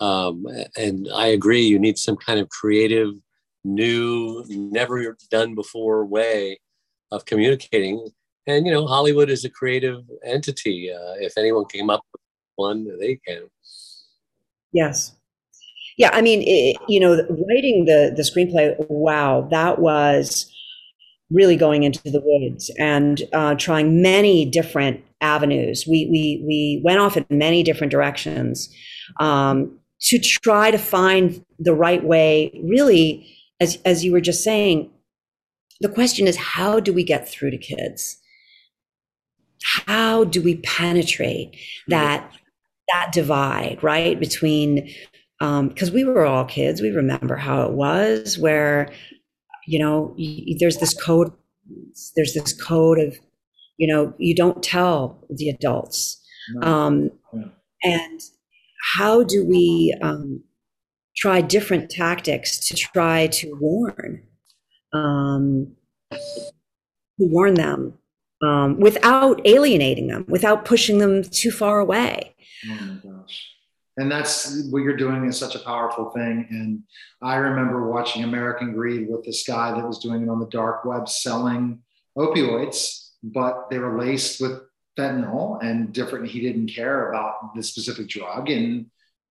um, 0.00 0.46
and 0.76 1.08
I 1.14 1.28
agree. 1.28 1.62
You 1.62 1.78
need 1.78 1.98
some 1.98 2.16
kind 2.16 2.40
of 2.40 2.48
creative, 2.48 3.14
new, 3.64 4.44
never 4.48 5.16
done 5.30 5.54
before 5.54 6.04
way 6.04 6.58
of 7.12 7.24
communicating. 7.24 8.08
And 8.46 8.66
you 8.66 8.72
know, 8.72 8.86
Hollywood 8.86 9.30
is 9.30 9.44
a 9.44 9.50
creative 9.50 10.02
entity. 10.24 10.90
Uh, 10.92 11.14
if 11.18 11.38
anyone 11.38 11.64
came 11.66 11.90
up 11.90 12.02
with 12.12 12.20
one, 12.56 12.98
they 12.98 13.16
can. 13.26 13.44
Yes, 14.72 15.14
yeah, 15.96 16.10
I 16.12 16.22
mean, 16.22 16.42
it, 16.44 16.76
you 16.88 17.00
know, 17.00 17.14
writing 17.48 17.84
the 17.84 18.12
the 18.14 18.22
screenplay, 18.22 18.74
wow, 18.88 19.46
that 19.50 19.78
was 19.78 20.50
really 21.30 21.56
going 21.56 21.82
into 21.82 22.10
the 22.10 22.22
woods 22.24 22.70
and 22.78 23.22
uh, 23.32 23.54
trying 23.54 24.02
many 24.02 24.44
different 24.44 25.02
avenues. 25.20 25.84
We 25.88 26.08
we 26.10 26.44
we 26.46 26.82
went 26.84 27.00
off 27.00 27.16
in 27.16 27.26
many 27.30 27.62
different 27.62 27.90
directions 27.90 28.68
um, 29.20 29.78
to 30.02 30.18
try 30.18 30.70
to 30.70 30.78
find 30.78 31.44
the 31.58 31.74
right 31.74 32.04
way. 32.04 32.60
Really, 32.64 33.26
as 33.60 33.78
as 33.84 34.04
you 34.04 34.12
were 34.12 34.20
just 34.20 34.42
saying, 34.42 34.90
the 35.80 35.88
question 35.88 36.26
is, 36.26 36.36
how 36.36 36.80
do 36.80 36.92
we 36.92 37.04
get 37.04 37.28
through 37.28 37.52
to 37.52 37.58
kids? 37.58 38.18
How 39.86 40.24
do 40.24 40.42
we 40.42 40.56
penetrate 40.56 41.56
that 41.88 42.30
that 42.92 43.12
divide, 43.12 43.78
right, 43.82 44.18
between 44.20 44.92
because 45.68 45.88
um, 45.88 45.94
we 45.94 46.04
were 46.04 46.24
all 46.24 46.44
kids. 46.44 46.80
We 46.80 46.90
remember 46.90 47.36
how 47.36 47.62
it 47.62 47.72
was, 47.72 48.38
where 48.38 48.90
you 49.66 49.78
know 49.78 50.14
y- 50.18 50.56
there's 50.58 50.78
this 50.78 50.94
code, 50.94 51.32
there's 52.16 52.34
this 52.34 52.52
code 52.52 52.98
of 52.98 53.16
you 53.76 53.86
know 53.92 54.14
you 54.18 54.34
don't 54.34 54.62
tell 54.62 55.26
the 55.28 55.48
adults, 55.50 56.22
um, 56.62 57.10
and 57.82 58.20
how 58.96 59.22
do 59.22 59.44
we 59.44 59.96
um, 60.02 60.42
try 61.16 61.40
different 61.40 61.90
tactics 61.90 62.66
to 62.68 62.74
try 62.74 63.26
to 63.28 63.54
warn, 63.60 64.22
um, 64.92 65.74
to 66.10 66.18
warn 67.18 67.54
them 67.54 67.94
um, 68.42 68.80
without 68.80 69.40
alienating 69.44 70.08
them, 70.08 70.24
without 70.28 70.64
pushing 70.64 70.98
them 70.98 71.22
too 71.22 71.50
far 71.50 71.80
away. 71.80 72.34
Oh. 72.70 73.24
And 73.96 74.10
that's 74.10 74.64
what 74.70 74.82
you're 74.82 74.96
doing 74.96 75.24
is 75.24 75.38
such 75.38 75.54
a 75.54 75.60
powerful 75.60 76.10
thing. 76.10 76.46
And 76.50 76.82
I 77.22 77.36
remember 77.36 77.88
watching 77.88 78.24
American 78.24 78.72
Greed 78.74 79.08
with 79.08 79.24
this 79.24 79.44
guy 79.46 79.72
that 79.72 79.86
was 79.86 80.00
doing 80.00 80.22
it 80.22 80.28
on 80.28 80.40
the 80.40 80.46
dark 80.46 80.84
web 80.84 81.08
selling 81.08 81.80
opioids, 82.18 83.10
but 83.22 83.70
they 83.70 83.78
were 83.78 83.98
laced 83.98 84.40
with 84.40 84.62
fentanyl 84.98 85.62
and 85.62 85.92
different. 85.92 86.26
He 86.26 86.40
didn't 86.40 86.68
care 86.68 87.10
about 87.10 87.54
the 87.54 87.62
specific 87.62 88.08
drug. 88.08 88.50
And, 88.50 88.86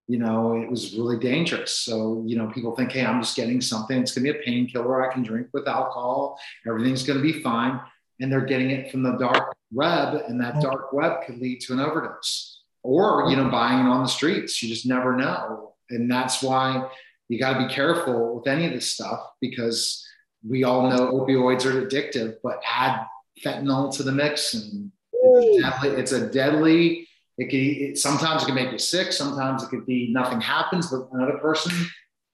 you 0.07 0.17
know, 0.17 0.61
it 0.61 0.69
was 0.69 0.95
really 0.95 1.19
dangerous. 1.19 1.79
So, 1.79 2.23
you 2.25 2.37
know, 2.37 2.47
people 2.47 2.75
think, 2.75 2.93
hey, 2.93 3.05
I'm 3.05 3.21
just 3.21 3.35
getting 3.35 3.59
something. 3.59 4.01
It's 4.01 4.13
going 4.13 4.25
to 4.25 4.33
be 4.33 4.39
a 4.39 4.43
painkiller 4.43 5.09
I 5.09 5.13
can 5.13 5.23
drink 5.23 5.47
with 5.53 5.67
alcohol. 5.67 6.39
Everything's 6.65 7.03
going 7.03 7.21
to 7.21 7.23
be 7.23 7.41
fine. 7.41 7.81
And 8.21 8.31
they're 8.31 8.45
getting 8.45 8.69
it 8.69 8.91
from 8.91 9.03
the 9.03 9.17
dark 9.17 9.55
web, 9.71 10.21
and 10.27 10.39
that 10.39 10.61
dark 10.61 10.93
web 10.93 11.25
could 11.25 11.39
lead 11.39 11.59
to 11.61 11.73
an 11.73 11.79
overdose 11.79 12.52
or, 12.83 13.29
you 13.29 13.35
know, 13.35 13.49
buying 13.49 13.85
it 13.85 13.89
on 13.89 14.03
the 14.03 14.09
streets. 14.09 14.61
You 14.61 14.69
just 14.69 14.85
never 14.85 15.15
know. 15.15 15.73
And 15.89 16.09
that's 16.09 16.43
why 16.43 16.89
you 17.29 17.39
got 17.39 17.53
to 17.53 17.67
be 17.67 17.73
careful 17.73 18.35
with 18.35 18.47
any 18.47 18.65
of 18.65 18.73
this 18.73 18.93
stuff 18.93 19.31
because 19.41 20.05
we 20.47 20.63
all 20.63 20.89
know 20.89 21.11
opioids 21.11 21.65
are 21.65 21.85
addictive, 21.85 22.35
but 22.43 22.61
add 22.67 23.05
fentanyl 23.43 23.95
to 23.95 24.03
the 24.03 24.11
mix 24.11 24.53
and 24.53 24.91
it's 25.13 25.63
deadly. 25.63 25.89
It's 25.89 26.11
a 26.11 26.29
deadly 26.29 27.07
it 27.37 27.49
can 27.49 27.59
it, 27.59 27.97
sometimes 27.97 28.43
it 28.43 28.45
can 28.47 28.55
make 28.55 28.71
you 28.71 28.79
sick. 28.79 29.11
Sometimes 29.11 29.63
it 29.63 29.69
could 29.69 29.85
be 29.85 30.11
nothing 30.11 30.39
happens, 30.39 30.91
but 30.91 31.09
another 31.11 31.37
person, 31.39 31.71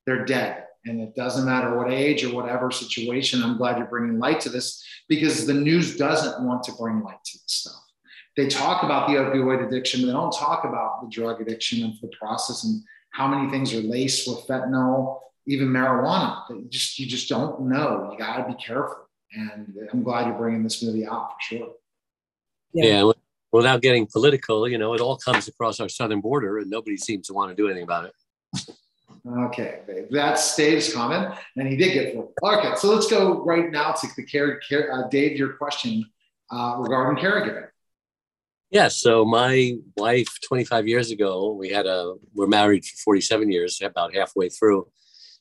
they're 0.05 0.25
dead. 0.25 0.65
And 0.85 1.01
it 1.01 1.15
doesn't 1.15 1.45
matter 1.45 1.77
what 1.77 1.91
age 1.91 2.23
or 2.23 2.33
whatever 2.33 2.71
situation. 2.71 3.43
I'm 3.43 3.57
glad 3.57 3.77
you're 3.77 3.87
bringing 3.87 4.17
light 4.19 4.39
to 4.41 4.49
this 4.49 4.83
because 5.07 5.45
the 5.45 5.53
news 5.53 5.97
doesn't 5.97 6.45
want 6.45 6.63
to 6.63 6.71
bring 6.73 7.01
light 7.01 7.23
to 7.23 7.37
this 7.37 7.43
stuff. 7.51 7.83
They 8.39 8.47
talk 8.47 8.83
about 8.83 9.09
the 9.09 9.15
opioid 9.15 9.67
addiction, 9.67 9.99
but 9.99 10.07
they 10.07 10.13
don't 10.13 10.31
talk 10.31 10.63
about 10.63 11.01
the 11.01 11.09
drug 11.09 11.41
addiction 11.41 11.83
and 11.83 11.93
the 12.01 12.07
process 12.07 12.63
and 12.63 12.81
how 13.11 13.27
many 13.27 13.51
things 13.51 13.73
are 13.73 13.81
laced 13.81 14.29
with 14.29 14.47
fentanyl, 14.47 15.19
even 15.45 15.67
marijuana. 15.67 16.49
You 16.49 16.65
just 16.69 16.97
you 16.97 17.05
just 17.05 17.27
don't 17.27 17.59
know. 17.63 18.07
You 18.09 18.17
got 18.17 18.37
to 18.37 18.47
be 18.47 18.53
careful. 18.53 18.95
And 19.33 19.75
I'm 19.91 20.03
glad 20.03 20.27
you're 20.27 20.37
bringing 20.37 20.63
this 20.63 20.81
movie 20.81 21.05
out 21.05 21.31
for 21.33 21.35
sure. 21.41 21.73
Yeah. 22.71 23.03
yeah. 23.03 23.11
Without 23.51 23.81
getting 23.81 24.07
political, 24.07 24.69
you 24.69 24.77
know, 24.77 24.93
it 24.93 25.01
all 25.01 25.17
comes 25.17 25.49
across 25.49 25.81
our 25.81 25.89
southern 25.89 26.21
border, 26.21 26.59
and 26.59 26.69
nobody 26.69 26.95
seems 26.95 27.27
to 27.27 27.33
want 27.33 27.49
to 27.49 27.55
do 27.55 27.65
anything 27.65 27.83
about 27.83 28.05
it. 28.05 28.75
Okay, 29.27 30.05
that's 30.09 30.55
Dave's 30.55 30.93
comment, 30.93 31.35
and 31.57 31.67
he 31.67 31.75
did 31.75 31.93
get 31.93 32.13
full. 32.13 32.31
Okay, 32.41 32.71
so 32.77 32.87
let's 32.93 33.11
go 33.11 33.43
right 33.43 33.69
now 33.69 33.91
to 33.91 34.07
the 34.15 34.23
care, 34.23 34.59
care 34.59 34.93
uh, 34.93 35.09
Dave. 35.09 35.35
Your 35.35 35.53
question 35.53 36.05
uh, 36.51 36.77
regarding 36.77 37.21
caregiving. 37.21 37.68
Yeah, 38.71 38.87
so 38.87 39.25
my 39.25 39.77
wife, 39.97 40.27
25 40.47 40.87
years 40.87 41.09
ago, 41.09 41.51
we 41.53 41.69
had 41.69 41.87
a 41.87 42.13
we're 42.35 42.47
married 42.47 42.85
for 42.85 42.95
47 43.05 43.51
years. 43.51 43.81
About 43.81 44.13
halfway 44.13 44.49
through, 44.49 44.87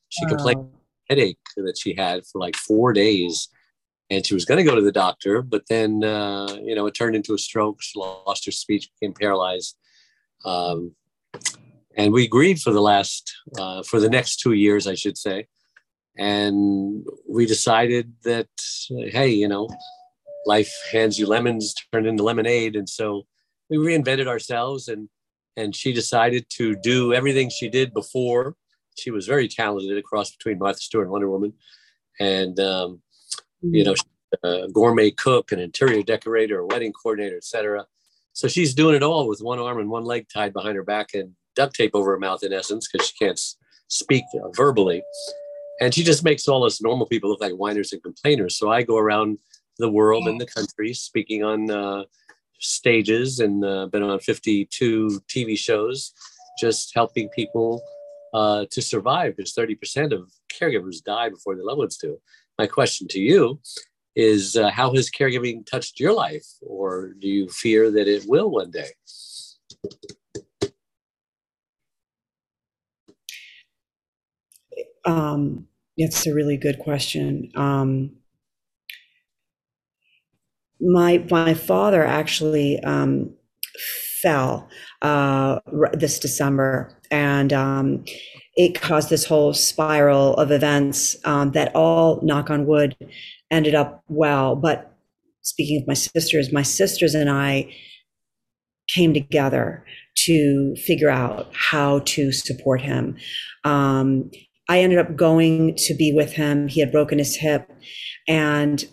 she 0.09 0.25
wow. 0.25 0.29
complained 0.31 0.69
headache 1.11 1.39
that 1.57 1.77
she 1.79 1.95
had 1.95 2.27
for 2.27 2.39
like 2.39 2.57
four 2.57 2.95
days, 2.95 3.49
and 4.09 4.25
she 4.27 4.33
was 4.33 4.47
going 4.47 4.59
to 4.59 4.71
go 4.71 4.75
to 4.75 4.83
the 4.83 4.93
doctor, 4.93 5.43
but 5.43 5.65
then 5.69 6.03
uh, 6.05 6.57
you 6.63 6.75
know 6.75 6.87
it 6.87 6.95
turned 6.95 7.17
into 7.17 7.35
a 7.35 7.39
stroke. 7.39 7.83
She 7.83 7.99
lost 7.99 8.47
her 8.47 8.51
speech, 8.51 8.91
became 8.99 9.13
paralyzed, 9.13 9.77
um, 10.47 10.95
and 11.97 12.15
we 12.15 12.29
grieved 12.29 12.63
for 12.63 12.73
the 12.73 12.81
last 12.81 13.31
uh, 13.59 13.83
for 13.83 14.01
the 14.01 14.09
next 14.09 14.37
two 14.37 14.53
years, 14.53 14.87
I 14.87 14.95
should 14.95 15.19
say. 15.19 15.49
And 16.17 17.07
we 17.29 17.45
decided 17.45 18.15
that 18.25 18.49
hey, 18.89 19.29
you 19.29 19.49
know, 19.49 19.69
life 20.49 20.75
hands 20.91 21.19
you 21.19 21.27
lemons, 21.27 21.75
turned 21.93 22.07
into 22.07 22.25
lemonade, 22.25 22.75
and 22.75 22.89
so 22.89 23.27
we 23.69 23.77
reinvented 23.77 24.27
ourselves. 24.27 24.89
and 24.89 25.09
And 25.57 25.77
she 25.77 25.93
decided 25.93 26.47
to 26.59 26.75
do 26.75 27.13
everything 27.13 27.51
she 27.51 27.69
did 27.69 27.93
before. 27.93 28.57
She 28.97 29.11
was 29.11 29.27
very 29.27 29.47
talented 29.47 29.97
across 29.99 30.31
between 30.37 30.59
Martha 30.59 30.81
Stewart 30.81 31.07
and 31.07 31.13
Wonder 31.13 31.31
Woman, 31.31 31.53
and 32.19 32.59
um, 32.59 33.03
you 33.63 33.85
know, 33.85 33.95
a 34.43 34.69
gourmet 34.69 35.11
cook, 35.11 35.53
an 35.53 35.61
interior 35.61 36.03
decorator, 36.03 36.59
a 36.61 36.67
wedding 36.67 36.93
coordinator, 36.93 37.37
etc. 37.37 37.87
So 38.33 38.49
she's 38.49 38.75
doing 38.75 38.97
it 38.97 39.03
all 39.03 39.29
with 39.29 39.41
one 39.41 39.59
arm 39.59 39.79
and 39.79 39.91
one 39.91 40.05
leg 40.05 40.27
tied 40.33 40.53
behind 40.53 40.77
her 40.77 40.85
back 40.85 41.15
and 41.15 41.35
duct 41.57 41.75
tape 41.75 41.95
over 41.95 42.13
her 42.13 42.19
mouth, 42.19 42.43
in 42.43 42.53
essence, 42.53 42.89
because 42.89 43.09
she 43.09 43.25
can't 43.25 43.41
speak 43.89 44.25
verbally. 44.55 45.03
And 45.81 45.95
she 45.95 46.03
just 46.03 46.25
makes 46.25 46.49
all 46.49 46.65
us 46.65 46.81
normal 46.81 47.07
people 47.07 47.31
look 47.31 47.41
like 47.41 47.53
whiners 47.53 47.93
and 47.93 48.03
complainers. 48.03 48.57
So 48.57 48.71
I 48.71 48.83
go 48.83 48.97
around 48.97 49.39
the 49.79 49.91
world 49.91 50.27
and 50.29 50.41
the 50.41 50.47
country 50.47 50.93
speaking 50.93 51.45
on 51.45 51.71
uh, 51.71 52.05
stages 52.61 53.41
and 53.41 53.65
uh, 53.65 53.87
been 53.87 54.03
on 54.03 54.19
52 54.19 55.23
TV 55.29 55.57
shows, 55.57 56.13
just 56.59 56.93
helping 56.95 57.29
people 57.31 57.81
uh, 58.35 58.67
to 58.71 58.83
survive. 58.83 59.37
Because 59.37 59.55
30% 59.55 60.13
of 60.13 60.31
caregivers 60.53 61.03
die 61.03 61.29
before 61.29 61.55
their 61.55 61.65
loved 61.65 61.79
ones 61.79 61.97
do. 61.97 62.19
My 62.59 62.67
question 62.67 63.07
to 63.09 63.21
you 63.21 63.61
is 64.17 64.57
uh, 64.57 64.71
how 64.71 64.93
has 64.95 65.11
caregiving 65.11 65.65
touched 65.65 66.01
your 66.01 66.13
life 66.13 66.47
or 66.61 67.13
do 67.21 67.29
you 67.29 67.49
fear 67.49 67.91
that 67.91 68.09
it 68.09 68.25
will 68.27 68.51
one 68.51 68.71
day? 68.71 68.91
Um, 75.05 75.69
it's 75.97 76.27
a 76.27 76.35
really 76.35 76.57
good 76.57 76.81
question. 76.81 77.51
Um, 77.55 78.11
my 80.81 81.25
my 81.31 81.55
father 81.55 82.05
actually 82.05 82.81
um, 82.81 83.35
fell 84.23 84.69
uh, 85.03 85.61
this 85.93 86.19
December, 86.19 86.97
and 87.11 87.53
um, 87.53 88.05
it 88.57 88.81
caused 88.81 89.11
this 89.11 89.25
whole 89.25 89.55
spiral 89.55 90.35
of 90.35 90.51
events 90.51 91.17
um, 91.25 91.53
that 91.53 91.75
all, 91.75 92.21
knock 92.23 92.51
on 92.51 92.67
wood, 92.67 92.97
ended 93.51 93.75
up 93.75 94.03
well. 94.09 94.57
But 94.57 94.93
speaking 95.43 95.81
of 95.81 95.87
my 95.87 95.95
sisters, 95.95 96.53
my 96.53 96.63
sisters 96.63 97.15
and 97.15 97.31
I 97.31 97.73
came 98.89 99.15
together 99.15 99.85
to 100.27 100.75
figure 100.77 101.11
out 101.11 101.49
how 101.55 102.01
to 102.01 102.33
support 102.33 102.81
him. 102.81 103.17
Um, 103.65 104.31
I 104.69 104.81
ended 104.81 104.99
up 104.99 105.17
going 105.17 105.75
to 105.77 105.95
be 105.95 106.13
with 106.13 106.33
him. 106.33 106.69
He 106.69 106.81
had 106.81 106.93
broken 106.93 107.19
his 107.19 107.37
hip. 107.37 107.71
And 108.27 108.85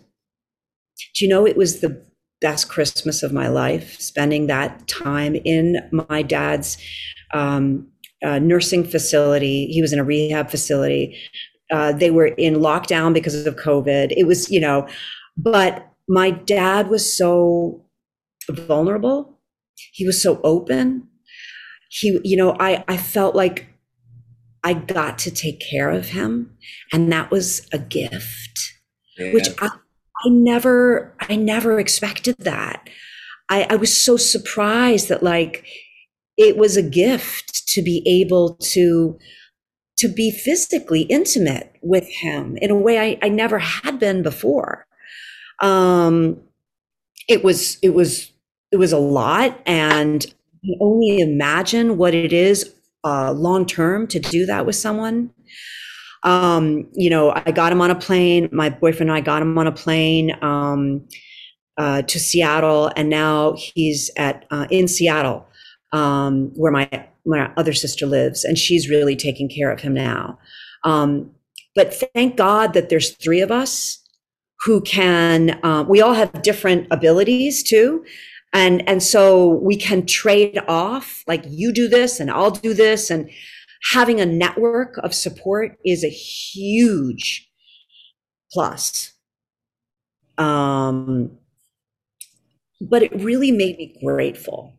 do 1.15 1.25
you 1.25 1.29
know, 1.29 1.45
it 1.45 1.57
was 1.57 1.79
the 1.79 2.01
best 2.41 2.69
Christmas 2.69 3.23
of 3.23 3.33
my 3.33 3.47
life, 3.47 3.99
spending 3.99 4.47
that 4.47 4.87
time 4.87 5.35
in 5.35 5.77
my 5.91 6.21
dad's 6.21 6.77
um, 7.33 7.87
uh, 8.23 8.39
nursing 8.39 8.83
facility. 8.83 9.67
He 9.67 9.81
was 9.81 9.93
in 9.93 9.99
a 9.99 10.03
rehab 10.03 10.49
facility. 10.49 11.17
Uh, 11.71 11.91
they 11.91 12.11
were 12.11 12.27
in 12.27 12.55
lockdown 12.55 13.13
because 13.13 13.45
of 13.45 13.55
COVID. 13.55 14.13
It 14.15 14.25
was, 14.25 14.51
you 14.51 14.59
know, 14.59 14.87
but 15.37 15.91
my 16.07 16.31
dad 16.31 16.89
was 16.89 17.11
so 17.11 17.83
vulnerable. 18.49 19.39
He 19.93 20.05
was 20.05 20.21
so 20.21 20.39
open. 20.43 21.07
He, 21.89 22.19
you 22.23 22.37
know, 22.37 22.55
I, 22.59 22.83
I 22.87 22.97
felt 22.97 23.35
like 23.35 23.67
I 24.63 24.73
got 24.73 25.17
to 25.19 25.31
take 25.31 25.59
care 25.59 25.89
of 25.89 26.09
him. 26.09 26.55
And 26.91 27.11
that 27.11 27.31
was 27.31 27.67
a 27.71 27.79
gift, 27.79 28.73
yeah. 29.17 29.33
which 29.33 29.47
I, 29.59 29.69
I 30.25 30.29
never, 30.29 31.15
I 31.29 31.35
never 31.35 31.79
expected 31.79 32.35
that. 32.39 32.89
I, 33.49 33.67
I 33.69 33.75
was 33.75 33.95
so 33.95 34.17
surprised 34.17 35.09
that 35.09 35.23
like 35.23 35.65
it 36.37 36.57
was 36.57 36.77
a 36.77 36.81
gift 36.81 37.67
to 37.69 37.81
be 37.81 38.03
able 38.07 38.55
to 38.55 39.17
to 39.97 40.09
be 40.09 40.29
physically 40.29 41.03
intimate 41.03 41.73
with 41.81 42.05
him 42.21 42.57
in 42.57 42.69
a 42.69 42.75
way 42.75 42.99
I, 42.99 43.17
I 43.25 43.29
never 43.29 43.59
had 43.59 43.97
been 43.97 44.23
before. 44.23 44.85
Um, 45.61 46.41
it 47.29 47.43
was 47.43 47.77
it 47.81 47.93
was 47.93 48.31
it 48.71 48.77
was 48.77 48.91
a 48.91 48.97
lot, 48.97 49.57
and 49.65 50.25
you 50.61 50.77
only 50.81 51.19
imagine 51.19 51.97
what 51.97 52.13
it 52.13 52.33
is 52.33 52.73
uh, 53.05 53.31
long 53.31 53.65
term 53.65 54.07
to 54.07 54.19
do 54.19 54.45
that 54.47 54.65
with 54.65 54.75
someone. 54.75 55.31
Um, 56.25 56.87
you 56.93 57.09
know, 57.09 57.31
I 57.45 57.51
got 57.51 57.71
him 57.71 57.81
on 57.81 57.91
a 57.91 57.95
plane. 57.95 58.49
My 58.51 58.69
boyfriend 58.69 59.09
and 59.09 59.17
I 59.17 59.21
got 59.21 59.41
him 59.41 59.57
on 59.57 59.67
a 59.67 59.71
plane 59.71 60.35
um, 60.41 61.07
uh, 61.77 62.01
to 62.01 62.19
Seattle, 62.19 62.91
and 62.95 63.09
now 63.09 63.55
he's 63.57 64.11
at 64.17 64.45
uh, 64.51 64.67
in 64.69 64.87
Seattle 64.87 65.47
um, 65.93 66.51
where 66.55 66.71
my 66.71 66.89
my 67.25 67.51
other 67.57 67.73
sister 67.73 68.05
lives, 68.05 68.43
and 68.43 68.57
she's 68.57 68.89
really 68.89 69.15
taking 69.15 69.49
care 69.49 69.71
of 69.71 69.79
him 69.79 69.93
now. 69.93 70.37
Um, 70.83 71.31
but 71.75 71.93
thank 72.13 72.37
God 72.37 72.73
that 72.73 72.89
there's 72.89 73.11
three 73.11 73.41
of 73.41 73.51
us 73.51 73.99
who 74.65 74.81
can. 74.81 75.59
Uh, 75.63 75.85
we 75.87 76.01
all 76.01 76.13
have 76.13 76.41
different 76.41 76.87
abilities 76.91 77.63
too, 77.63 78.03
and 78.55 78.87
and 78.89 79.03
so 79.03 79.59
we 79.61 79.75
can 79.75 80.05
trade 80.05 80.59
off 80.67 81.23
like 81.27 81.43
you 81.47 81.71
do 81.73 81.87
this 81.87 82.19
and 82.19 82.31
I'll 82.31 82.51
do 82.51 82.73
this 82.73 83.09
and 83.09 83.29
having 83.91 84.19
a 84.19 84.25
network 84.25 84.97
of 84.99 85.13
support 85.13 85.77
is 85.85 86.03
a 86.03 86.09
huge 86.09 87.49
plus 88.51 89.13
um 90.37 91.31
but 92.81 93.01
it 93.01 93.11
really 93.21 93.51
made 93.51 93.77
me 93.77 93.95
grateful 94.03 94.77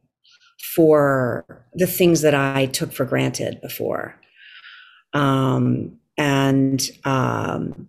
for 0.75 1.67
the 1.75 1.87
things 1.87 2.21
that 2.21 2.35
I 2.35 2.67
took 2.67 2.93
for 2.93 3.05
granted 3.05 3.61
before 3.63 4.21
um 5.13 5.99
and 6.19 6.83
um 7.05 7.89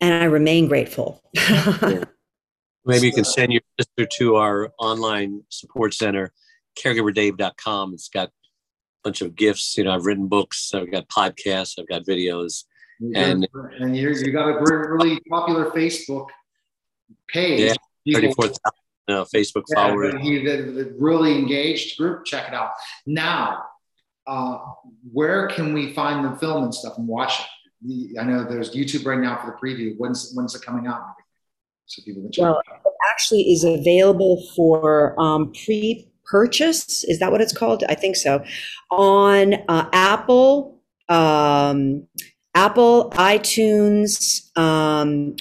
and 0.00 0.14
I 0.14 0.24
remain 0.24 0.68
grateful. 0.68 1.22
Maybe 2.84 3.06
you 3.06 3.12
can 3.12 3.24
send 3.24 3.52
your 3.52 3.62
sister 3.78 4.06
to 4.18 4.36
our 4.36 4.72
online 4.78 5.42
support 5.50 5.92
center, 5.92 6.32
caregiverdave.com. 6.82 7.94
It's 7.94 8.08
got 8.08 8.30
bunch 9.08 9.22
of 9.22 9.34
gifts. 9.34 9.78
You 9.78 9.84
know, 9.84 9.94
I've 9.94 10.04
written 10.04 10.28
books, 10.28 10.74
I've 10.74 10.90
got 10.90 11.08
podcasts, 11.08 11.78
I've 11.78 11.88
got 11.88 12.02
videos. 12.02 12.64
And, 13.14 13.48
and 13.78 13.96
you 13.96 14.10
you 14.10 14.32
got 14.32 14.48
a 14.48 14.60
really 14.60 15.20
popular 15.30 15.70
Facebook 15.70 16.26
page. 17.28 17.74
Yeah, 18.04 18.18
34,000 18.18 18.58
uh, 19.08 19.24
Facebook 19.34 19.62
yeah, 19.68 19.74
followers. 19.74 20.14
He, 20.20 20.44
the, 20.44 20.62
the 20.62 20.94
really 20.98 21.38
engaged 21.38 21.96
group. 21.96 22.24
Check 22.24 22.48
it 22.48 22.54
out. 22.54 22.72
Now, 23.06 23.62
uh, 24.26 24.58
where 25.12 25.46
can 25.46 25.72
we 25.72 25.92
find 25.92 26.24
the 26.24 26.36
film 26.38 26.64
and 26.64 26.74
stuff 26.74 26.98
and 26.98 27.06
watch 27.06 27.40
it? 27.40 28.18
I 28.18 28.24
know 28.24 28.42
there's 28.42 28.74
YouTube 28.74 29.06
right 29.06 29.20
now 29.20 29.38
for 29.40 29.46
the 29.46 29.56
preview. 29.56 29.94
When's 29.96 30.32
when's 30.34 30.56
it 30.56 30.62
coming 30.62 30.88
out? 30.88 31.02
So 31.86 32.02
people 32.02 32.22
can 32.22 32.32
check 32.32 32.42
well, 32.42 32.58
it 32.58 32.72
out. 32.72 32.80
It 32.84 32.92
actually 33.12 33.52
is 33.52 33.62
available 33.62 34.44
for 34.56 35.18
um, 35.20 35.52
pre-purchase. 36.28 37.04
Is 37.04 37.18
that 37.18 37.32
what 37.32 37.40
it's 37.40 37.52
called? 37.52 37.84
I 37.88 37.94
think 37.94 38.16
so. 38.16 38.44
On 38.90 39.54
uh, 39.68 39.88
Apple, 39.92 40.80
um, 41.08 42.06
Apple, 42.54 43.10
iTunes. 43.14 44.56
Um, 44.56 45.36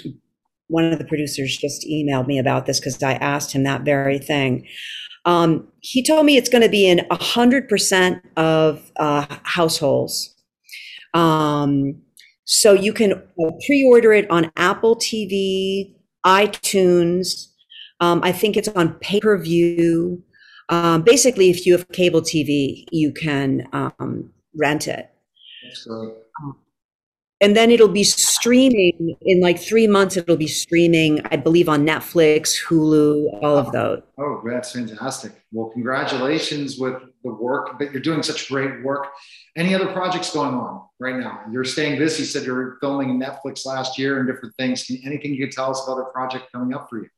one 0.67 0.85
of 0.91 0.99
the 0.99 1.05
producers 1.05 1.57
just 1.57 1.87
emailed 1.87 2.27
me 2.27 2.37
about 2.37 2.65
this 2.65 2.79
because 2.79 3.01
I 3.01 3.13
asked 3.13 3.53
him 3.53 3.63
that 3.63 3.81
very 3.81 4.19
thing. 4.19 4.67
Um, 5.25 5.67
he 5.79 6.03
told 6.03 6.25
me 6.25 6.37
it's 6.37 6.49
going 6.49 6.61
to 6.61 6.69
be 6.69 6.87
in 6.87 6.99
100% 7.11 8.21
of 8.37 8.91
uh, 8.97 9.25
households. 9.43 10.35
Um, 11.13 12.01
so 12.45 12.73
you 12.73 12.93
can 12.93 13.21
pre 13.65 13.85
order 13.89 14.13
it 14.13 14.29
on 14.29 14.51
Apple 14.55 14.95
TV, 14.95 15.95
iTunes. 16.25 17.47
Um, 17.99 18.21
I 18.23 18.31
think 18.31 18.55
it's 18.55 18.69
on 18.69 18.93
pay 18.95 19.19
per 19.19 19.37
view. 19.37 20.23
Um, 20.69 21.01
basically, 21.01 21.49
if 21.49 21.65
you 21.65 21.73
have 21.73 21.87
cable 21.89 22.21
TV, 22.21 22.85
you 22.91 23.11
can 23.11 23.67
um, 23.71 24.31
rent 24.55 24.87
it. 24.87 25.09
Um, 25.89 26.55
and 27.39 27.55
then 27.55 27.69
it'll 27.69 27.87
be 27.87 28.03
streaming 28.03 29.15
in 29.21 29.41
like 29.41 29.59
three 29.59 29.85
months. 29.85 30.17
It'll 30.17 30.37
be 30.37 30.47
streaming, 30.47 31.21
I 31.25 31.35
believe, 31.35 31.69
on 31.69 31.85
Netflix, 31.85 32.57
Hulu, 32.65 33.43
all 33.43 33.57
of 33.57 33.71
those. 33.71 34.01
Oh, 34.17 34.41
that's 34.43 34.71
fantastic! 34.71 35.33
Well, 35.51 35.69
congratulations 35.69 36.79
with 36.79 36.95
the 37.23 37.33
work 37.33 37.77
that 37.77 37.91
you're 37.91 38.01
doing. 38.01 38.23
Such 38.23 38.49
great 38.49 38.83
work. 38.83 39.07
Any 39.55 39.75
other 39.75 39.91
projects 39.91 40.33
going 40.33 40.55
on 40.55 40.87
right 40.99 41.15
now? 41.15 41.41
You're 41.51 41.63
staying 41.63 41.99
busy. 41.99 42.23
You 42.23 42.27
said 42.27 42.43
you're 42.43 42.77
filming 42.81 43.19
Netflix 43.21 43.65
last 43.67 43.99
year 43.99 44.19
and 44.19 44.27
different 44.27 44.55
things. 44.55 44.83
Can, 44.83 44.99
anything 45.05 45.35
you 45.35 45.45
could 45.45 45.55
tell 45.55 45.69
us 45.69 45.83
about 45.87 45.99
a 45.99 46.11
project 46.11 46.51
coming 46.51 46.73
up 46.73 46.89
for 46.89 47.03
you? 47.03 47.09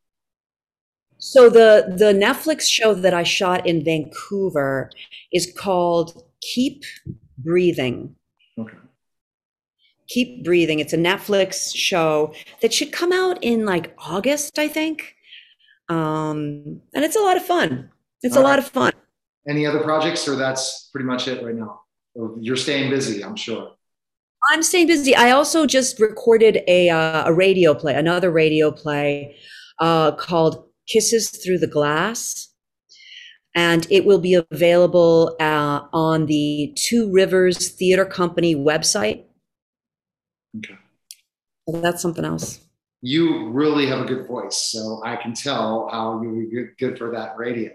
So 1.19 1.49
the 1.49 1.93
the 1.97 2.13
Netflix 2.13 2.61
show 2.61 2.93
that 2.93 3.13
I 3.13 3.23
shot 3.23 3.67
in 3.67 3.83
Vancouver 3.83 4.89
is 5.33 5.53
called 5.57 6.23
Keep 6.41 6.83
Breathing. 7.37 8.15
Okay. 8.57 8.77
Keep 10.07 10.45
Breathing. 10.45 10.79
It's 10.79 10.93
a 10.93 10.97
Netflix 10.97 11.75
show 11.75 12.33
that 12.61 12.73
should 12.73 12.93
come 12.93 13.11
out 13.11 13.43
in 13.43 13.65
like 13.65 13.93
August, 13.97 14.57
I 14.57 14.69
think. 14.69 15.15
Um, 15.89 16.81
and 16.93 17.03
it's 17.03 17.17
a 17.17 17.21
lot 17.21 17.35
of 17.35 17.45
fun. 17.45 17.91
It's 18.23 18.35
All 18.35 18.41
a 18.41 18.45
right. 18.45 18.51
lot 18.51 18.59
of 18.59 18.67
fun. 18.67 18.93
Any 19.47 19.65
other 19.65 19.79
projects, 19.79 20.27
or 20.27 20.35
that's 20.35 20.89
pretty 20.93 21.05
much 21.05 21.27
it 21.27 21.43
right 21.43 21.55
now? 21.55 21.81
You're 22.39 22.55
staying 22.55 22.89
busy, 22.89 23.23
I'm 23.23 23.35
sure. 23.35 23.71
I'm 24.51 24.63
staying 24.63 24.87
busy. 24.87 25.15
I 25.15 25.31
also 25.31 25.65
just 25.65 25.99
recorded 25.99 26.61
a 26.67 26.89
uh, 26.89 27.25
a 27.25 27.33
radio 27.33 27.73
play, 27.73 27.95
another 27.95 28.31
radio 28.31 28.71
play 28.71 29.35
uh, 29.79 30.13
called 30.13 30.68
"Kisses 30.89 31.29
Through 31.29 31.59
the 31.59 31.67
Glass," 31.67 32.49
and 33.55 33.87
it 33.89 34.05
will 34.05 34.19
be 34.19 34.33
available 34.33 35.35
uh, 35.39 35.81
on 35.93 36.25
the 36.25 36.73
Two 36.75 37.11
Rivers 37.11 37.69
Theater 37.69 38.05
Company 38.05 38.55
website. 38.55 39.25
Okay. 40.57 40.77
So 41.69 41.79
that's 41.81 42.01
something 42.01 42.25
else. 42.25 42.59
You 43.01 43.49
really 43.49 43.85
have 43.85 44.01
a 44.01 44.05
good 44.05 44.27
voice, 44.27 44.57
so 44.57 45.01
I 45.05 45.15
can 45.15 45.33
tell 45.33 45.87
how 45.91 46.21
you 46.21 46.29
would 46.29 46.49
be 46.49 46.55
good, 46.55 46.69
good 46.79 46.97
for 46.97 47.11
that 47.11 47.37
radio. 47.37 47.71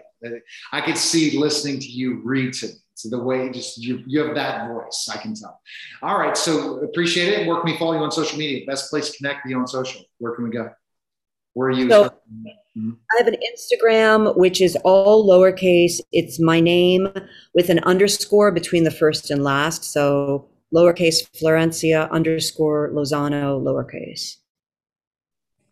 I 0.71 0.81
could 0.81 0.97
see 0.97 1.37
listening 1.37 1.79
to 1.79 1.87
you 1.87 2.21
read 2.23 2.53
to 2.55 2.67
me. 2.67 2.73
So 2.95 3.09
the 3.09 3.21
way 3.21 3.51
just 3.51 3.77
you, 3.77 4.03
you 4.07 4.23
have 4.23 4.35
that 4.35 4.69
voice, 4.69 5.09
I 5.11 5.17
can 5.17 5.35
tell. 5.35 5.59
All 6.01 6.17
right. 6.17 6.37
So 6.37 6.77
appreciate 6.77 7.33
it. 7.33 7.47
Where 7.47 7.59
can 7.61 7.71
we 7.71 7.77
follow 7.77 7.93
you 7.93 7.99
on 7.99 8.11
social 8.11 8.39
media? 8.39 8.65
Best 8.65 8.89
place 8.89 9.09
to 9.11 9.17
connect 9.17 9.43
with 9.43 9.51
you 9.51 9.59
on 9.59 9.67
social. 9.67 10.01
Where 10.19 10.33
can 10.33 10.45
we 10.45 10.51
go? 10.51 10.69
Where 11.53 11.67
are 11.67 11.71
you? 11.71 11.89
So 11.89 12.13
mm-hmm. 12.77 12.91
I 13.11 13.17
have 13.17 13.27
an 13.27 13.35
Instagram, 13.35 14.35
which 14.35 14.61
is 14.61 14.77
all 14.83 15.27
lowercase. 15.27 16.01
It's 16.11 16.39
my 16.39 16.59
name 16.59 17.07
with 17.53 17.69
an 17.69 17.79
underscore 17.79 18.51
between 18.51 18.83
the 18.83 18.91
first 18.91 19.31
and 19.31 19.43
last. 19.43 19.83
So 19.83 20.47
lowercase 20.73 21.27
Florencia 21.31 22.09
underscore 22.11 22.89
Lozano 22.91 23.61
lowercase. 23.61 24.37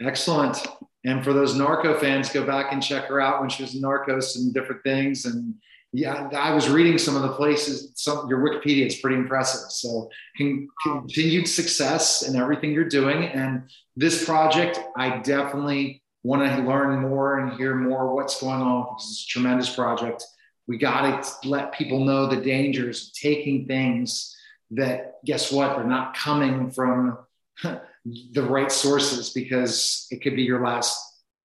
Excellent. 0.02 0.66
And 1.06 1.24
for 1.24 1.34
those 1.34 1.56
Narco 1.56 1.98
fans, 2.00 2.30
go 2.30 2.46
back 2.46 2.72
and 2.72 2.82
check 2.82 3.06
her 3.06 3.20
out 3.20 3.42
when 3.42 3.50
she 3.50 3.63
was 3.63 3.76
in 3.76 3.82
Narcos 3.82 4.38
and 4.38 4.54
different 4.54 4.84
things. 4.84 5.26
And 5.26 5.56
yeah, 5.92 6.30
I 6.36 6.54
was 6.54 6.70
reading 6.70 6.98
some 6.98 7.16
of 7.16 7.24
the 7.24 7.34
places. 7.34 7.92
Some 7.96 8.28
your 8.30 8.39
Wikipedia 8.39 8.86
is 8.88 8.96
pretty 8.98 9.18
impressive. 9.18 9.70
So 9.72 10.10
con- 10.38 10.68
continued 10.82 11.48
success 11.48 12.28
in 12.28 12.36
everything 12.36 12.72
you're 12.72 12.86
doing. 12.86 13.26
And 13.26 13.70
this 13.96 14.26
project, 14.26 14.80
I 14.96 15.20
definitely 15.20 16.03
want 16.24 16.50
to 16.50 16.64
learn 16.64 17.02
more 17.02 17.40
and 17.40 17.54
hear 17.54 17.76
more 17.76 18.16
what's 18.16 18.40
going 18.40 18.62
on 18.62 18.86
because 18.86 19.12
it's 19.12 19.26
a 19.26 19.28
tremendous 19.28 19.74
project. 19.74 20.24
We 20.68 20.78
got 20.78 21.24
to 21.24 21.50
let 21.50 21.74
people 21.74 22.06
know 22.06 22.28
the 22.28 22.38
dangers 22.38 23.08
of 23.08 23.14
taking 23.14 23.68
things 23.68 24.36
that, 24.72 25.16
guess 25.26 25.52
what, 25.52 25.76
they're 25.76 25.86
not 25.86 26.16
coming 26.16 26.72
from 26.72 27.18
the 28.06 28.44
right 28.44 28.72
sources 28.72 29.32
because 29.32 30.08
it 30.12 30.22
could 30.22 30.36
be 30.36 30.44
your 30.44 30.64
last 30.66 30.98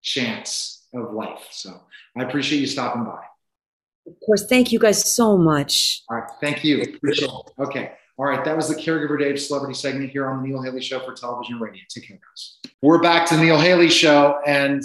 chance 0.03 0.87
of 0.95 1.13
life. 1.13 1.49
So 1.51 1.83
I 2.17 2.23
appreciate 2.23 2.61
you 2.61 2.67
stopping 2.67 3.05
by. 3.05 3.23
Of 4.07 4.15
course. 4.25 4.47
Thank 4.47 4.73
you 4.73 4.79
guys 4.79 5.13
so 5.13 5.37
much. 5.37 6.03
All 6.09 6.17
right. 6.17 6.31
Thank 6.41 6.65
you. 6.65 6.83
Appreciate 6.83 7.31
it. 7.31 7.53
Okay. 7.59 7.93
All 8.17 8.27
right. 8.27 8.45
That 8.45 8.57
was 8.57 8.69
the 8.69 8.75
Caregiver 8.75 9.19
Dave 9.19 9.41
celebrity 9.41 9.75
segment 9.75 10.11
here 10.11 10.29
on 10.29 10.43
the 10.43 10.49
Neil 10.49 10.63
Haley 10.63 10.81
Show 10.81 11.01
for 11.01 11.15
television 11.15 11.55
and 11.55 11.63
radio. 11.63 11.83
Take 11.91 12.09
care, 12.09 12.17
guys. 12.17 12.58
We're 12.81 13.03
back 13.03 13.29
to 13.31 13.37
Neil 13.37 13.59
Haley 13.59 13.89
Show, 13.89 14.39
and 14.47 14.85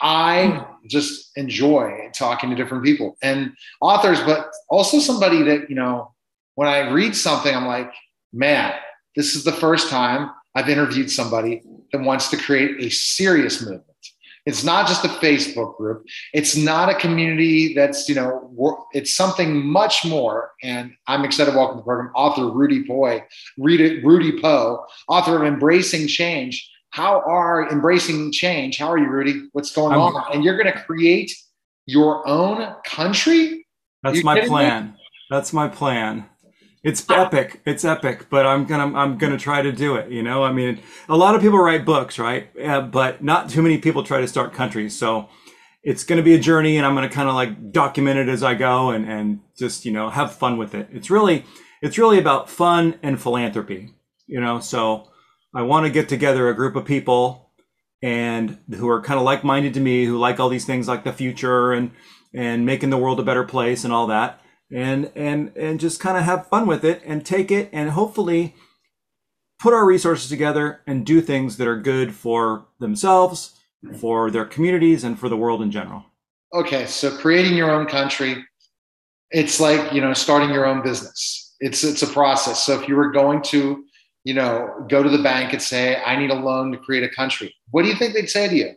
I 0.00 0.64
just 0.88 1.30
enjoy 1.36 2.08
talking 2.14 2.48
to 2.48 2.56
different 2.56 2.84
people 2.84 3.18
and 3.22 3.52
authors, 3.82 4.18
but 4.22 4.50
also 4.70 4.98
somebody 4.98 5.42
that, 5.42 5.68
you 5.68 5.76
know, 5.76 6.14
when 6.54 6.68
I 6.68 6.90
read 6.90 7.14
something, 7.14 7.54
I'm 7.54 7.66
like, 7.66 7.92
man, 8.32 8.72
this 9.14 9.34
is 9.34 9.44
the 9.44 9.52
first 9.52 9.90
time 9.90 10.30
I've 10.54 10.70
interviewed 10.70 11.10
somebody 11.10 11.62
that 11.92 12.00
wants 12.00 12.30
to 12.30 12.38
create 12.38 12.82
a 12.82 12.88
serious 12.88 13.60
movement. 13.60 13.84
It's 14.46 14.64
not 14.64 14.88
just 14.88 15.04
a 15.04 15.08
Facebook 15.08 15.76
group. 15.76 16.06
It's 16.32 16.56
not 16.56 16.88
a 16.88 16.94
community 16.94 17.74
that's, 17.74 18.08
you 18.08 18.14
know, 18.14 18.86
it's 18.94 19.14
something 19.14 19.66
much 19.66 20.02
more. 20.06 20.52
And 20.62 20.94
I'm 21.06 21.26
excited 21.26 21.50
to 21.50 21.58
welcome 21.58 21.76
the 21.76 21.82
program 21.82 22.10
author 22.14 22.50
Rudy 22.50 22.86
Poy, 22.86 23.22
Rudy 23.58 24.40
Poe, 24.40 24.86
author 25.08 25.36
of 25.36 25.42
Embracing 25.44 26.08
Change. 26.08 26.70
How 26.94 27.22
are 27.22 27.68
embracing 27.72 28.30
change? 28.30 28.78
How 28.78 28.86
are 28.86 28.96
you, 28.96 29.08
Rudy? 29.08 29.48
What's 29.50 29.74
going 29.74 29.92
I'm, 29.94 29.98
on? 29.98 30.32
And 30.32 30.44
you're 30.44 30.56
going 30.56 30.72
to 30.72 30.80
create 30.80 31.32
your 31.86 32.24
own 32.28 32.72
country? 32.84 33.66
That's 34.04 34.22
my 34.22 34.46
plan. 34.46 34.92
Me? 34.92 34.92
That's 35.28 35.52
my 35.52 35.66
plan. 35.66 36.26
It's 36.84 37.04
epic. 37.10 37.62
It's 37.66 37.84
epic, 37.84 38.26
but 38.30 38.46
I'm 38.46 38.64
gonna 38.64 38.96
I'm 38.96 39.16
gonna 39.16 39.38
try 39.38 39.62
to 39.62 39.72
do 39.72 39.96
it. 39.96 40.10
You 40.10 40.22
know, 40.22 40.44
I 40.44 40.52
mean, 40.52 40.80
a 41.08 41.16
lot 41.16 41.34
of 41.34 41.40
people 41.40 41.58
write 41.58 41.86
books, 41.86 42.18
right? 42.18 42.50
Uh, 42.62 42.82
but 42.82 43.24
not 43.24 43.48
too 43.48 43.62
many 43.62 43.78
people 43.78 44.04
try 44.04 44.20
to 44.20 44.28
start 44.28 44.52
countries. 44.52 44.96
So 44.96 45.30
it's 45.82 46.04
gonna 46.04 46.22
be 46.22 46.34
a 46.34 46.38
journey, 46.38 46.76
and 46.76 46.86
I'm 46.86 46.94
gonna 46.94 47.08
kind 47.08 47.28
of 47.28 47.34
like 47.34 47.72
document 47.72 48.18
it 48.18 48.28
as 48.28 48.42
I 48.42 48.54
go, 48.54 48.90
and 48.90 49.08
and 49.08 49.40
just 49.56 49.86
you 49.86 49.92
know 49.92 50.10
have 50.10 50.34
fun 50.34 50.58
with 50.58 50.74
it. 50.74 50.88
It's 50.92 51.10
really 51.10 51.46
it's 51.80 51.96
really 51.96 52.18
about 52.18 52.50
fun 52.50 52.98
and 53.02 53.20
philanthropy. 53.20 53.94
You 54.26 54.42
know, 54.42 54.60
so 54.60 55.08
I 55.54 55.62
want 55.62 55.86
to 55.86 55.92
get 55.92 56.08
together 56.08 56.48
a 56.48 56.54
group 56.54 56.74
of 56.76 56.84
people 56.84 57.50
and 58.02 58.58
who 58.74 58.88
are 58.88 59.00
kind 59.00 59.18
of 59.18 59.24
like-minded 59.24 59.74
to 59.74 59.80
me, 59.80 60.04
who 60.04 60.18
like 60.18 60.40
all 60.40 60.48
these 60.48 60.66
things 60.66 60.88
like 60.88 61.04
the 61.04 61.12
future 61.12 61.72
and 61.72 61.90
and 62.34 62.66
making 62.66 62.90
the 62.90 62.98
world 62.98 63.20
a 63.20 63.22
better 63.22 63.44
place 63.44 63.84
and 63.84 63.92
all 63.92 64.08
that, 64.08 64.40
and 64.72 65.10
and 65.14 65.56
and 65.56 65.78
just 65.78 66.00
kind 66.00 66.18
of 66.18 66.24
have 66.24 66.48
fun 66.48 66.66
with 66.66 66.84
it 66.84 67.00
and 67.04 67.24
take 67.24 67.50
it 67.50 67.70
and 67.72 67.90
hopefully 67.90 68.54
put 69.60 69.72
our 69.72 69.86
resources 69.86 70.28
together 70.28 70.80
and 70.86 71.06
do 71.06 71.20
things 71.20 71.56
that 71.56 71.68
are 71.68 71.80
good 71.80 72.14
for 72.14 72.66
themselves, 72.80 73.54
for 73.98 74.30
their 74.30 74.44
communities, 74.44 75.04
and 75.04 75.18
for 75.18 75.28
the 75.28 75.36
world 75.36 75.62
in 75.62 75.70
general. 75.70 76.04
Okay, 76.52 76.86
so 76.86 77.16
creating 77.16 77.56
your 77.56 77.70
own 77.70 77.86
country, 77.86 78.44
it's 79.30 79.60
like 79.60 79.92
you 79.92 80.00
know 80.00 80.12
starting 80.12 80.50
your 80.50 80.66
own 80.66 80.82
business. 80.82 81.54
It's 81.60 81.84
it's 81.84 82.02
a 82.02 82.08
process. 82.08 82.62
So 82.62 82.78
if 82.78 82.88
you 82.88 82.96
were 82.96 83.12
going 83.12 83.40
to, 83.42 83.84
you 84.24 84.34
know, 84.34 84.86
go 84.88 85.02
to 85.02 85.08
the 85.08 85.22
bank 85.22 85.52
and 85.52 85.62
say, 85.62 85.96
"I 86.02 86.16
need 86.16 86.30
a 86.30 86.34
loan 86.34 86.72
to 86.72 86.78
create 86.78 87.04
a 87.04 87.14
country," 87.14 87.54
what 87.70 87.82
do 87.82 87.88
you 87.88 87.94
think 87.94 88.14
they'd 88.14 88.30
say 88.30 88.48
to 88.48 88.54
you? 88.54 88.74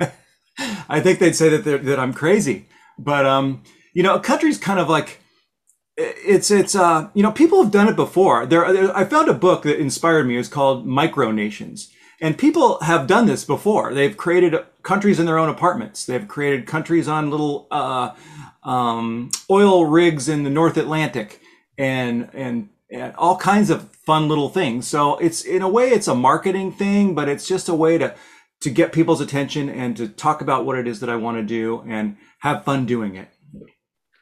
I 0.88 1.00
think 1.00 1.18
they'd 1.18 1.36
say 1.36 1.48
that 1.48 1.84
that 1.84 1.98
I'm 1.98 2.12
crazy, 2.14 2.66
but 2.98 3.26
um, 3.26 3.62
you 3.94 4.02
know, 4.02 4.14
a 4.14 4.20
country's 4.20 4.58
kind 4.58 4.78
of 4.78 4.88
like 4.88 5.20
it's 5.98 6.50
it's 6.50 6.74
uh 6.74 7.08
you 7.12 7.22
know 7.22 7.32
people 7.32 7.62
have 7.62 7.72
done 7.72 7.88
it 7.88 7.96
before. 7.96 8.46
There, 8.46 8.72
there 8.72 8.96
I 8.96 9.04
found 9.04 9.28
a 9.28 9.34
book 9.34 9.64
that 9.64 9.80
inspired 9.80 10.26
me. 10.26 10.36
It's 10.36 10.48
called 10.48 10.86
Micronations, 10.86 11.88
and 12.20 12.38
people 12.38 12.80
have 12.80 13.06
done 13.06 13.26
this 13.26 13.44
before. 13.44 13.92
They've 13.92 14.16
created 14.16 14.54
countries 14.82 15.18
in 15.18 15.26
their 15.26 15.38
own 15.38 15.48
apartments. 15.48 16.06
They've 16.06 16.26
created 16.26 16.66
countries 16.66 17.08
on 17.08 17.30
little 17.30 17.66
uh, 17.70 18.14
um, 18.62 19.30
oil 19.50 19.86
rigs 19.86 20.28
in 20.28 20.44
the 20.44 20.50
North 20.50 20.76
Atlantic, 20.76 21.40
and 21.76 22.30
and 22.32 22.68
and 22.90 23.14
all 23.16 23.36
kinds 23.36 23.70
of 23.70 23.90
fun 24.06 24.28
little 24.28 24.48
things. 24.48 24.86
So 24.86 25.16
it's 25.18 25.42
in 25.42 25.62
a 25.62 25.68
way 25.68 25.90
it's 25.90 26.08
a 26.08 26.14
marketing 26.14 26.72
thing, 26.72 27.14
but 27.14 27.28
it's 27.28 27.46
just 27.46 27.68
a 27.68 27.74
way 27.74 27.98
to 27.98 28.14
to 28.60 28.70
get 28.70 28.92
people's 28.92 29.20
attention 29.20 29.68
and 29.68 29.96
to 29.96 30.08
talk 30.08 30.40
about 30.40 30.64
what 30.64 30.76
it 30.78 30.88
is 30.88 31.00
that 31.00 31.08
I 31.08 31.16
want 31.16 31.36
to 31.36 31.44
do 31.44 31.84
and 31.86 32.16
have 32.40 32.64
fun 32.64 32.86
doing 32.86 33.14
it. 33.14 33.28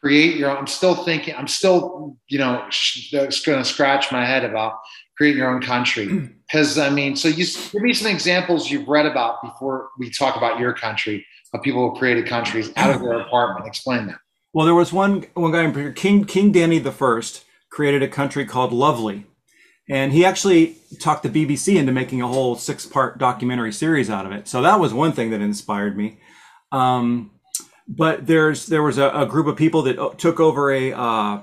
Create 0.02 0.36
your 0.36 0.50
own. 0.50 0.58
I'm 0.58 0.66
still 0.66 0.94
thinking, 0.94 1.34
I'm 1.34 1.48
still, 1.48 2.18
you 2.28 2.38
know, 2.38 2.66
just 2.70 3.46
going 3.46 3.58
to 3.58 3.64
scratch 3.64 4.12
my 4.12 4.26
head 4.26 4.44
about 4.44 4.74
creating 5.16 5.38
your 5.38 5.54
own 5.54 5.62
country. 5.62 6.30
Because, 6.46 6.78
I 6.78 6.90
mean, 6.90 7.16
so 7.16 7.26
you 7.26 7.44
give 7.72 7.82
me 7.82 7.92
some 7.92 8.08
examples 8.08 8.70
you've 8.70 8.86
read 8.86 9.04
about 9.04 9.42
before 9.42 9.88
we 9.98 10.10
talk 10.10 10.36
about 10.36 10.60
your 10.60 10.72
country 10.72 11.26
of 11.52 11.60
people 11.60 11.90
who 11.90 11.98
created 11.98 12.28
countries 12.28 12.70
out 12.76 12.94
of 12.94 13.02
their 13.02 13.18
apartment. 13.18 13.66
Explain 13.66 14.06
that. 14.06 14.18
Well, 14.52 14.64
there 14.64 14.76
was 14.76 14.92
one, 14.92 15.24
one 15.34 15.50
guy 15.50 15.64
in 15.64 15.94
King, 15.94 16.24
King 16.24 16.52
Danny 16.52 16.78
the 16.78 16.92
First 16.92 17.45
created 17.76 18.02
a 18.02 18.08
country 18.08 18.44
called 18.44 18.72
Lovely 18.72 19.26
and 19.88 20.12
he 20.12 20.24
actually 20.24 20.76
talked 21.00 21.22
the 21.22 21.28
BBC 21.28 21.76
into 21.76 21.92
making 21.92 22.20
a 22.20 22.26
whole 22.26 22.56
six 22.56 22.86
part 22.86 23.18
documentary 23.18 23.72
series 23.72 24.10
out 24.10 24.26
of 24.26 24.32
it. 24.32 24.48
So 24.48 24.62
that 24.62 24.80
was 24.80 24.92
one 24.92 25.12
thing 25.12 25.30
that 25.30 25.40
inspired 25.40 25.96
me. 25.96 26.18
Um, 26.72 27.30
but 27.86 28.26
there's 28.26 28.66
there 28.66 28.82
was 28.82 28.98
a, 28.98 29.10
a, 29.10 29.26
group 29.26 29.46
of 29.46 29.56
people 29.56 29.82
that 29.82 29.98
uh, 29.98 30.10
took 30.10 30.40
over 30.40 30.72
a 30.72 30.92
uh, 30.92 31.42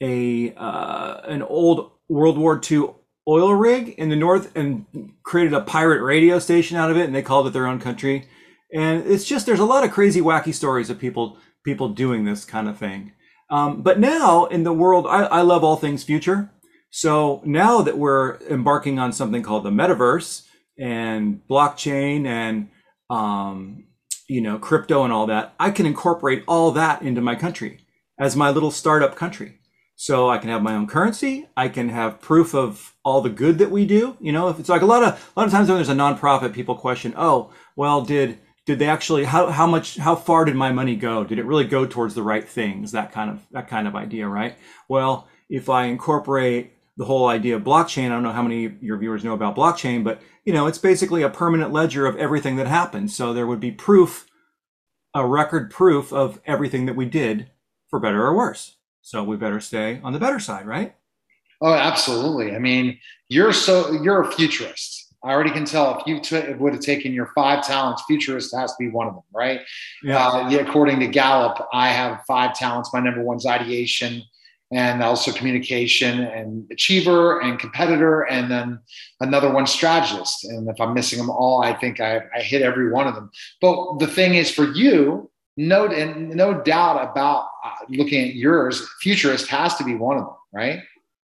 a 0.00 0.54
uh, 0.54 1.20
an 1.24 1.42
old 1.42 1.90
World 2.08 2.38
War 2.38 2.60
II 2.70 2.90
oil 3.26 3.52
rig 3.52 3.90
in 3.90 4.08
the 4.08 4.16
north 4.16 4.54
and 4.56 4.86
created 5.24 5.52
a 5.52 5.60
pirate 5.60 6.02
radio 6.02 6.38
station 6.38 6.76
out 6.76 6.90
of 6.90 6.96
it, 6.96 7.06
and 7.06 7.14
they 7.14 7.22
called 7.22 7.48
it 7.48 7.52
their 7.52 7.66
own 7.66 7.80
country. 7.80 8.28
And 8.72 9.04
it's 9.06 9.24
just 9.24 9.44
there's 9.44 9.58
a 9.58 9.64
lot 9.64 9.82
of 9.82 9.90
crazy, 9.90 10.20
wacky 10.20 10.54
stories 10.54 10.88
of 10.88 11.00
people 11.00 11.36
people 11.64 11.88
doing 11.88 12.24
this 12.24 12.44
kind 12.44 12.68
of 12.68 12.78
thing. 12.78 13.12
Um, 13.52 13.82
but 13.82 14.00
now 14.00 14.46
in 14.46 14.64
the 14.64 14.72
world, 14.72 15.06
I, 15.06 15.24
I 15.24 15.42
love 15.42 15.62
all 15.62 15.76
things 15.76 16.02
future. 16.02 16.50
So 16.90 17.42
now 17.44 17.82
that 17.82 17.98
we're 17.98 18.38
embarking 18.48 18.98
on 18.98 19.12
something 19.12 19.42
called 19.42 19.64
the 19.64 19.70
metaverse 19.70 20.46
and 20.78 21.42
blockchain 21.48 22.26
and 22.26 22.70
um, 23.10 23.84
you 24.26 24.40
know 24.40 24.58
crypto 24.58 25.04
and 25.04 25.12
all 25.12 25.26
that, 25.26 25.54
I 25.60 25.70
can 25.70 25.84
incorporate 25.84 26.44
all 26.48 26.70
that 26.72 27.02
into 27.02 27.20
my 27.20 27.34
country 27.34 27.80
as 28.18 28.34
my 28.34 28.48
little 28.48 28.70
startup 28.70 29.16
country. 29.16 29.58
So 29.96 30.30
I 30.30 30.38
can 30.38 30.48
have 30.48 30.62
my 30.62 30.74
own 30.74 30.86
currency. 30.86 31.46
I 31.54 31.68
can 31.68 31.90
have 31.90 32.22
proof 32.22 32.54
of 32.54 32.94
all 33.04 33.20
the 33.20 33.28
good 33.28 33.58
that 33.58 33.70
we 33.70 33.84
do. 33.84 34.16
You 34.18 34.32
know, 34.32 34.48
if 34.48 34.58
it's 34.58 34.70
like 34.70 34.82
a 34.82 34.86
lot 34.86 35.02
of 35.02 35.32
a 35.36 35.38
lot 35.38 35.46
of 35.46 35.52
times 35.52 35.68
when 35.68 35.76
there's 35.76 35.90
a 35.90 35.94
nonprofit, 35.94 36.54
people 36.54 36.74
question, 36.74 37.12
oh, 37.18 37.52
well, 37.76 38.00
did 38.00 38.38
did 38.66 38.78
they 38.78 38.88
actually 38.88 39.24
how 39.24 39.48
how 39.50 39.66
much 39.66 39.96
how 39.96 40.14
far 40.14 40.44
did 40.44 40.56
my 40.56 40.72
money 40.72 40.96
go? 40.96 41.24
Did 41.24 41.38
it 41.38 41.46
really 41.46 41.64
go 41.64 41.86
towards 41.86 42.14
the 42.14 42.22
right 42.22 42.48
things? 42.48 42.92
That 42.92 43.12
kind 43.12 43.30
of 43.30 43.40
that 43.50 43.68
kind 43.68 43.88
of 43.88 43.96
idea, 43.96 44.28
right? 44.28 44.56
Well, 44.88 45.28
if 45.48 45.68
I 45.68 45.84
incorporate 45.84 46.72
the 46.96 47.04
whole 47.04 47.28
idea 47.28 47.56
of 47.56 47.62
blockchain. 47.62 48.06
I 48.06 48.10
don't 48.10 48.22
know 48.22 48.32
how 48.32 48.42
many 48.42 48.66
of 48.66 48.82
your 48.82 48.98
viewers 48.98 49.24
know 49.24 49.32
about 49.32 49.56
blockchain, 49.56 50.04
but 50.04 50.20
you 50.44 50.52
know, 50.52 50.66
it's 50.66 50.78
basically 50.78 51.22
a 51.22 51.30
permanent 51.30 51.72
ledger 51.72 52.06
of 52.06 52.16
everything 52.16 52.56
that 52.56 52.66
happens. 52.66 53.14
So 53.14 53.32
there 53.32 53.46
would 53.46 53.60
be 53.60 53.70
proof, 53.70 54.26
a 55.14 55.26
record 55.26 55.70
proof 55.70 56.12
of 56.12 56.40
everything 56.46 56.86
that 56.86 56.96
we 56.96 57.06
did 57.06 57.50
for 57.88 57.98
better 57.98 58.24
or 58.24 58.36
worse. 58.36 58.76
So 59.00 59.24
we 59.24 59.36
better 59.36 59.60
stay 59.60 60.00
on 60.02 60.12
the 60.12 60.18
better 60.18 60.38
side, 60.38 60.66
right? 60.66 60.94
Oh, 61.60 61.72
absolutely. 61.72 62.54
I 62.54 62.58
mean, 62.58 62.98
you're 63.28 63.52
so 63.52 63.92
you're 64.02 64.22
a 64.22 64.32
futurist. 64.32 65.01
I 65.24 65.30
already 65.30 65.50
can 65.50 65.64
tell 65.64 65.98
if 65.98 66.06
you 66.06 66.20
t- 66.20 66.52
would 66.54 66.72
have 66.72 66.82
taken 66.82 67.12
your 67.12 67.30
five 67.34 67.64
talents, 67.64 68.02
futurist 68.06 68.54
has 68.56 68.72
to 68.72 68.76
be 68.78 68.88
one 68.88 69.06
of 69.06 69.14
them, 69.14 69.22
right? 69.32 69.60
Yeah. 70.02 70.26
Uh, 70.26 70.48
yeah. 70.48 70.58
According 70.58 71.00
to 71.00 71.06
Gallup, 71.06 71.66
I 71.72 71.88
have 71.88 72.22
five 72.26 72.54
talents. 72.54 72.90
My 72.92 73.00
number 73.00 73.22
one's 73.22 73.46
ideation 73.46 74.22
and 74.72 75.02
also 75.02 75.30
communication 75.30 76.20
and 76.20 76.66
achiever 76.72 77.40
and 77.40 77.58
competitor 77.58 78.22
and 78.22 78.50
then 78.50 78.80
another 79.20 79.52
one 79.52 79.66
strategist 79.66 80.44
and 80.44 80.68
if 80.68 80.80
i'm 80.80 80.94
missing 80.94 81.18
them 81.18 81.30
all 81.30 81.62
i 81.62 81.74
think 81.74 82.00
i, 82.00 82.20
I 82.34 82.40
hit 82.40 82.62
every 82.62 82.90
one 82.90 83.06
of 83.06 83.14
them 83.14 83.30
but 83.60 83.98
the 83.98 84.06
thing 84.06 84.34
is 84.34 84.50
for 84.50 84.72
you 84.72 85.30
no 85.56 85.86
and 85.86 86.30
no 86.30 86.62
doubt 86.62 87.10
about 87.10 87.48
uh, 87.64 87.70
looking 87.90 88.26
at 88.26 88.34
yours 88.34 88.88
futurist 89.02 89.46
has 89.48 89.76
to 89.76 89.84
be 89.84 89.94
one 89.94 90.16
of 90.16 90.24
them 90.24 90.36
right 90.52 90.80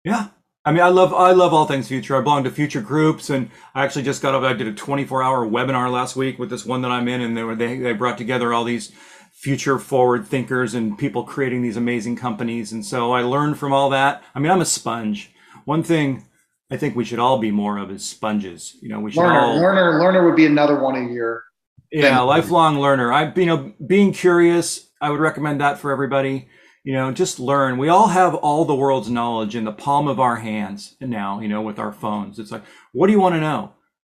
yeah 0.04 0.28
I 0.66 0.72
mean, 0.72 0.82
I 0.82 0.88
love 0.88 1.14
I 1.14 1.30
love 1.30 1.54
all 1.54 1.64
things 1.66 1.86
future. 1.86 2.16
I 2.16 2.20
belong 2.20 2.42
to 2.42 2.50
future 2.50 2.80
groups, 2.80 3.30
and 3.30 3.50
I 3.72 3.84
actually 3.84 4.02
just 4.02 4.20
got 4.20 4.34
up. 4.34 4.42
I 4.42 4.52
did 4.52 4.66
a 4.66 4.72
24 4.72 5.22
hour 5.22 5.46
webinar 5.46 5.90
last 5.92 6.16
week 6.16 6.40
with 6.40 6.50
this 6.50 6.66
one 6.66 6.82
that 6.82 6.90
I'm 6.90 7.06
in, 7.06 7.20
and 7.20 7.36
they 7.36 7.44
were 7.44 7.54
they, 7.54 7.78
they 7.78 7.92
brought 7.92 8.18
together 8.18 8.52
all 8.52 8.64
these 8.64 8.90
future 9.32 9.78
forward 9.78 10.26
thinkers 10.26 10.74
and 10.74 10.98
people 10.98 11.22
creating 11.22 11.62
these 11.62 11.76
amazing 11.76 12.16
companies. 12.16 12.72
And 12.72 12.84
so 12.84 13.12
I 13.12 13.22
learned 13.22 13.58
from 13.58 13.72
all 13.72 13.90
that. 13.90 14.24
I 14.34 14.40
mean, 14.40 14.50
I'm 14.50 14.60
a 14.60 14.66
sponge. 14.66 15.32
One 15.66 15.84
thing 15.84 16.24
I 16.68 16.76
think 16.76 16.96
we 16.96 17.04
should 17.04 17.20
all 17.20 17.38
be 17.38 17.52
more 17.52 17.78
of 17.78 17.92
is 17.92 18.04
sponges. 18.04 18.76
You 18.82 18.88
know, 18.88 18.98
we 18.98 19.12
should 19.12 19.20
learner, 19.20 19.38
all 19.38 19.56
learner, 19.56 20.00
learner 20.00 20.26
would 20.26 20.34
be 20.34 20.46
another 20.46 20.80
one 20.80 20.96
of 20.96 21.10
your. 21.12 21.44
Yeah, 21.92 22.20
lifelong 22.20 22.80
learner. 22.80 23.12
I, 23.12 23.32
you 23.36 23.46
know, 23.46 23.72
being 23.86 24.12
curious. 24.12 24.88
I 25.00 25.10
would 25.10 25.20
recommend 25.20 25.60
that 25.60 25.78
for 25.78 25.92
everybody. 25.92 26.48
You 26.86 26.92
know, 26.94 27.10
just 27.10 27.40
learn. 27.40 27.78
We 27.78 27.88
all 27.88 28.08
have 28.08 28.34
all 28.34 28.64
the 28.64 28.74
world's 28.74 29.10
knowledge 29.10 29.56
in 29.56 29.64
the 29.64 29.72
palm 29.72 30.06
of 30.06 30.20
our 30.20 30.36
hands 30.36 30.94
now. 31.00 31.40
You 31.40 31.48
know, 31.48 31.60
with 31.60 31.78
our 31.78 31.92
phones. 31.92 32.38
It's 32.38 32.52
like, 32.52 32.62
what 32.92 33.08
do 33.08 33.12
you 33.12 33.20
want 33.20 33.34
to 33.34 33.40
know? 33.40 33.72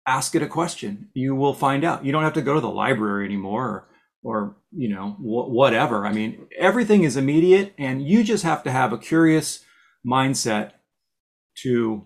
Ask 0.07 0.35
it 0.35 0.41
a 0.41 0.47
question. 0.47 1.09
You 1.13 1.35
will 1.35 1.53
find 1.53 1.83
out. 1.83 2.05
You 2.05 2.11
don't 2.11 2.23
have 2.23 2.33
to 2.33 2.41
go 2.41 2.55
to 2.55 2.61
the 2.61 2.69
library 2.69 3.25
anymore. 3.25 3.65
Or, 3.69 3.87
or 4.23 4.55
you 4.71 4.89
know 4.89 5.11
wh- 5.17 5.49
whatever 5.49 6.05
i 6.05 6.11
mean 6.11 6.47
everything 6.57 7.03
is 7.03 7.17
immediate 7.17 7.73
and 7.77 8.07
you 8.07 8.23
just 8.23 8.43
have 8.43 8.63
to 8.63 8.71
have 8.71 8.93
a 8.93 8.97
curious 8.97 9.63
mindset 10.05 10.71
to 11.55 12.05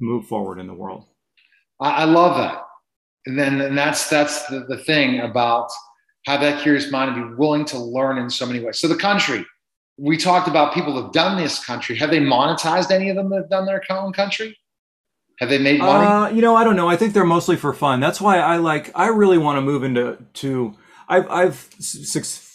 move 0.00 0.26
forward 0.26 0.58
in 0.58 0.66
the 0.66 0.74
world 0.74 1.06
i, 1.80 2.04
love 2.04 2.36
that 2.36 2.62
and 3.26 3.38
then 3.38 3.60
and 3.60 3.76
that's 3.76 4.08
that's 4.08 4.46
the, 4.46 4.64
the 4.68 4.78
thing 4.78 5.20
about 5.20 5.68
have 6.26 6.40
that 6.40 6.62
curious 6.62 6.90
mind 6.90 7.14
and 7.14 7.30
be 7.30 7.34
willing 7.36 7.64
to 7.64 7.78
learn 7.78 8.18
in 8.18 8.28
so 8.28 8.46
many 8.46 8.60
ways 8.60 8.78
so 8.78 8.88
the 8.88 8.96
country 8.96 9.44
we 9.96 10.16
talked 10.16 10.48
about 10.48 10.74
people 10.74 11.00
have 11.00 11.12
done 11.12 11.40
this 11.40 11.64
country. 11.64 11.96
Have 11.96 12.10
they 12.10 12.20
monetized 12.20 12.90
any 12.90 13.10
of 13.10 13.16
them 13.16 13.30
that 13.30 13.36
have 13.36 13.50
done 13.50 13.66
their 13.66 13.82
own 13.90 14.12
country? 14.12 14.58
Have 15.38 15.48
they 15.48 15.58
made 15.58 15.80
money? 15.80 16.06
Uh, 16.06 16.28
you 16.28 16.42
know 16.42 16.54
i 16.54 16.62
don't 16.64 16.76
know. 16.76 16.88
I 16.88 16.96
think 16.96 17.12
they're 17.12 17.24
mostly 17.24 17.56
for 17.56 17.72
fun. 17.72 18.00
That's 18.00 18.20
why 18.20 18.38
i 18.38 18.56
like 18.56 18.90
i 18.94 19.08
really 19.08 19.38
want 19.38 19.56
to 19.56 19.62
move 19.62 19.82
into 19.82 20.18
to 20.34 20.76
I've 21.08 21.30
I've 21.30 21.68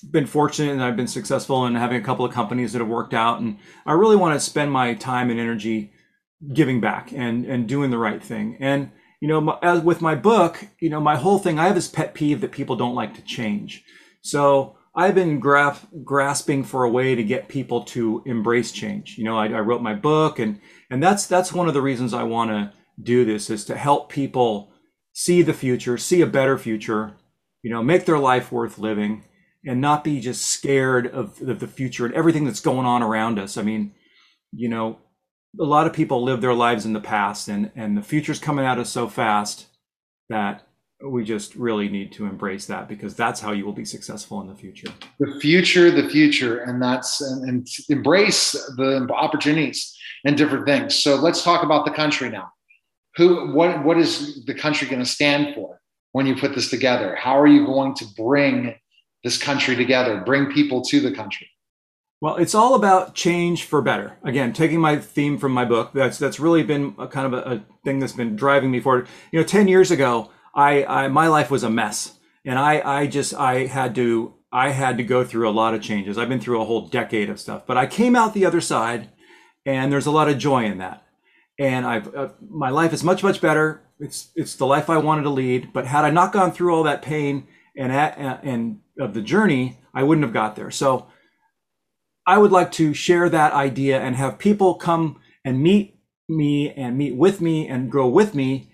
been 0.09 0.25
fortunate 0.25 0.71
and 0.71 0.83
I've 0.83 0.95
been 0.95 1.07
successful 1.07 1.65
in 1.65 1.75
having 1.75 2.01
a 2.01 2.03
couple 2.03 2.25
of 2.25 2.33
companies 2.33 2.73
that 2.73 2.79
have 2.79 2.87
worked 2.87 3.13
out, 3.13 3.39
and 3.39 3.57
I 3.85 3.93
really 3.93 4.15
want 4.15 4.35
to 4.35 4.39
spend 4.39 4.71
my 4.71 4.93
time 4.95 5.29
and 5.29 5.39
energy 5.39 5.93
giving 6.53 6.81
back 6.81 7.11
and 7.13 7.45
and 7.45 7.67
doing 7.67 7.91
the 7.91 7.97
right 7.97 8.23
thing. 8.23 8.57
And 8.59 8.91
you 9.21 9.27
know, 9.27 9.59
as 9.61 9.81
with 9.81 10.01
my 10.01 10.15
book, 10.15 10.65
you 10.79 10.89
know, 10.89 11.01
my 11.01 11.15
whole 11.15 11.39
thing, 11.39 11.59
I 11.59 11.65
have 11.65 11.75
this 11.75 11.89
pet 11.89 12.13
peeve 12.13 12.41
that 12.41 12.51
people 12.51 12.75
don't 12.75 12.95
like 12.95 13.13
to 13.15 13.21
change. 13.21 13.83
So 14.21 14.77
I've 14.99 15.15
been 15.15 15.39
gra- 15.39 15.77
grasping 16.03 16.65
for 16.65 16.83
a 16.83 16.89
way 16.89 17.15
to 17.15 17.23
get 17.23 17.47
people 17.47 17.83
to 17.85 18.21
embrace 18.25 18.73
change. 18.73 19.17
You 19.17 19.23
know, 19.23 19.37
I, 19.37 19.45
I 19.45 19.61
wrote 19.61 19.81
my 19.81 19.95
book, 19.95 20.39
and 20.39 20.59
and 20.89 21.01
that's 21.01 21.25
that's 21.25 21.53
one 21.53 21.69
of 21.69 21.73
the 21.73 21.81
reasons 21.81 22.13
I 22.13 22.23
want 22.23 22.51
to 22.51 22.73
do 23.01 23.23
this 23.23 23.49
is 23.49 23.63
to 23.65 23.77
help 23.77 24.11
people 24.11 24.73
see 25.13 25.41
the 25.41 25.53
future, 25.53 25.97
see 25.97 26.19
a 26.19 26.27
better 26.27 26.57
future, 26.57 27.15
you 27.63 27.71
know, 27.71 27.81
make 27.81 28.03
their 28.03 28.19
life 28.19 28.51
worth 28.51 28.77
living 28.77 29.23
and 29.65 29.79
not 29.79 30.03
be 30.03 30.19
just 30.19 30.45
scared 30.45 31.07
of, 31.07 31.41
of 31.47 31.61
the 31.61 31.67
future 31.67 32.05
and 32.05 32.13
everything 32.13 32.43
that's 32.43 32.59
going 32.59 32.85
on 32.85 33.01
around 33.01 33.39
us. 33.39 33.55
I 33.55 33.61
mean, 33.61 33.93
you 34.51 34.67
know, 34.67 34.97
a 35.57 35.63
lot 35.63 35.87
of 35.87 35.93
people 35.93 36.23
live 36.23 36.41
their 36.41 36.53
lives 36.53 36.85
in 36.85 36.91
the 36.91 36.99
past 36.99 37.47
and, 37.47 37.71
and 37.73 37.97
the 37.97 38.01
future's 38.01 38.39
coming 38.39 38.65
at 38.65 38.77
us 38.77 38.89
so 38.89 39.07
fast 39.07 39.67
that 40.27 40.67
we 41.01 41.23
just 41.23 41.55
really 41.55 41.87
need 41.87 42.11
to 42.11 42.25
embrace 42.25 42.65
that 42.65 42.87
because 42.89 43.15
that's 43.15 43.39
how 43.39 43.51
you 43.51 43.65
will 43.65 43.73
be 43.73 43.85
successful 43.85 44.41
in 44.41 44.47
the 44.47 44.55
future. 44.55 44.89
The 45.19 45.39
future, 45.39 45.91
the 45.91 46.09
future, 46.09 46.59
and 46.59 46.81
that's 46.81 47.21
and, 47.21 47.47
and 47.49 47.67
embrace 47.89 48.51
the 48.51 49.07
opportunities 49.13 49.97
and 50.25 50.37
different 50.37 50.65
things. 50.65 50.95
So 50.95 51.15
let's 51.15 51.43
talk 51.43 51.63
about 51.63 51.85
the 51.85 51.91
country 51.91 52.29
now. 52.29 52.51
Who, 53.15 53.53
what, 53.53 53.83
what 53.83 53.97
is 53.97 54.45
the 54.45 54.53
country 54.53 54.87
going 54.87 54.99
to 54.99 55.09
stand 55.09 55.55
for 55.55 55.79
when 56.11 56.27
you 56.27 56.35
put 56.35 56.53
this 56.53 56.69
together? 56.69 57.15
How 57.15 57.39
are 57.39 57.47
you 57.47 57.65
going 57.65 57.95
to 57.95 58.05
bring 58.17 58.75
this 59.23 59.37
country 59.37 59.75
together, 59.75 60.21
bring 60.25 60.51
people 60.51 60.81
to 60.83 60.99
the 60.99 61.11
country? 61.11 61.49
Well, 62.21 62.35
it's 62.35 62.53
all 62.53 62.75
about 62.75 63.15
change 63.15 63.63
for 63.63 63.81
better. 63.81 64.17
Again, 64.23 64.51
taking 64.51 64.81
my 64.81 64.97
theme 64.97 65.37
from 65.37 65.53
my 65.53 65.63
book, 65.63 65.91
that's 65.93 66.17
that's 66.17 66.37
really 66.37 66.63
been 66.63 66.93
a 66.97 67.07
kind 67.07 67.33
of 67.33 67.33
a, 67.33 67.55
a 67.55 67.63
thing 67.85 67.99
that's 67.99 68.11
been 68.11 68.35
driving 68.35 68.71
me 68.71 68.81
forward. 68.81 69.07
You 69.31 69.39
know, 69.39 69.45
ten 69.45 69.69
years 69.69 69.89
ago, 69.89 70.29
I, 70.53 70.85
I 70.85 71.07
my 71.07 71.27
life 71.27 71.51
was 71.51 71.63
a 71.63 71.69
mess, 71.69 72.19
and 72.45 72.57
I 72.57 72.81
I 72.83 73.07
just 73.07 73.33
I 73.33 73.65
had 73.65 73.95
to 73.95 74.33
I 74.51 74.69
had 74.69 74.97
to 74.97 75.03
go 75.03 75.23
through 75.23 75.49
a 75.49 75.51
lot 75.51 75.73
of 75.73 75.81
changes. 75.81 76.17
I've 76.17 76.29
been 76.29 76.39
through 76.39 76.61
a 76.61 76.65
whole 76.65 76.87
decade 76.87 77.29
of 77.29 77.39
stuff, 77.39 77.65
but 77.67 77.77
I 77.77 77.85
came 77.85 78.15
out 78.15 78.33
the 78.33 78.45
other 78.45 78.61
side, 78.61 79.09
and 79.65 79.91
there's 79.91 80.07
a 80.07 80.11
lot 80.11 80.29
of 80.29 80.37
joy 80.37 80.65
in 80.65 80.79
that. 80.79 81.05
And 81.59 81.85
I've 81.85 82.13
uh, 82.15 82.29
my 82.49 82.69
life 82.69 82.93
is 82.93 83.03
much 83.03 83.23
much 83.23 83.41
better. 83.41 83.81
It's 83.99 84.31
it's 84.35 84.55
the 84.55 84.65
life 84.65 84.89
I 84.89 84.97
wanted 84.97 85.23
to 85.23 85.29
lead. 85.29 85.73
But 85.73 85.85
had 85.85 86.05
I 86.05 86.09
not 86.09 86.33
gone 86.33 86.51
through 86.51 86.73
all 86.73 86.83
that 86.83 87.01
pain 87.01 87.47
and 87.77 87.91
at, 87.91 88.17
and 88.43 88.79
of 88.99 89.13
the 89.13 89.21
journey, 89.21 89.77
I 89.93 90.03
wouldn't 90.03 90.25
have 90.25 90.33
got 90.33 90.55
there. 90.55 90.71
So 90.71 91.07
I 92.25 92.37
would 92.37 92.51
like 92.51 92.71
to 92.73 92.93
share 92.93 93.29
that 93.29 93.53
idea 93.53 93.99
and 93.99 94.15
have 94.15 94.39
people 94.39 94.75
come 94.75 95.19
and 95.43 95.61
meet 95.61 95.99
me 96.27 96.71
and 96.71 96.97
meet 96.97 97.15
with 97.15 97.41
me 97.41 97.67
and 97.67 97.91
grow 97.91 98.07
with 98.07 98.35
me 98.35 98.71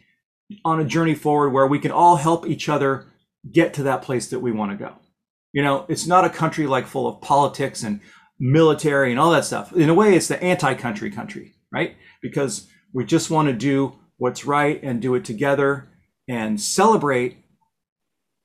on 0.64 0.80
a 0.80 0.86
journey 0.86 1.16
forward 1.16 1.50
where 1.50 1.68
we 1.68 1.80
can 1.80 1.92
all 1.92 2.18
help 2.18 2.48
each 2.48 2.70
other 2.70 3.08
get 3.52 3.74
to 3.76 3.84
that 3.84 4.02
place 4.02 4.28
that 4.28 4.40
we 4.40 4.52
want 4.52 4.72
to 4.72 4.78
go. 4.78 4.94
You 5.54 5.64
know, 5.64 5.86
it's 5.88 6.06
not 6.06 6.26
a 6.26 6.30
country 6.30 6.68
like 6.68 6.86
full 6.86 7.08
of 7.08 7.22
politics 7.22 7.84
and 7.84 8.02
military 8.40 9.12
and 9.12 9.20
all 9.20 9.32
that 9.32 9.46
stuff. 9.46 9.74
In 9.74 9.90
a 9.90 9.94
way, 9.94 10.16
it's 10.16 10.28
the 10.28 10.42
anti-country 10.44 11.12
country, 11.12 11.54
right? 11.72 11.96
Because 12.22 12.68
we 12.94 13.06
just 13.06 13.30
want 13.30 13.48
to 13.48 13.54
do 13.54 13.96
what's 14.18 14.46
right 14.46 14.82
and 14.84 15.02
do 15.02 15.16
it 15.16 15.26
together 15.26 15.88
and 16.28 16.60
celebrate 16.60 17.38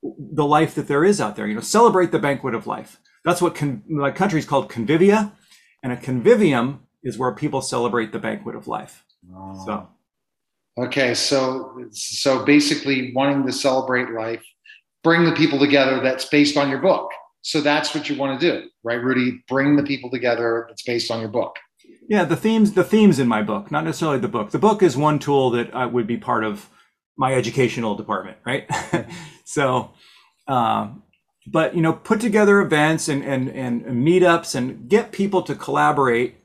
the 0.01 0.45
life 0.45 0.75
that 0.75 0.87
there 0.87 1.03
is 1.03 1.19
out 1.19 1.35
there. 1.35 1.47
You 1.47 1.55
know, 1.55 1.61
celebrate 1.61 2.11
the 2.11 2.19
banquet 2.19 2.55
of 2.55 2.67
life. 2.67 2.99
That's 3.23 3.41
what 3.41 3.55
con- 3.55 3.83
my 3.87 4.11
country 4.11 4.39
is 4.39 4.45
called 4.45 4.71
convivia, 4.71 5.33
and 5.83 5.91
a 5.91 5.97
convivium 5.97 6.79
is 7.03 7.17
where 7.17 7.33
people 7.33 7.61
celebrate 7.61 8.11
the 8.11 8.19
banquet 8.19 8.55
of 8.55 8.67
life. 8.67 9.03
Oh. 9.35 9.63
So, 9.65 9.89
okay, 10.77 11.13
so 11.13 11.85
so 11.91 12.43
basically, 12.45 13.11
wanting 13.13 13.45
to 13.45 13.51
celebrate 13.51 14.11
life, 14.11 14.43
bring 15.03 15.25
the 15.25 15.33
people 15.33 15.59
together. 15.59 16.01
That's 16.01 16.25
based 16.25 16.57
on 16.57 16.69
your 16.69 16.79
book. 16.79 17.11
So 17.43 17.61
that's 17.61 17.95
what 17.95 18.07
you 18.07 18.15
want 18.15 18.39
to 18.39 18.51
do, 18.51 18.69
right, 18.83 19.01
Rudy? 19.01 19.43
Bring 19.47 19.75
the 19.75 19.83
people 19.83 20.11
together. 20.11 20.65
That's 20.67 20.83
based 20.83 21.09
on 21.09 21.19
your 21.19 21.29
book. 21.29 21.57
Yeah, 22.07 22.25
the 22.25 22.35
themes 22.35 22.73
the 22.73 22.83
themes 22.83 23.19
in 23.19 23.27
my 23.27 23.41
book, 23.41 23.71
not 23.71 23.83
necessarily 23.83 24.19
the 24.19 24.27
book. 24.27 24.51
The 24.51 24.59
book 24.59 24.83
is 24.83 24.97
one 24.97 25.19
tool 25.19 25.49
that 25.51 25.73
uh, 25.73 25.87
would 25.87 26.07
be 26.07 26.17
part 26.17 26.43
of 26.43 26.69
my 27.17 27.33
educational 27.33 27.95
department, 27.95 28.37
right? 28.45 28.69
so. 29.45 29.91
Um, 30.47 31.03
but 31.47 31.75
you 31.75 31.81
know 31.81 31.93
put 31.93 32.21
together 32.21 32.61
events 32.61 33.07
and, 33.07 33.23
and 33.23 33.49
and 33.49 33.83
meetups 33.85 34.55
and 34.55 34.89
get 34.89 35.11
people 35.11 35.41
to 35.43 35.55
collaborate 35.55 36.35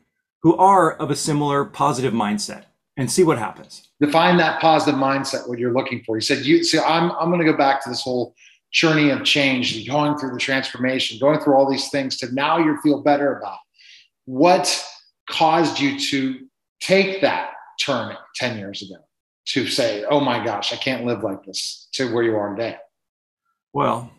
who 0.42 0.56
are 0.56 0.92
of 0.92 1.10
a 1.10 1.16
similar 1.16 1.64
positive 1.64 2.12
mindset 2.12 2.64
and 2.96 3.10
see 3.10 3.22
what 3.22 3.38
happens 3.38 3.85
define 4.00 4.36
that 4.36 4.60
positive 4.60 4.98
mindset 4.98 5.48
what 5.48 5.58
you're 5.58 5.72
looking 5.72 6.02
for. 6.04 6.16
You 6.16 6.20
said 6.20 6.44
you 6.44 6.64
see 6.64 6.78
i'm, 6.78 7.10
I'm 7.12 7.28
going 7.30 7.44
to 7.44 7.50
go 7.50 7.56
back 7.56 7.82
to 7.84 7.88
this 7.88 8.02
whole 8.02 8.34
journey 8.72 9.10
of 9.10 9.24
change 9.24 9.86
going 9.86 10.18
through 10.18 10.32
the 10.32 10.38
transformation 10.38 11.18
going 11.18 11.40
through 11.40 11.54
all 11.54 11.70
these 11.70 11.88
things 11.88 12.16
to 12.18 12.32
now 12.34 12.58
you 12.58 12.78
feel 12.82 13.02
better 13.02 13.38
about. 13.38 13.58
What 14.26 14.84
caused 15.30 15.80
you 15.80 15.98
to 15.98 16.46
take 16.80 17.20
that 17.22 17.52
turn 17.80 18.16
10 18.36 18.58
years 18.58 18.82
ago 18.82 19.02
to 19.46 19.66
say 19.66 20.04
oh 20.10 20.20
my 20.20 20.44
gosh 20.44 20.72
i 20.72 20.76
can't 20.76 21.04
live 21.04 21.22
like 21.22 21.44
this 21.44 21.88
to 21.92 22.12
where 22.12 22.22
you 22.22 22.36
are 22.36 22.54
today? 22.54 22.76
Well 23.72 24.10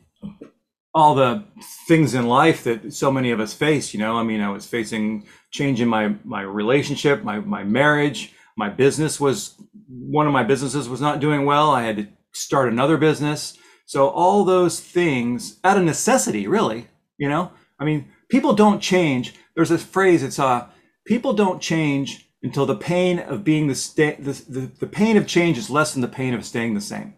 all 0.93 1.13
the 1.13 1.43
things 1.87 2.15
in 2.15 2.25
life 2.25 2.63
that 2.63 2.91
so 2.91 3.11
many 3.11 3.29
of 3.29 3.39
us 3.39 3.53
face 3.53 3.93
you 3.93 3.99
know? 3.99 4.17
I 4.17 4.23
mean 4.23 4.41
i 4.41 4.49
was 4.49 4.65
facing 4.65 5.27
change 5.51 5.81
in 5.81 5.87
my 5.87 6.15
my 6.23 6.41
relationship 6.41 7.23
my 7.23 7.39
my 7.39 7.63
marriage 7.63 8.33
my 8.57 8.69
business 8.69 9.19
was 9.19 9.55
one 9.87 10.27
of 10.27 10.33
my 10.33 10.43
businesses 10.43 10.89
was 10.89 11.01
not 11.01 11.19
doing 11.19 11.45
well. 11.45 11.71
I 11.71 11.83
had 11.83 11.97
to 11.97 12.07
start 12.33 12.71
another 12.71 12.97
business. 12.97 13.57
So 13.85 14.09
all 14.09 14.43
those 14.43 14.79
things 14.79 15.59
out 15.63 15.77
of 15.77 15.83
necessity 15.83 16.47
really 16.47 16.87
you 17.17 17.29
know? 17.29 17.51
I 17.79 17.85
mean 17.85 18.07
people 18.29 18.53
don't 18.53 18.81
change. 18.81 19.35
There's 19.55 19.71
a 19.71 19.77
phrase 19.77 20.23
it's 20.23 20.39
uh 20.39 20.67
people 21.05 21.33
don't 21.33 21.61
change 21.61 22.29
until 22.43 22.65
the 22.65 22.75
pain 22.75 23.19
of 23.19 23.43
being 23.43 23.67
the, 23.67 23.75
sta- 23.75 24.17
the, 24.19 24.33
the 24.47 24.71
the 24.79 24.87
pain 24.87 25.17
of 25.17 25.27
change 25.27 25.57
is 25.57 25.69
less 25.69 25.93
than 25.93 26.01
the 26.01 26.07
pain 26.07 26.33
of 26.33 26.45
staying 26.45 26.73
the 26.73 26.81
same. 26.81 27.15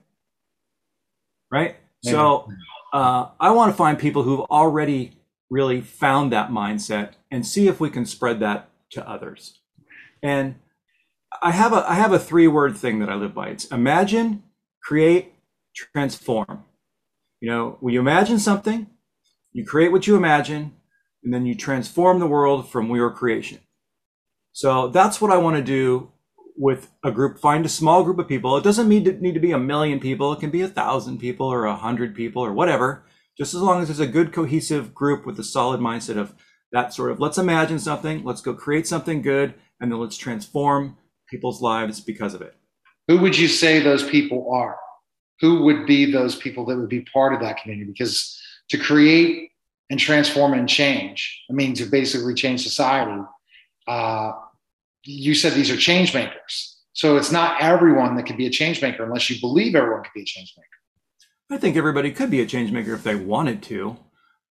Right? 1.51 1.75
So 2.01 2.47
uh, 2.93 3.29
I 3.39 3.51
want 3.51 3.71
to 3.71 3.77
find 3.77 3.99
people 3.99 4.23
who've 4.23 4.41
already 4.41 5.17
really 5.49 5.81
found 5.81 6.31
that 6.31 6.49
mindset 6.49 7.13
and 7.31 7.45
see 7.45 7.67
if 7.67 7.79
we 7.79 7.89
can 7.89 8.05
spread 8.05 8.39
that 8.39 8.69
to 8.91 9.07
others. 9.07 9.59
And 10.21 10.55
I 11.41 11.51
have 11.51 11.73
a 11.73 11.89
I 11.89 11.95
have 11.95 12.11
a 12.11 12.19
three 12.19 12.47
word 12.47 12.77
thing 12.77 12.99
that 12.99 13.09
I 13.09 13.15
live 13.15 13.33
by. 13.33 13.49
It's 13.49 13.65
imagine, 13.65 14.43
create, 14.83 15.33
transform. 15.75 16.63
You 17.39 17.49
know, 17.49 17.77
when 17.79 17.93
you 17.93 17.99
imagine 17.99 18.39
something, 18.39 18.87
you 19.53 19.65
create 19.65 19.91
what 19.91 20.07
you 20.07 20.15
imagine, 20.15 20.73
and 21.23 21.33
then 21.33 21.45
you 21.45 21.55
transform 21.55 22.19
the 22.19 22.27
world 22.27 22.69
from 22.69 22.93
your 22.93 23.11
creation. 23.11 23.59
So 24.51 24.89
that's 24.89 25.21
what 25.21 25.31
I 25.31 25.37
want 25.37 25.55
to 25.57 25.63
do 25.63 26.11
with 26.57 26.91
a 27.03 27.11
group, 27.11 27.39
find 27.39 27.65
a 27.65 27.69
small 27.69 28.03
group 28.03 28.19
of 28.19 28.27
people. 28.27 28.57
It 28.57 28.63
doesn't 28.65 28.89
need 28.89 29.05
to, 29.05 29.13
need 29.13 29.33
to 29.33 29.39
be 29.39 29.53
a 29.53 29.57
million 29.57 30.01
people. 30.01 30.33
It 30.33 30.41
can 30.41 30.49
be 30.49 30.61
a 30.61 30.67
thousand 30.67 31.19
people 31.19 31.47
or 31.47 31.63
a 31.63 31.75
hundred 31.75 32.13
people 32.13 32.43
or 32.43 32.51
whatever. 32.51 33.05
Just 33.37 33.53
as 33.53 33.61
long 33.61 33.81
as 33.81 33.87
there's 33.87 34.01
a 34.01 34.07
good 34.07 34.33
cohesive 34.33 34.93
group 34.93 35.25
with 35.25 35.39
a 35.39 35.43
solid 35.43 35.79
mindset 35.79 36.17
of 36.17 36.35
that 36.73 36.93
sort 36.93 37.11
of 37.11 37.19
let's 37.21 37.37
imagine 37.37 37.79
something, 37.79 38.25
let's 38.25 38.41
go 38.41 38.53
create 38.53 38.85
something 38.85 39.21
good, 39.21 39.53
and 39.79 39.89
then 39.89 39.99
let's 39.99 40.17
transform 40.17 40.97
people's 41.29 41.61
lives 41.61 41.99
because 41.99 42.33
of 42.33 42.41
it. 42.41 42.55
Who 43.07 43.17
would 43.19 43.37
you 43.37 43.47
say 43.47 43.79
those 43.79 44.07
people 44.07 44.51
are? 44.51 44.77
Who 45.41 45.63
would 45.63 45.85
be 45.85 46.11
those 46.11 46.35
people 46.35 46.65
that 46.65 46.77
would 46.77 46.89
be 46.89 47.01
part 47.01 47.33
of 47.33 47.39
that 47.41 47.61
community? 47.61 47.91
Because 47.91 48.39
to 48.69 48.77
create 48.77 49.51
and 49.89 49.99
transform 49.99 50.53
and 50.53 50.67
change, 50.69 51.43
I 51.49 51.53
mean, 51.53 51.73
to 51.75 51.85
basically 51.85 52.33
change 52.33 52.63
society, 52.63 53.21
uh, 53.87 54.33
you 55.03 55.33
said 55.33 55.53
these 55.53 55.71
are 55.71 55.77
change 55.77 56.13
makers. 56.13 56.77
So 56.93 57.15
it's 57.17 57.31
not 57.31 57.61
everyone 57.61 58.15
that 58.17 58.25
can 58.25 58.37
be 58.37 58.45
a 58.45 58.49
change 58.49 58.81
maker 58.81 59.03
unless 59.03 59.29
you 59.29 59.39
believe 59.39 59.75
everyone 59.75 60.03
can 60.03 60.11
be 60.13 60.21
a 60.21 60.25
change 60.25 60.53
maker. 60.57 60.67
I 61.49 61.57
think 61.57 61.77
everybody 61.77 62.11
could 62.11 62.29
be 62.29 62.41
a 62.41 62.45
change 62.45 62.71
maker 62.71 62.93
if 62.93 63.03
they 63.03 63.15
wanted 63.15 63.63
to, 63.63 63.97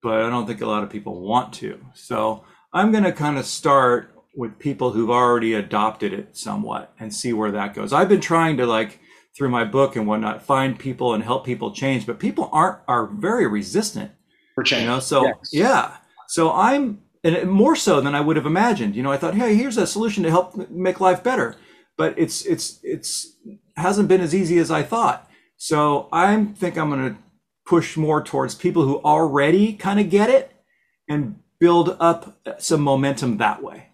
but 0.03 0.23
I 0.23 0.31
don't 0.31 0.47
think 0.47 0.63
a 0.63 0.67
lot 0.67 0.83
of 0.83 0.91
people 0.91 1.21
want 1.21 1.53
to. 1.55 1.79
So 1.95 2.45
I'm 2.73 2.91
going 2.91 3.05
to 3.05 3.13
kind 3.13 3.39
of 3.39 3.45
start 3.45 4.18
with 4.39 4.57
people 4.61 4.93
who've 4.93 5.11
already 5.11 5.53
adopted 5.53 6.13
it 6.13 6.37
somewhat 6.37 6.95
and 7.01 7.13
see 7.13 7.33
where 7.33 7.51
that 7.51 7.75
goes. 7.75 7.93
I've 7.93 8.09
been 8.09 8.21
trying 8.21 8.57
to 8.59 8.67
like 8.67 9.01
through 9.37 9.49
my 9.49 9.65
book 9.65 9.97
and 9.97 10.07
whatnot 10.07 10.45
find 10.45 10.79
people 10.79 11.13
and 11.13 11.25
help 11.25 11.45
people 11.45 11.73
change, 11.73 12.07
but 12.07 12.21
people 12.21 12.49
aren't 12.53 12.79
are 12.87 13.07
very 13.07 13.49
resistant 13.49 14.13
for 14.55 14.63
change. 14.63 14.83
You 14.83 14.89
know, 14.89 15.01
so 15.01 15.27
yes. 15.27 15.51
yeah. 15.53 15.97
So 16.29 16.53
I'm 16.53 17.03
and 17.25 17.51
more 17.51 17.75
so 17.75 18.01
than 18.01 18.15
I 18.15 18.21
would 18.21 18.37
have 18.37 18.47
imagined. 18.47 18.95
You 18.95 19.03
know, 19.03 19.11
I 19.11 19.17
thought, 19.17 19.35
hey, 19.35 19.57
here's 19.57 19.77
a 19.77 19.89
solution 19.89 20.23
to 20.23 20.31
help 20.31 20.71
make 20.71 21.01
life 21.01 21.25
better, 21.25 21.57
but 21.97 22.15
it's 22.17 22.47
it's 22.47 22.79
it's 22.85 23.37
hasn't 23.77 24.07
been 24.07 24.21
as 24.21 24.37
easy 24.37 24.61
as 24.61 24.71
I 24.71 24.85
thought. 24.85 25.29
So 25.57 26.09
I 26.13 26.45
think 26.45 26.79
I'm 26.79 26.91
going 26.91 27.13
to 27.13 27.21
push 27.67 27.97
more 27.97 28.23
towards 28.23 28.55
people 28.55 28.85
who 28.85 29.03
already 29.03 29.73
kind 29.73 29.99
of 29.99 30.11
get 30.11 30.31
it 30.31 30.53
and 31.09 31.41
build 31.59 31.97
up 31.99 32.39
some 32.59 32.83
momentum 32.83 33.39
that 33.39 33.65
way. 33.65 33.88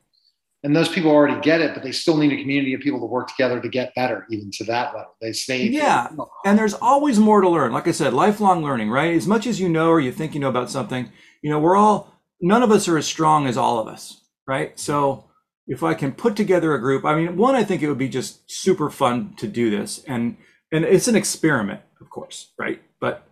And 0.65 0.75
those 0.75 0.89
people 0.89 1.11
already 1.11 1.39
get 1.43 1.61
it, 1.61 1.75
but 1.75 1.83
they 1.83 1.93
still 1.93 2.17
need 2.17 2.33
a 2.33 2.41
community 2.41 2.73
of 2.73 2.81
people 2.81 2.99
to 2.99 3.07
work 3.07 3.29
together 3.29 3.61
to 3.61 3.69
get 3.69 3.95
better, 3.95 4.27
even 4.31 4.51
to 4.53 4.65
that 4.65 4.95
level. 4.95 5.15
They 5.21 5.33
stay. 5.33 5.65
Yeah. 5.67 6.09
And 6.47 6.59
there's 6.59 6.75
always 6.75 7.21
more 7.21 7.43
to 7.43 7.49
learn. 7.49 7.71
Like 7.71 7.87
I 7.87 7.91
said, 7.91 8.15
lifelong 8.15 8.65
learning, 8.65 8.91
right? 8.91 9.15
As 9.15 9.27
much 9.27 9.47
as 9.47 9.61
you 9.61 9.69
know 9.69 9.91
or 9.91 10.01
you 10.01 10.11
think 10.11 10.33
you 10.33 10.41
know 10.41 10.49
about 10.49 10.71
something, 10.71 11.12
you 11.43 11.51
know, 11.51 11.61
we're 11.61 11.77
all 11.77 12.15
none 12.41 12.62
of 12.62 12.71
us 12.71 12.89
are 12.89 12.99
as 12.99 13.07
strong 13.07 13.47
as 13.47 13.57
all 13.57 13.79
of 13.79 13.89
us, 13.89 14.23
right? 14.47 14.79
So 14.79 15.25
if 15.67 15.83
I 15.83 15.95
can 15.95 16.12
put 16.12 16.37
together 16.37 16.75
a 16.75 16.81
group, 16.81 17.05
I 17.05 17.15
mean, 17.15 17.37
one, 17.37 17.55
I 17.55 17.65
think 17.65 17.83
it 17.83 17.89
would 17.89 17.99
be 17.99 18.09
just 18.09 18.51
super 18.51 18.91
fun 18.91 19.35
to 19.37 19.47
do 19.47 19.71
this, 19.71 20.05
and 20.07 20.37
and 20.73 20.85
it's 20.85 21.09
an 21.09 21.17
experiment, 21.17 21.81
of 22.01 22.11
course, 22.11 22.53
right? 22.59 22.83
But 23.01 23.27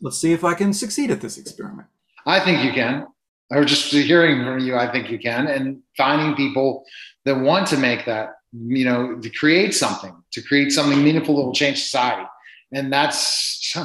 let's 0.00 0.18
see 0.18 0.32
if 0.32 0.44
I 0.44 0.54
can 0.54 0.72
succeed 0.72 1.10
at 1.10 1.20
this 1.20 1.38
experiment. 1.38 1.88
I 2.26 2.40
think 2.40 2.64
you 2.64 2.72
can. 2.72 3.06
Or 3.50 3.64
just 3.64 3.92
hearing 3.92 4.42
from 4.44 4.58
you, 4.58 4.76
I 4.76 4.90
think 4.90 5.10
you 5.10 5.18
can, 5.18 5.46
and 5.46 5.80
finding 5.96 6.34
people 6.34 6.84
that 7.24 7.40
want 7.40 7.68
to 7.68 7.76
make 7.76 8.04
that, 8.06 8.30
you 8.52 8.84
know, 8.84 9.16
to 9.18 9.30
create 9.30 9.72
something, 9.74 10.14
to 10.32 10.42
create 10.42 10.72
something 10.72 11.02
meaningful 11.02 11.36
that 11.36 11.42
will 11.44 11.52
change 11.52 11.82
society. 11.82 12.26
and 12.72 12.92
that's 12.92 13.76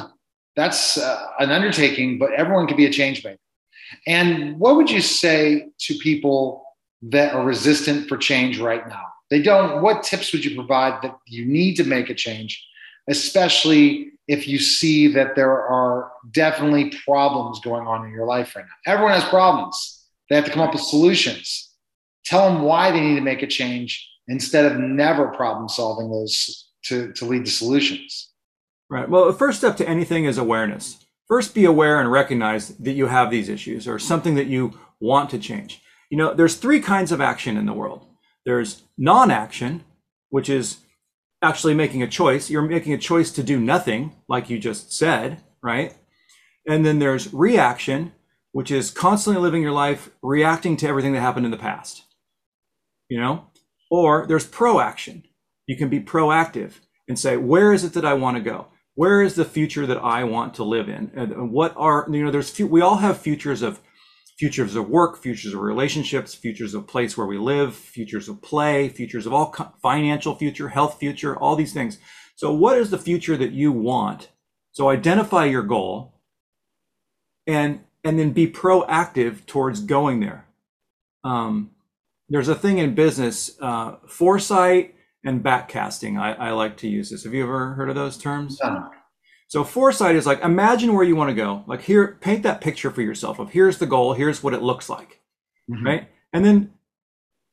that's 0.56 0.98
uh, 0.98 1.26
an 1.38 1.50
undertaking. 1.50 2.18
But 2.18 2.32
everyone 2.32 2.66
can 2.66 2.76
be 2.76 2.86
a 2.86 2.90
change 2.90 3.24
maker. 3.24 3.38
And 4.06 4.58
what 4.58 4.76
would 4.76 4.90
you 4.90 5.00
say 5.00 5.68
to 5.80 5.94
people 5.98 6.64
that 7.02 7.34
are 7.34 7.44
resistant 7.44 8.08
for 8.08 8.16
change 8.16 8.58
right 8.58 8.86
now? 8.88 9.04
They 9.30 9.40
don't. 9.40 9.82
What 9.82 10.02
tips 10.02 10.32
would 10.32 10.44
you 10.44 10.54
provide 10.54 11.02
that 11.02 11.16
you 11.26 11.44
need 11.44 11.76
to 11.76 11.84
make 11.84 12.10
a 12.10 12.14
change, 12.14 12.62
especially 13.08 14.12
if 14.28 14.46
you 14.46 14.58
see 14.58 15.08
that 15.08 15.34
there 15.34 15.50
are 15.50 16.12
definitely 16.32 16.92
problems 17.04 17.60
going 17.60 17.86
on 17.86 18.06
in 18.06 18.12
your 18.12 18.26
life 18.26 18.54
right 18.54 18.64
now? 18.64 18.92
Everyone 18.92 19.14
has 19.14 19.24
problems. 19.24 20.06
They 20.30 20.36
have 20.36 20.44
to 20.44 20.50
come 20.50 20.62
up 20.62 20.72
with 20.72 20.82
solutions. 20.82 21.70
Tell 22.24 22.48
them 22.48 22.62
why 22.62 22.90
they 22.90 23.00
need 23.00 23.16
to 23.16 23.20
make 23.20 23.42
a 23.42 23.46
change 23.46 24.08
instead 24.28 24.64
of 24.64 24.78
never 24.78 25.28
problem 25.28 25.68
solving 25.68 26.10
those 26.10 26.70
to, 26.84 27.12
to 27.12 27.24
lead 27.24 27.44
to 27.44 27.50
solutions. 27.50 28.30
Right. 28.88 29.08
Well, 29.08 29.26
the 29.26 29.32
first 29.32 29.58
step 29.58 29.76
to 29.78 29.88
anything 29.88 30.24
is 30.24 30.38
awareness. 30.38 31.04
First, 31.26 31.54
be 31.54 31.64
aware 31.64 32.00
and 32.00 32.12
recognize 32.12 32.68
that 32.68 32.92
you 32.92 33.06
have 33.06 33.30
these 33.30 33.48
issues 33.48 33.88
or 33.88 33.98
something 33.98 34.34
that 34.34 34.46
you 34.46 34.78
want 35.00 35.30
to 35.30 35.38
change. 35.38 35.80
You 36.10 36.18
know, 36.18 36.34
there's 36.34 36.56
three 36.56 36.80
kinds 36.80 37.10
of 37.10 37.20
action 37.20 37.56
in 37.56 37.66
the 37.66 37.72
world. 37.72 38.06
There's 38.44 38.82
non-action, 38.98 39.84
which 40.28 40.48
is 40.50 40.78
actually 41.42 41.74
making 41.74 42.02
a 42.02 42.08
choice. 42.08 42.48
You're 42.48 42.62
making 42.62 42.92
a 42.92 42.98
choice 42.98 43.30
to 43.32 43.42
do 43.42 43.58
nothing, 43.58 44.14
like 44.28 44.48
you 44.48 44.58
just 44.58 44.92
said, 44.92 45.42
right? 45.62 45.94
And 46.66 46.86
then 46.86 47.00
there's 47.00 47.32
reaction, 47.34 48.12
which 48.52 48.70
is 48.70 48.90
constantly 48.90 49.42
living 49.42 49.62
your 49.62 49.72
life 49.72 50.10
reacting 50.22 50.76
to 50.78 50.88
everything 50.88 51.12
that 51.12 51.20
happened 51.20 51.44
in 51.44 51.50
the 51.50 51.58
past. 51.58 52.04
You 53.08 53.20
know? 53.20 53.46
Or 53.90 54.26
there's 54.26 54.46
proaction. 54.46 55.24
You 55.66 55.76
can 55.76 55.88
be 55.88 56.00
proactive 56.00 56.74
and 57.08 57.18
say, 57.18 57.36
where 57.36 57.72
is 57.72 57.84
it 57.84 57.92
that 57.94 58.04
I 58.04 58.14
want 58.14 58.36
to 58.36 58.42
go? 58.42 58.68
Where 58.94 59.22
is 59.22 59.34
the 59.34 59.44
future 59.44 59.86
that 59.86 59.98
I 59.98 60.24
want 60.24 60.54
to 60.54 60.64
live 60.64 60.88
in? 60.88 61.10
And 61.14 61.50
what 61.50 61.74
are, 61.76 62.06
you 62.10 62.24
know, 62.24 62.30
there's, 62.30 62.58
we 62.58 62.80
all 62.80 62.96
have 62.96 63.18
futures 63.18 63.62
of 63.62 63.80
futures 64.38 64.74
of 64.74 64.88
work, 64.88 65.22
futures 65.22 65.54
of 65.54 65.60
relationships, 65.60 66.34
futures 66.34 66.74
of 66.74 66.86
place 66.86 67.16
where 67.16 67.26
we 67.26 67.38
live, 67.38 67.74
futures 67.74 68.28
of 68.28 68.42
play, 68.42 68.88
futures 68.88 69.26
of 69.26 69.32
all 69.32 69.54
financial 69.80 70.34
future, 70.34 70.68
health 70.68 70.98
future, 70.98 71.36
all 71.36 71.56
these 71.56 71.72
things. 71.72 71.98
So 72.36 72.52
what 72.52 72.78
is 72.78 72.90
the 72.90 72.98
future 72.98 73.36
that 73.36 73.52
you 73.52 73.70
want? 73.72 74.30
So 74.72 74.88
identify 74.88 75.44
your 75.44 75.62
goal 75.62 76.20
and 77.46 77.84
and 78.04 78.18
then 78.18 78.32
be 78.32 78.48
proactive 78.48 79.46
towards 79.46 79.80
going 79.80 80.20
there. 80.20 80.46
Um, 81.22 81.70
there's 82.28 82.48
a 82.48 82.54
thing 82.54 82.78
in 82.78 82.94
business, 82.94 83.56
uh, 83.60 83.96
foresight 84.08 84.96
and 85.24 85.42
backcasting. 85.42 86.18
I, 86.18 86.32
I, 86.32 86.50
like 86.50 86.78
to 86.78 86.88
use 86.88 87.10
this. 87.10 87.22
Have 87.22 87.34
you 87.34 87.44
ever 87.44 87.74
heard 87.74 87.88
of 87.88 87.94
those 87.94 88.18
terms? 88.18 88.58
Yeah. 88.60 88.88
So 89.52 89.64
foresight 89.64 90.16
is 90.16 90.24
like 90.24 90.40
imagine 90.42 90.94
where 90.94 91.04
you 91.04 91.14
want 91.14 91.28
to 91.28 91.34
go. 91.34 91.62
Like 91.66 91.82
here, 91.82 92.16
paint 92.22 92.42
that 92.44 92.62
picture 92.62 92.90
for 92.90 93.02
yourself 93.02 93.38
of 93.38 93.50
here's 93.50 93.76
the 93.76 93.84
goal, 93.84 94.14
here's 94.14 94.42
what 94.42 94.54
it 94.54 94.62
looks 94.62 94.88
like, 94.88 95.20
mm-hmm. 95.70 95.84
right? 95.84 96.08
And 96.32 96.42
then 96.42 96.72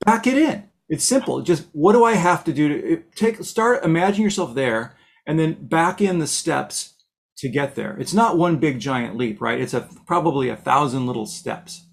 back 0.06 0.26
it 0.26 0.38
in. 0.38 0.70
It's 0.88 1.04
simple. 1.04 1.42
Just 1.42 1.68
what 1.74 1.92
do 1.92 2.06
I 2.06 2.14
have 2.14 2.46
to 2.46 2.54
do 2.54 2.70
to 2.70 3.04
take 3.18 3.44
start 3.44 3.84
imagine 3.84 4.24
yourself 4.24 4.56
there 4.56 4.96
and 5.28 5.38
then 5.38 5.56
back 5.68 6.00
in 6.00 6.20
the 6.20 6.28
steps 6.28 6.94
to 7.40 7.50
get 7.50 7.76
there. 7.76 7.98
It's 8.00 8.14
not 8.14 8.38
one 8.38 8.60
big 8.60 8.80
giant 8.80 9.18
leap, 9.18 9.42
right? 9.42 9.60
It's 9.60 9.74
a 9.74 9.90
probably 10.06 10.48
a 10.48 10.56
thousand 10.56 11.06
little 11.06 11.26
steps. 11.26 11.86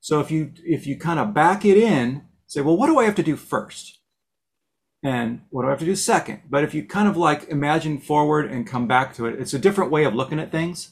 So 0.00 0.20
if 0.20 0.30
you 0.30 0.54
if 0.64 0.86
you 0.86 0.98
kind 0.98 1.20
of 1.20 1.34
back 1.34 1.66
it 1.66 1.76
in, 1.76 2.22
say, 2.46 2.62
well, 2.62 2.78
what 2.78 2.86
do 2.86 2.98
I 2.98 3.04
have 3.04 3.16
to 3.16 3.22
do 3.22 3.36
first? 3.36 3.98
And 5.02 5.40
what 5.50 5.62
do 5.62 5.68
I 5.68 5.70
have 5.70 5.78
to 5.80 5.84
do 5.84 5.96
second? 5.96 6.42
But 6.48 6.64
if 6.64 6.74
you 6.74 6.84
kind 6.84 7.08
of 7.08 7.16
like 7.16 7.48
imagine 7.48 7.98
forward 7.98 8.50
and 8.50 8.66
come 8.66 8.86
back 8.86 9.14
to 9.16 9.26
it, 9.26 9.40
it's 9.40 9.54
a 9.54 9.58
different 9.58 9.90
way 9.90 10.04
of 10.04 10.14
looking 10.14 10.38
at 10.38 10.52
things. 10.52 10.90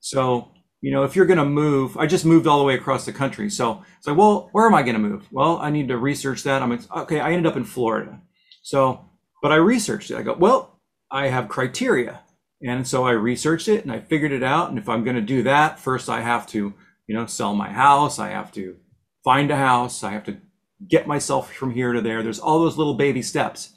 So, 0.00 0.50
you 0.80 0.90
know, 0.92 1.04
if 1.04 1.14
you're 1.14 1.26
going 1.26 1.38
to 1.38 1.44
move, 1.44 1.96
I 1.96 2.06
just 2.06 2.24
moved 2.24 2.46
all 2.46 2.58
the 2.58 2.64
way 2.64 2.74
across 2.74 3.06
the 3.06 3.12
country. 3.12 3.48
So 3.50 3.82
it's 3.98 4.06
like, 4.06 4.16
well, 4.16 4.48
where 4.52 4.66
am 4.66 4.74
I 4.74 4.82
going 4.82 4.94
to 4.94 5.00
move? 5.00 5.28
Well, 5.30 5.58
I 5.58 5.70
need 5.70 5.88
to 5.88 5.96
research 5.96 6.42
that. 6.42 6.62
I'm 6.62 6.78
okay. 6.96 7.20
I 7.20 7.32
ended 7.32 7.46
up 7.46 7.56
in 7.56 7.64
Florida. 7.64 8.20
So, 8.62 9.08
but 9.42 9.52
I 9.52 9.56
researched 9.56 10.10
it. 10.10 10.16
I 10.16 10.22
go, 10.22 10.34
well, 10.34 10.80
I 11.10 11.28
have 11.28 11.48
criteria. 11.48 12.22
And 12.62 12.86
so 12.86 13.04
I 13.04 13.12
researched 13.12 13.68
it 13.68 13.84
and 13.84 13.92
I 13.92 14.00
figured 14.00 14.32
it 14.32 14.42
out. 14.42 14.70
And 14.70 14.78
if 14.78 14.88
I'm 14.88 15.04
going 15.04 15.16
to 15.16 15.22
do 15.22 15.42
that, 15.44 15.78
first 15.78 16.08
I 16.08 16.20
have 16.20 16.46
to, 16.48 16.74
you 17.06 17.14
know, 17.14 17.26
sell 17.26 17.54
my 17.54 17.70
house. 17.70 18.18
I 18.18 18.30
have 18.30 18.50
to 18.52 18.76
find 19.24 19.50
a 19.50 19.56
house. 19.56 20.02
I 20.02 20.12
have 20.12 20.24
to 20.24 20.38
get 20.88 21.06
myself 21.06 21.52
from 21.52 21.72
here 21.72 21.92
to 21.92 22.00
there. 22.00 22.22
There's 22.22 22.38
all 22.38 22.60
those 22.60 22.76
little 22.76 22.94
baby 22.94 23.22
steps, 23.22 23.76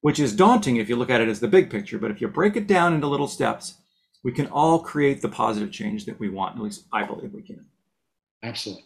which 0.00 0.20
is 0.20 0.34
daunting 0.34 0.76
if 0.76 0.88
you 0.88 0.96
look 0.96 1.10
at 1.10 1.20
it 1.20 1.28
as 1.28 1.40
the 1.40 1.48
big 1.48 1.70
picture. 1.70 1.98
But 1.98 2.10
if 2.10 2.20
you 2.20 2.28
break 2.28 2.56
it 2.56 2.66
down 2.66 2.94
into 2.94 3.06
little 3.06 3.28
steps, 3.28 3.74
we 4.24 4.32
can 4.32 4.46
all 4.48 4.80
create 4.80 5.22
the 5.22 5.28
positive 5.28 5.70
change 5.70 6.04
that 6.06 6.18
we 6.18 6.28
want. 6.28 6.56
At 6.56 6.62
least 6.62 6.86
I 6.92 7.04
believe 7.04 7.32
we 7.32 7.42
can. 7.42 7.64
Absolutely. 8.42 8.84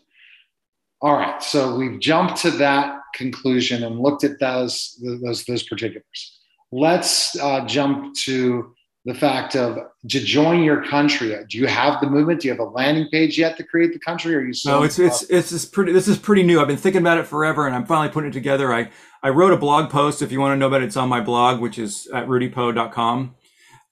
All 1.03 1.15
right. 1.15 1.43
So 1.43 1.77
we've 1.77 1.99
jumped 1.99 2.37
to 2.43 2.51
that 2.53 3.01
conclusion 3.15 3.85
and 3.85 3.99
looked 3.99 4.25
at 4.25 4.39
those 4.39 5.03
those 5.23 5.45
those 5.45 5.63
particulars. 5.63 6.39
Let's 6.73 7.39
uh, 7.39 7.65
jump 7.67 8.15
to 8.19 8.75
the 9.05 9.15
fact 9.15 9.57
of 9.57 9.79
to 10.09 10.21
join 10.21 10.63
your 10.63 10.85
country. 10.85 11.35
Do 11.49 11.59
you 11.59 11.67
have 11.67 12.01
the 12.01 12.09
movement? 12.09 12.43
Do 12.43 12.49
you 12.49 12.53
have 12.53 12.61
a 12.61 12.71
landing 12.71 13.09
page 13.11 13.39
yet 13.39 13.57
to 13.57 13.65
create 13.65 13.93
the 13.93 13.99
country? 13.99 14.35
Or 14.35 14.41
are 14.41 14.45
you 14.45 14.53
So 14.53 14.81
no? 14.81 14.83
It's 14.83 14.99
it's 14.99 15.23
it's 15.31 15.51
just 15.51 15.73
pretty. 15.73 15.93
This 15.93 16.09
is 16.09 16.19
pretty 16.19 16.43
new. 16.43 16.61
I've 16.61 16.69
been 16.69 16.77
thinking 16.77 17.01
about 17.01 17.19
it 17.19 17.27
forever, 17.27 17.67
and 17.67 17.75
I'm 17.75 17.87
finally 17.87 18.11
putting 18.11 18.31
it 18.31 18.35
together. 18.35 18.73
I 18.73 18.91
I 19.23 19.31
wrote 19.31 19.53
a 19.53 19.57
blog 19.57 19.91
post. 19.91 20.21
If 20.23 20.33
you 20.33 20.41
want 20.41 20.53
to 20.53 20.57
know 20.57 20.67
about 20.67 20.83
it, 20.83 20.87
it's 20.87 20.97
on 20.97 21.09
my 21.09 21.21
blog, 21.21 21.61
which 21.61 21.79
is 21.79 22.09
at 22.13 22.27
rudypoe.com. 22.27 23.35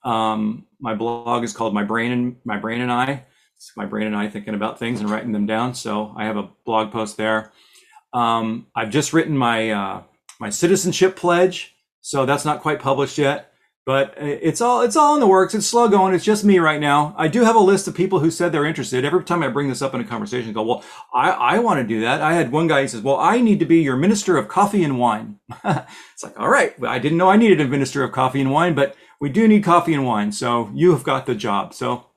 Um, 0.05 0.67
my 0.79 0.95
blog 0.95 1.43
is 1.43 1.53
called 1.53 1.75
My 1.75 1.85
Brain 1.85 2.13
and 2.13 2.37
My 2.45 2.59
Brain 2.59 2.81
and 2.81 2.93
I. 2.93 3.25
It's 3.57 3.73
my 3.77 3.87
brain 3.87 4.07
and 4.07 4.15
I 4.15 4.29
thinking 4.29 4.55
about 4.55 4.79
things 4.79 5.01
and 5.01 5.11
writing 5.11 5.33
them 5.33 5.47
down. 5.47 5.75
So 5.75 6.15
I 6.17 6.27
have 6.27 6.37
a 6.37 6.49
blog 6.65 6.93
post 6.93 7.17
there. 7.17 7.53
Um, 8.13 8.69
I've 8.77 8.91
just 8.91 9.13
written 9.13 9.37
my 9.37 9.71
uh, 9.71 10.03
my 10.39 10.51
citizenship 10.51 11.17
pledge. 11.17 11.75
So 12.03 12.25
that's 12.25 12.45
not 12.45 12.61
quite 12.61 12.79
published 12.79 13.19
yet 13.19 13.49
but 13.89 14.11
uh, 14.21 14.27
it's 14.27 14.61
all 14.61 14.83
it's 14.83 14.97
all 14.97 15.15
in 15.15 15.21
the 15.21 15.27
works. 15.27 15.55
It's 15.55 15.65
slow 15.65 15.89
going. 15.89 16.13
It's 16.13 16.23
just 16.23 16.45
me 16.45 16.59
right 16.59 16.79
now. 16.79 17.15
I 17.17 17.27
do 17.27 17.43
have 17.43 17.57
a 17.57 17.59
list 17.59 17.89
of 17.89 17.95
people 17.95 18.19
who 18.19 18.31
said 18.31 18.53
they're 18.53 18.67
interested. 18.67 19.03
Every 19.03 19.25
time 19.25 19.43
I 19.43 19.49
bring 19.49 19.71
this 19.71 19.81
up 19.81 19.95
in 19.95 20.01
a 20.03 20.05
conversation, 20.05 20.51
I 20.51 20.53
go, 20.53 20.63
well, 20.63 20.85
I, 21.11 21.31
I 21.31 21.59
want 21.61 21.81
to 21.81 21.87
do 21.87 22.03
that. 22.03 22.21
I 22.21 22.35
had 22.35 22.53
one 22.53 22.67
guy. 22.67 22.83
He 22.83 22.89
says, 22.89 23.01
well, 23.01 23.17
I 23.17 23.41
need 23.41 23.61
to 23.61 23.65
be 23.65 23.79
your 23.79 23.97
minister 23.97 24.37
of 24.37 24.47
coffee 24.47 24.85
and 24.85 24.99
wine. 24.99 25.39
it's 25.65 26.23
like, 26.23 26.39
all 26.39 26.51
right. 26.51 26.75
I 26.85 26.99
didn't 26.99 27.17
know 27.17 27.31
I 27.31 27.39
needed 27.39 27.63
a 27.63 27.67
minister 27.67 28.05
of 28.05 28.13
coffee 28.13 28.43
and 28.43 28.51
wine, 28.51 28.75
but 28.75 28.95
we 29.21 29.31
do 29.31 29.49
need 29.49 29.65
coffee 29.65 29.95
and 29.95 30.05
wine. 30.05 30.33
So 30.33 30.71
you 30.75 30.93
have 30.93 31.03
got 31.03 31.25
the 31.25 31.35
job. 31.35 31.73
So 31.73 32.09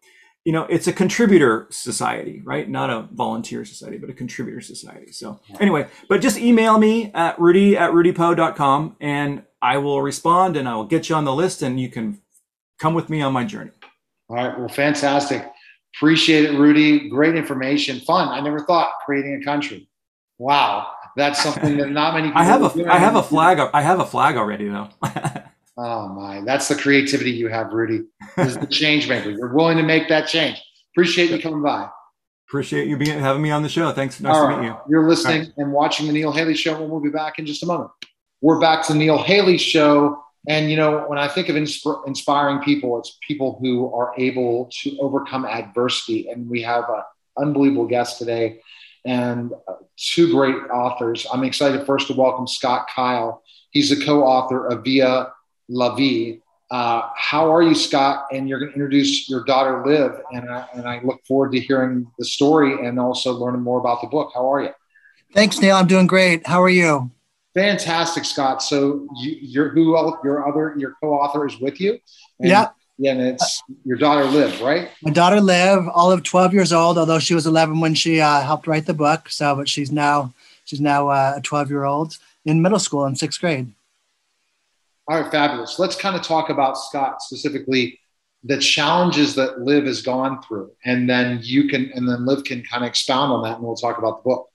you 0.44 0.52
know, 0.52 0.64
it's 0.64 0.88
a 0.88 0.94
contributor 0.94 1.68
society, 1.70 2.42
right? 2.44 2.68
Not 2.68 2.90
a 2.90 3.08
volunteer 3.12 3.64
society, 3.64 3.98
but 3.98 4.10
a 4.10 4.14
contributor 4.14 4.60
society. 4.62 5.12
So 5.12 5.40
anyway, 5.60 5.88
but 6.10 6.22
just 6.22 6.38
email 6.38 6.80
me 6.80 7.12
at 7.14 7.40
rudy 7.40 7.78
at 7.78 7.92
rudypoe.com 7.92 8.96
and 9.00 9.44
I 9.62 9.78
will 9.78 10.02
respond 10.02 10.58
and 10.58 10.68
I 10.68 10.76
will 10.76 10.86
get 10.86 11.10
you 11.10 11.16
on 11.16 11.26
the 11.26 11.34
list 11.34 11.62
and 11.62 11.80
you 11.80 11.90
can 11.90 12.22
come 12.80 12.96
with 12.96 13.10
me 13.10 13.22
on 13.22 13.34
my 13.34 13.44
journey. 13.44 13.72
All 14.30 14.36
right. 14.36 14.58
Well, 14.58 14.68
fantastic. 14.68 15.46
Appreciate 15.96 16.46
it, 16.46 16.58
Rudy. 16.58 17.10
Great 17.10 17.36
information. 17.36 18.00
Fun. 18.00 18.30
I 18.30 18.40
never 18.40 18.62
thought 18.62 18.94
creating 19.06 19.40
a 19.42 19.46
country. 19.46 19.88
Wow. 20.40 20.88
That's 21.16 21.44
something 21.44 21.78
that 21.78 21.90
not 21.92 22.16
many 22.16 22.28
people. 22.30 22.42
I 22.42 22.46
have 22.46 22.64
a 22.64 22.92
I 22.92 22.98
have 22.98 23.16
a 23.16 23.24
flag 23.24 23.60
I 23.74 23.82
have 23.82 24.00
a 24.00 24.06
flag 24.06 24.38
already 24.38 24.70
though. 24.70 24.90
oh 25.78 26.10
my, 26.10 26.42
that's 26.42 26.68
the 26.68 26.76
creativity 26.76 27.32
you 27.32 27.48
have, 27.48 27.72
Rudy. 27.72 28.06
Is 28.38 28.58
the 28.58 28.68
change 28.68 29.08
maker. 29.10 29.30
You're 29.32 29.54
willing 29.54 29.78
to 29.78 29.84
make 29.84 30.10
that 30.10 30.28
change. 30.28 30.62
Appreciate 30.94 31.32
you 31.32 31.40
coming 31.40 31.62
by. 31.62 31.90
Appreciate 32.48 32.88
you 32.88 32.98
being 32.98 33.18
having 33.18 33.42
me 33.42 33.52
on 33.52 33.64
the 33.64 33.70
show. 33.70 33.92
Thanks. 33.92 34.20
Nice 34.20 34.36
All 34.36 34.48
to 34.48 34.54
right. 34.54 34.62
meet 34.62 34.68
you. 34.68 34.76
You're 34.90 35.08
listening 35.08 35.42
right. 35.42 35.54
and 35.58 35.72
watching 35.72 36.08
the 36.08 36.14
Neil 36.14 36.32
Haley 36.32 36.54
show, 36.54 36.82
and 36.82 36.92
we'll 36.92 37.00
be 37.00 37.10
back 37.10 37.40
in 37.40 37.46
just 37.46 37.64
a 37.64 37.66
moment 37.66 37.92
we're 38.42 38.60
back 38.60 38.86
to 38.88 38.96
Neil 38.96 39.22
Haley 39.22 39.58
show. 39.58 40.24
And, 40.48 40.72
you 40.72 40.76
know, 40.76 41.06
when 41.08 41.20
I 41.20 41.28
think 41.28 41.50
of 41.50 41.56
insp- 41.56 42.08
inspiring 42.08 42.60
people, 42.60 42.98
it's 43.00 43.18
people 43.26 43.60
who 43.62 43.94
are 43.94 44.14
able 44.18 44.70
to 44.82 44.98
overcome 45.00 45.46
adversity. 45.46 46.30
And 46.30 46.50
we 46.50 46.64
have 46.64 46.86
an 46.90 47.04
unbelievable 47.38 47.86
guest 47.86 48.18
today 48.18 48.60
and 49.06 49.54
uh, 49.68 49.74
two 49.96 50.32
great 50.32 50.56
authors. 50.74 51.28
I'm 51.32 51.44
excited 51.44 51.86
first 51.86 52.08
to 52.08 52.14
welcome 52.14 52.48
Scott 52.48 52.88
Kyle. 52.94 53.44
He's 53.70 53.92
the 53.92 54.04
co 54.04 54.24
author 54.24 54.68
of 54.68 54.84
Via 54.84 55.32
La 55.72 55.96
Vie. 55.96 56.40
Uh, 56.70 57.10
how 57.16 57.54
are 57.54 57.62
you, 57.62 57.76
Scott? 57.76 58.28
And 58.32 58.48
you're 58.48 58.60
going 58.60 58.72
to 58.72 58.76
introduce 58.76 59.30
your 59.30 59.44
daughter, 59.44 59.84
Liv. 59.86 60.14
And 60.32 60.50
I, 60.50 60.68
and 60.74 60.88
I 60.88 61.02
look 61.04 61.20
forward 61.28 61.52
to 61.54 61.60
hearing 61.60 62.08
the 62.18 62.26
story 62.26 62.86
and 62.88 63.00
also 63.00 63.34
learning 63.34 63.62
more 63.62 63.80
about 63.80 64.02
the 64.02 64.08
book. 64.08 64.32
How 64.34 64.52
are 64.54 64.62
you? 64.62 64.70
Thanks, 65.34 65.60
Neil. 65.60 65.76
I'm 65.76 65.88
doing 65.88 66.08
great. 66.08 66.46
How 66.48 66.62
are 66.62 66.70
you? 66.70 67.12
Fantastic, 67.54 68.24
Scott. 68.24 68.64
So 68.64 69.08
you, 69.18 69.38
you're 69.42 69.70
who 69.70 69.92
your 70.24 70.48
other 70.48 70.76
your 70.78 70.96
co-author 71.02 71.46
is 71.46 71.60
with 71.60 71.82
you? 71.82 72.00
And, 72.40 72.50
yeah. 72.50 72.70
Yeah, 72.98 73.14
and 73.14 73.22
it's 73.22 73.64
your 73.84 73.98
daughter 73.98 74.26
Liv, 74.26 74.62
right? 74.62 74.90
My 75.02 75.12
daughter 75.12 75.42
Liv, 75.42 75.88
all 75.92 76.12
of 76.12 76.22
12 76.22 76.54
years 76.54 76.72
old, 76.72 77.00
although 77.00 77.18
she 77.18 77.34
was 77.34 77.48
11 77.48 77.80
when 77.80 77.96
she 77.96 78.22
uh, 78.22 78.42
helped 78.42 78.68
write 78.68 78.86
the 78.86 78.94
book. 78.94 79.28
So, 79.30 79.56
but 79.56 79.68
she's 79.68 79.92
now 79.92 80.34
she's 80.66 80.80
now 80.80 81.08
uh, 81.08 81.34
a 81.38 81.42
12 81.42 81.70
year 81.70 81.84
old 81.84 82.18
in 82.46 82.62
middle 82.62 82.80
school 82.80 83.06
in 83.06 83.16
sixth 83.16 83.42
grade. 83.42 83.74
All 85.08 85.22
right, 85.22 85.32
fabulous. 85.32 85.80
Let's 85.80 85.96
kind 85.96 86.16
of 86.16 86.22
talk 86.22 86.50
about 86.50 86.78
Scott 86.78 87.22
specifically. 87.22 88.00
the 88.44 88.58
challenges 88.58 89.36
that 89.36 89.62
Liv 89.62 89.86
has 89.86 90.02
gone 90.02 90.42
through, 90.42 90.72
and 90.86 91.10
then 91.10 91.40
you 91.44 91.68
can, 91.68 91.92
and 91.94 92.08
then 92.10 92.26
Liv 92.26 92.44
can 92.44 92.64
kind 92.64 92.84
of 92.84 92.90
expound 92.90 93.32
on 93.32 93.44
that, 93.44 93.58
and 93.58 93.64
we'll 93.64 93.76
talk 93.76 93.98
about 93.98 94.24
the 94.24 94.30
book. 94.30 94.50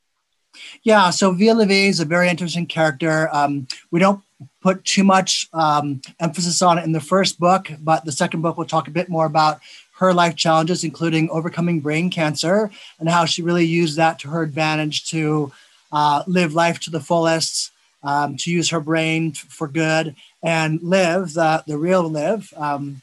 Yeah, 0.82 1.10
so 1.10 1.32
Via 1.32 1.54
La 1.54 1.66
Vie 1.66 1.86
is 1.86 2.00
a 2.00 2.04
very 2.04 2.28
interesting 2.28 2.66
character. 2.66 3.28
Um, 3.32 3.68
we 3.90 4.00
don't 4.00 4.22
put 4.60 4.84
too 4.84 5.04
much 5.04 5.48
um, 5.52 6.00
emphasis 6.18 6.62
on 6.62 6.78
it 6.78 6.84
in 6.84 6.92
the 6.92 7.00
first 7.00 7.38
book, 7.38 7.70
but 7.80 8.04
the 8.04 8.12
second 8.12 8.42
book 8.42 8.56
will 8.56 8.64
talk 8.64 8.88
a 8.88 8.90
bit 8.92 9.08
more 9.08 9.26
about 9.26 9.60
her 9.98 10.12
life 10.12 10.34
challenges, 10.34 10.82
including 10.82 11.30
overcoming 11.30 11.80
brain 11.80 12.10
cancer 12.10 12.70
and 12.98 13.08
how 13.08 13.24
she 13.24 13.42
really 13.42 13.64
used 13.64 13.96
that 13.96 14.18
to 14.18 14.28
her 14.28 14.42
advantage 14.42 15.08
to 15.10 15.52
uh, 15.92 16.22
live 16.26 16.54
life 16.54 16.80
to 16.80 16.90
the 16.90 17.00
fullest, 17.00 17.70
um, 18.02 18.36
to 18.36 18.50
use 18.50 18.70
her 18.70 18.80
brain 18.80 19.32
for 19.32 19.68
good. 19.68 20.14
And 20.46 20.80
Liv, 20.80 21.34
the, 21.34 21.64
the 21.66 21.76
real 21.76 22.08
Liv, 22.08 22.54
um, 22.56 23.02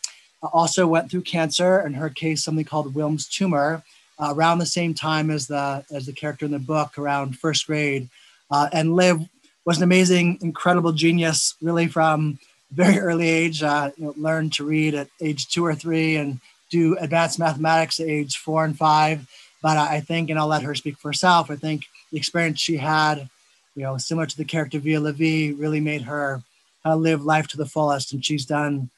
also 0.54 0.88
went 0.88 1.12
through 1.12 1.24
cancer, 1.24 1.82
in 1.86 1.94
her 1.94 2.10
case, 2.10 2.42
something 2.42 2.64
called 2.64 2.94
Wilms 2.94 3.30
tumor, 3.30 3.84
uh, 4.18 4.34
around 4.34 4.60
the 4.60 4.66
same 4.66 4.94
time 4.94 5.30
as 5.30 5.48
the 5.48 5.84
as 5.92 6.06
the 6.06 6.14
character 6.14 6.46
in 6.46 6.52
the 6.52 6.60
book, 6.60 6.98
around 6.98 7.38
first 7.38 7.68
grade. 7.68 8.08
Uh, 8.50 8.70
and 8.72 8.96
Liv 8.96 9.20
was 9.66 9.78
an 9.78 9.84
amazing, 9.84 10.38
incredible 10.42 10.94
genius, 10.94 11.56
really 11.62 11.88
from 11.88 12.40
very 12.72 12.98
early 12.98 13.28
age. 13.28 13.62
Uh, 13.62 13.92
you 13.98 14.06
know, 14.06 14.14
learned 14.16 14.54
to 14.54 14.64
read 14.64 14.96
at 14.96 15.10
age 15.22 15.48
two 15.50 15.66
or 15.66 15.76
three, 15.76 16.16
and 16.16 16.40
do 16.70 16.98
advanced 16.98 17.40
mathematics 17.40 18.00
at 18.00 18.08
age 18.08 18.38
four 18.38 18.64
and 18.64 18.78
five. 18.78 19.28
But 19.62 19.78
I 19.78 20.00
think, 20.00 20.30
and 20.30 20.40
I'll 20.40 20.48
let 20.48 20.64
her 20.64 20.76
speak 20.76 20.98
for 20.98 21.10
herself. 21.10 21.52
I 21.52 21.58
think 21.58 21.84
the 22.12 22.18
experience 22.18 22.62
she 22.62 22.78
had, 22.78 23.30
you 23.76 23.84
know, 23.84 23.98
similar 23.98 24.28
to 24.28 24.38
the 24.38 24.46
character 24.46 24.80
Via 24.80 25.02
La 25.02 25.12
Vie, 25.12 25.52
really 25.52 25.82
made 25.82 26.04
her 26.04 26.42
uh, 26.86 26.96
live 26.96 27.24
life 27.24 27.48
to 27.48 27.58
the 27.58 27.66
fullest, 27.66 28.14
and 28.14 28.24
she's 28.24 28.46
done 28.46 28.90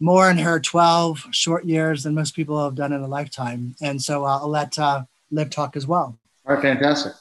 more 0.00 0.30
in 0.30 0.38
her 0.38 0.60
12 0.60 1.28
short 1.30 1.64
years 1.64 2.02
than 2.02 2.14
most 2.14 2.34
people 2.34 2.62
have 2.62 2.74
done 2.74 2.92
in 2.92 3.00
a 3.00 3.08
lifetime. 3.08 3.74
And 3.80 4.02
so 4.02 4.24
uh, 4.24 4.38
I'll 4.38 4.48
let 4.48 4.78
uh, 4.78 5.04
Liv 5.30 5.50
talk 5.50 5.76
as 5.76 5.86
well. 5.86 6.18
All 6.46 6.54
right, 6.54 6.62
fantastic. 6.62 7.12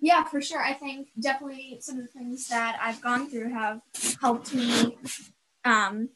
Yeah, 0.00 0.24
for 0.24 0.42
sure. 0.42 0.62
I 0.62 0.74
think 0.74 1.08
definitely 1.18 1.78
some 1.80 1.98
of 1.98 2.02
the 2.02 2.12
things 2.12 2.48
that 2.48 2.78
I've 2.80 3.00
gone 3.00 3.28
through 3.30 3.50
have 3.52 3.80
helped 4.20 4.54
me 4.54 4.98
um, 5.64 6.10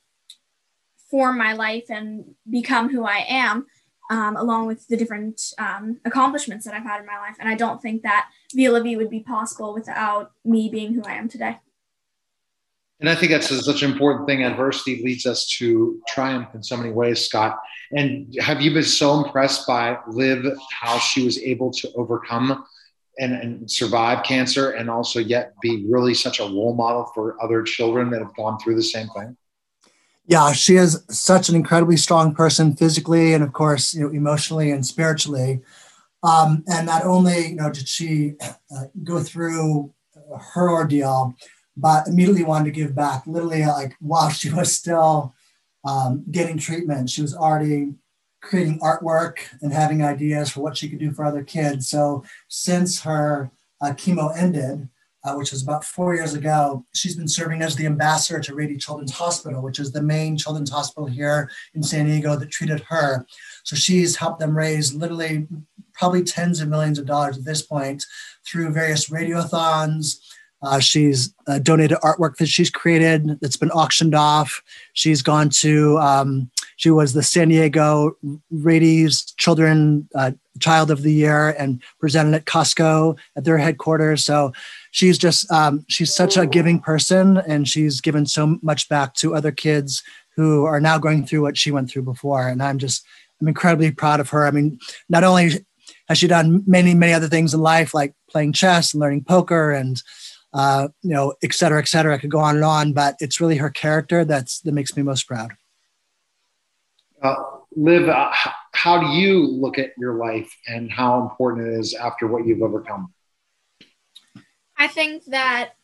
form 1.11 1.39
my 1.39 1.55
life 1.55 1.87
and 1.89 2.35
become 2.49 2.91
who 2.91 3.05
I 3.05 3.25
am, 3.29 3.67
um, 4.11 4.37
along 4.37 4.67
with 4.67 4.87
the 4.89 4.97
different 4.97 5.41
um, 5.59 6.01
accomplishments 6.05 6.67
that 6.67 6.75
I've 6.75 6.83
had 6.83 7.01
in 7.01 7.07
my 7.07 7.19
life. 7.19 7.37
And 7.41 7.49
I 7.49 7.55
don't 7.55 7.81
think 7.81 8.03
that 8.03 8.29
Via 8.55 8.71
La 8.71 8.81
Vie 8.81 8.97
would 8.97 9.11
be 9.11 9.21
possible 9.21 9.73
without 9.73 10.33
me 10.45 10.69
being 10.69 10.95
who 10.95 11.03
I 11.05 11.15
am 11.15 11.29
today. 11.29 11.59
And 13.01 13.09
I 13.09 13.15
think 13.15 13.31
that's 13.31 13.49
such 13.65 13.83
an 13.83 13.93
important 13.93 14.27
thing. 14.27 14.43
Adversity 14.43 15.03
leads 15.05 15.25
us 15.25 15.47
to 15.59 16.01
triumph 16.09 16.49
in 16.55 16.63
so 16.63 16.77
many 16.77 16.91
ways, 16.91 17.25
Scott. 17.25 17.59
And 17.93 18.35
have 18.41 18.61
you 18.61 18.73
been 18.73 18.83
so 18.83 19.25
impressed 19.25 19.67
by 19.67 19.99
Liv, 20.09 20.45
how 20.71 20.99
she 20.99 21.25
was 21.25 21.39
able 21.39 21.71
to 21.73 21.93
overcome 21.95 22.65
and, 23.21 23.35
and 23.35 23.71
survive 23.71 24.25
cancer 24.25 24.71
and 24.71 24.91
also 24.91 25.21
yet 25.21 25.55
be 25.61 25.87
really 25.89 26.13
such 26.13 26.41
a 26.41 26.45
role 26.45 26.75
model 26.75 27.11
for 27.15 27.41
other 27.43 27.63
children 27.63 28.11
that 28.11 28.21
have 28.21 28.35
gone 28.35 28.59
through 28.59 28.75
the 28.75 28.83
same 28.83 29.09
thing? 29.17 29.37
Yeah, 30.27 30.53
she 30.53 30.75
is 30.77 31.03
such 31.09 31.49
an 31.49 31.55
incredibly 31.55 31.97
strong 31.97 32.35
person 32.35 32.77
physically 32.77 33.33
and, 33.33 33.43
of 33.43 33.53
course, 33.53 33.95
you 33.95 34.03
know, 34.03 34.11
emotionally 34.11 34.73
and 34.73 34.85
spiritually. 34.85 35.61
Um, 36.23 36.65
and 36.67 36.85
not 36.85 37.05
only, 37.05 37.49
you 37.49 37.55
know, 37.55 37.71
did 37.71 37.89
she 37.89 38.35
uh, 38.75 38.85
go 39.05 39.21
through 39.21 39.95
her 40.53 40.69
ordeal, 40.69 41.35
but 41.79 42.09
immediately 42.09 42.43
wanted 42.43 42.65
to 42.67 42.81
give 42.81 42.95
back. 42.95 43.23
Literally, 43.27 43.65
like 43.65 43.95
while 44.01 44.31
she 44.31 44.51
was 44.53 44.75
still 44.75 45.35
um, 45.85 46.25
getting 46.31 46.59
treatment, 46.59 47.09
she 47.09 47.23
was 47.23 47.35
already 47.35 47.95
creating 48.41 48.81
artwork 48.81 49.39
and 49.63 49.73
having 49.73 50.03
ideas 50.03 50.51
for 50.51 50.61
what 50.61 50.77
she 50.77 50.89
could 50.89 50.99
do 50.99 51.13
for 51.13 51.25
other 51.25 51.43
kids. 51.43 51.89
So 51.89 52.25
since 52.49 53.03
her 53.03 53.51
uh, 53.81 53.93
chemo 53.93 54.37
ended, 54.37 54.89
uh, 55.25 55.35
which 55.35 55.51
was 55.51 55.63
about 55.63 55.85
four 55.85 56.15
years 56.15 56.35
ago, 56.35 56.85
she's 56.95 57.17
been 57.17 57.29
serving 57.29 57.63
as 57.63 57.75
the 57.77 57.87
ambassador 57.87 58.41
to 58.41 58.55
Rady 58.55 58.77
Children's 58.77 59.13
Hospital, 59.13 59.63
which 59.63 59.79
is 59.79 59.93
the 59.93 60.03
main 60.03 60.37
children's 60.37 60.71
hospital 60.71 61.07
here 61.07 61.51
in 61.75 61.83
San 61.83 62.07
Diego 62.07 62.37
that 62.37 62.51
treated 62.51 62.81
her. 62.89 63.27
So 63.65 63.75
she's 63.77 64.17
helped 64.17 64.41
them 64.41 64.57
raise 64.57 64.95
literally 64.95 65.49
probably 65.93 66.23
tens 66.23 66.61
of 66.61 66.69
millions 66.69 66.99
of 66.99 67.07
dollars 67.07 67.37
at 67.39 67.45
this 67.45 67.63
point 67.63 68.05
through 68.47 68.71
various 68.71 69.11
radiothons, 69.11 70.19
uh, 70.63 70.81
she's 70.81 71.33
uh, 71.47 71.59
donated 71.59 71.99
artwork 71.99 72.37
that 72.37 72.49
she's 72.49 72.71
created 72.71 73.39
that's 73.41 73.57
been 73.57 73.71
auctioned 73.71 74.15
off. 74.15 74.63
She's 74.93 75.23
gone 75.23 75.51
to, 75.51 75.99
um, 75.99 76.51
she 76.77 76.91
was 76.91 77.13
the 77.13 77.23
San 77.23 77.49
Diego 77.49 78.17
Rady's 78.51 79.23
Children 79.37 80.09
uh, 80.15 80.33
Child 80.61 80.91
of 80.91 81.03
the 81.03 81.13
Year 81.13 81.51
and 81.51 81.81
presented 82.01 82.35
at 82.35 82.45
Costco 82.45 83.17
at 83.37 83.45
their 83.45 83.59
headquarters. 83.59 84.25
So 84.25 84.53
she's 84.91 85.19
just, 85.19 85.51
um, 85.53 85.85
she's 85.89 86.15
such 86.15 86.37
a 86.37 86.47
giving 86.47 86.81
person 86.81 87.39
and 87.39 87.69
she's 87.69 88.01
given 88.01 88.27
so 88.27 88.59
much 88.63 88.89
back 88.89 89.15
to 89.15 89.35
other 89.35 89.53
kids 89.53 90.03
who 90.35 90.65
are 90.65 90.81
now 90.81 90.99
going 90.99 91.27
through 91.27 91.43
what 91.43 91.57
she 91.57 91.71
went 91.71 91.91
through 91.91 92.03
before. 92.03 92.49
And 92.49 92.63
I'm 92.63 92.79
just, 92.79 93.05
I'm 93.41 93.49
incredibly 93.49 93.93
proud 93.93 94.21
of 94.21 94.31
her. 94.31 94.47
I 94.47 94.51
mean, 94.51 94.79
not 95.09 95.25
only 95.25 95.65
has 96.09 96.19
she 96.19 96.27
done 96.27 96.65
many, 96.67 96.95
many 96.95 97.13
other 97.13 97.29
things 97.29 97.55
in 97.55 97.61
life, 97.61 97.95
like 97.95 98.15
playing 98.31 98.53
chess 98.53 98.93
and 98.93 99.01
learning 99.01 99.25
poker 99.25 99.71
and 99.71 100.03
uh, 100.53 100.89
you 101.03 101.11
know, 101.11 101.35
et 101.43 101.53
cetera, 101.53 101.81
et 101.81 101.89
cetera. 101.89 102.15
I 102.15 102.19
could 102.19 102.31
go 102.31 102.41
on 102.41 102.57
and 102.57 102.65
on, 102.65 102.93
but 102.93 103.17
it's 103.21 103.41
really 103.41 103.57
her 103.57 103.71
character 103.71 104.25
that's 104.25 104.61
that 104.61 104.73
makes 104.73 104.97
me 104.97 105.03
most 105.03 105.27
proud. 105.27 105.53
Uh, 107.23 107.35
Liv, 107.77 108.09
uh, 108.09 108.33
how 108.73 108.99
do 108.99 109.07
you 109.09 109.47
look 109.47 109.79
at 109.79 109.91
your 109.99 110.15
life 110.15 110.57
and 110.67 110.91
how 110.91 111.23
important 111.23 111.69
it 111.69 111.79
is 111.79 111.95
after 111.95 112.27
what 112.27 112.47
you've 112.47 112.63
overcome? 112.63 113.13
I 114.77 114.87
think 114.87 115.25
that 115.27 115.75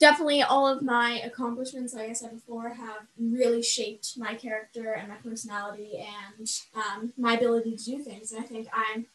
definitely 0.00 0.42
all 0.42 0.66
of 0.66 0.82
my 0.82 1.20
accomplishments, 1.24 1.94
like 1.94 2.10
I 2.10 2.12
said 2.12 2.32
before, 2.32 2.70
have 2.70 3.06
really 3.18 3.62
shaped 3.62 4.14
my 4.16 4.34
character 4.34 4.92
and 4.92 5.08
my 5.08 5.16
personality 5.16 6.04
and 6.38 6.48
um, 6.74 7.12
my 7.16 7.34
ability 7.34 7.76
to 7.76 7.84
do 7.84 7.98
things. 7.98 8.32
And 8.32 8.44
I 8.44 8.46
think 8.46 8.68
I'm 8.72 9.06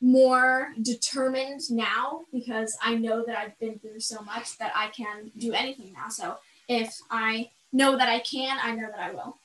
more 0.00 0.72
determined 0.82 1.60
now 1.70 2.22
because 2.32 2.76
I 2.82 2.94
know 2.94 3.24
that 3.26 3.36
I've 3.36 3.58
been 3.58 3.78
through 3.78 4.00
so 4.00 4.20
much 4.22 4.58
that 4.58 4.72
I 4.74 4.88
can 4.88 5.30
do 5.38 5.52
anything 5.52 5.92
now. 5.92 6.08
So 6.08 6.36
if 6.68 6.94
I 7.10 7.50
know 7.72 7.96
that 7.96 8.08
I 8.08 8.20
can, 8.20 8.58
I 8.62 8.74
know 8.74 8.88
that 8.90 9.00
I 9.00 9.12
will. 9.12 9.38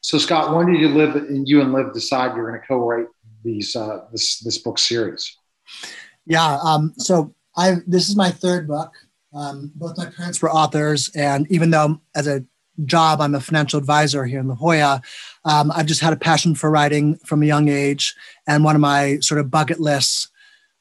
So 0.00 0.18
Scott, 0.18 0.54
when 0.54 0.66
did 0.66 0.80
you 0.80 0.88
live 0.88 1.16
and 1.16 1.48
you 1.48 1.60
and 1.60 1.72
Liv 1.72 1.92
decide 1.92 2.36
you're 2.36 2.48
going 2.48 2.60
to 2.60 2.66
co-write 2.66 3.06
these 3.44 3.74
uh, 3.74 4.06
this 4.12 4.38
this 4.40 4.58
book 4.58 4.78
series? 4.78 5.36
Yeah, 6.26 6.58
um, 6.62 6.94
so 6.96 7.34
I 7.56 7.76
this 7.86 8.08
is 8.08 8.16
my 8.16 8.30
third 8.30 8.68
book. 8.68 8.92
Um, 9.34 9.72
both 9.74 9.98
my 9.98 10.06
parents 10.06 10.40
were 10.40 10.50
authors, 10.50 11.10
and 11.14 11.50
even 11.50 11.70
though 11.70 12.00
as 12.14 12.26
a 12.26 12.44
job. 12.84 13.20
I'm 13.20 13.34
a 13.34 13.40
financial 13.40 13.78
advisor 13.78 14.24
here 14.24 14.40
in 14.40 14.48
La 14.48 14.54
Jolla. 14.54 15.02
Um, 15.44 15.70
I've 15.74 15.86
just 15.86 16.00
had 16.00 16.12
a 16.12 16.16
passion 16.16 16.54
for 16.54 16.70
writing 16.70 17.16
from 17.24 17.42
a 17.42 17.46
young 17.46 17.68
age. 17.68 18.14
And 18.46 18.64
one 18.64 18.74
of 18.74 18.80
my 18.80 19.18
sort 19.20 19.40
of 19.40 19.50
bucket 19.50 19.80
lists 19.80 20.28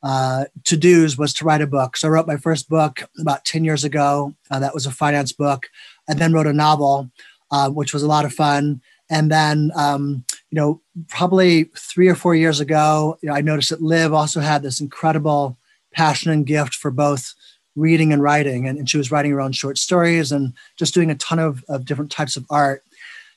uh, 0.04 0.46
to 0.66 0.78
dos 0.78 1.18
was 1.18 1.34
to 1.34 1.46
write 1.46 1.62
a 1.62 1.68
book. 1.68 1.98
So 1.98 2.08
I 2.08 2.12
wrote 2.12 2.28
my 2.28 2.38
first 2.38 2.70
book 2.70 3.04
about 3.20 3.46
10 3.46 3.64
years 3.64 3.84
ago. 3.84 4.36
Uh, 4.52 4.60
that 4.60 4.74
was 4.74 4.86
a 4.86 4.92
finance 4.92 5.32
book. 5.32 5.68
I 6.10 6.14
then 6.14 6.34
wrote 6.34 6.48
a 6.48 6.54
novel, 6.54 7.10
uh, 7.52 7.70
which 7.70 7.94
was 7.94 8.04
a 8.04 8.08
lot 8.08 8.26
of 8.26 8.34
fun. 8.34 8.82
And 9.10 9.32
then, 9.32 9.72
um, 9.76 10.26
you 10.52 10.56
know, 10.58 10.82
probably 11.08 11.66
three 11.78 12.10
or 12.10 12.16
four 12.16 12.36
years 12.36 12.60
ago, 12.60 13.18
you 13.22 13.30
know, 13.30 13.36
I 13.36 13.42
noticed 13.42 13.70
that 13.70 13.82
Liv 13.82 14.14
also 14.14 14.42
had 14.42 14.64
this 14.64 14.82
incredible 14.82 15.58
passion 15.94 16.32
and 16.32 16.46
gift 16.46 16.76
for 16.76 16.92
both 16.92 17.34
reading 17.78 18.12
and 18.12 18.22
writing. 18.22 18.68
And, 18.68 18.78
and, 18.78 18.90
she 18.90 18.98
was 18.98 19.12
writing 19.12 19.32
her 19.32 19.40
own 19.40 19.52
short 19.54 19.78
stories 19.78 20.32
and 20.32 20.54
just 20.78 20.94
doing 20.94 21.12
a 21.12 21.16
ton 21.16 21.40
of, 21.40 21.64
of 21.70 21.86
different 21.86 22.12
types 22.12 22.36
of 22.36 22.46
art. 22.50 22.84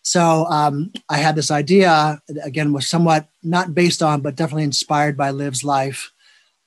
So 0.03 0.47
um, 0.47 0.93
I 1.11 1.18
had 1.18 1.36
this 1.36 1.51
idea, 1.51 2.20
again, 2.43 2.72
was 2.72 2.88
somewhat 2.88 3.28
not 3.43 3.74
based 3.74 4.03
on, 4.03 4.22
but 4.22 4.34
definitely 4.34 4.64
inspired 4.64 5.16
by 5.16 5.30
Liv's 5.30 5.62
life, 5.62 6.11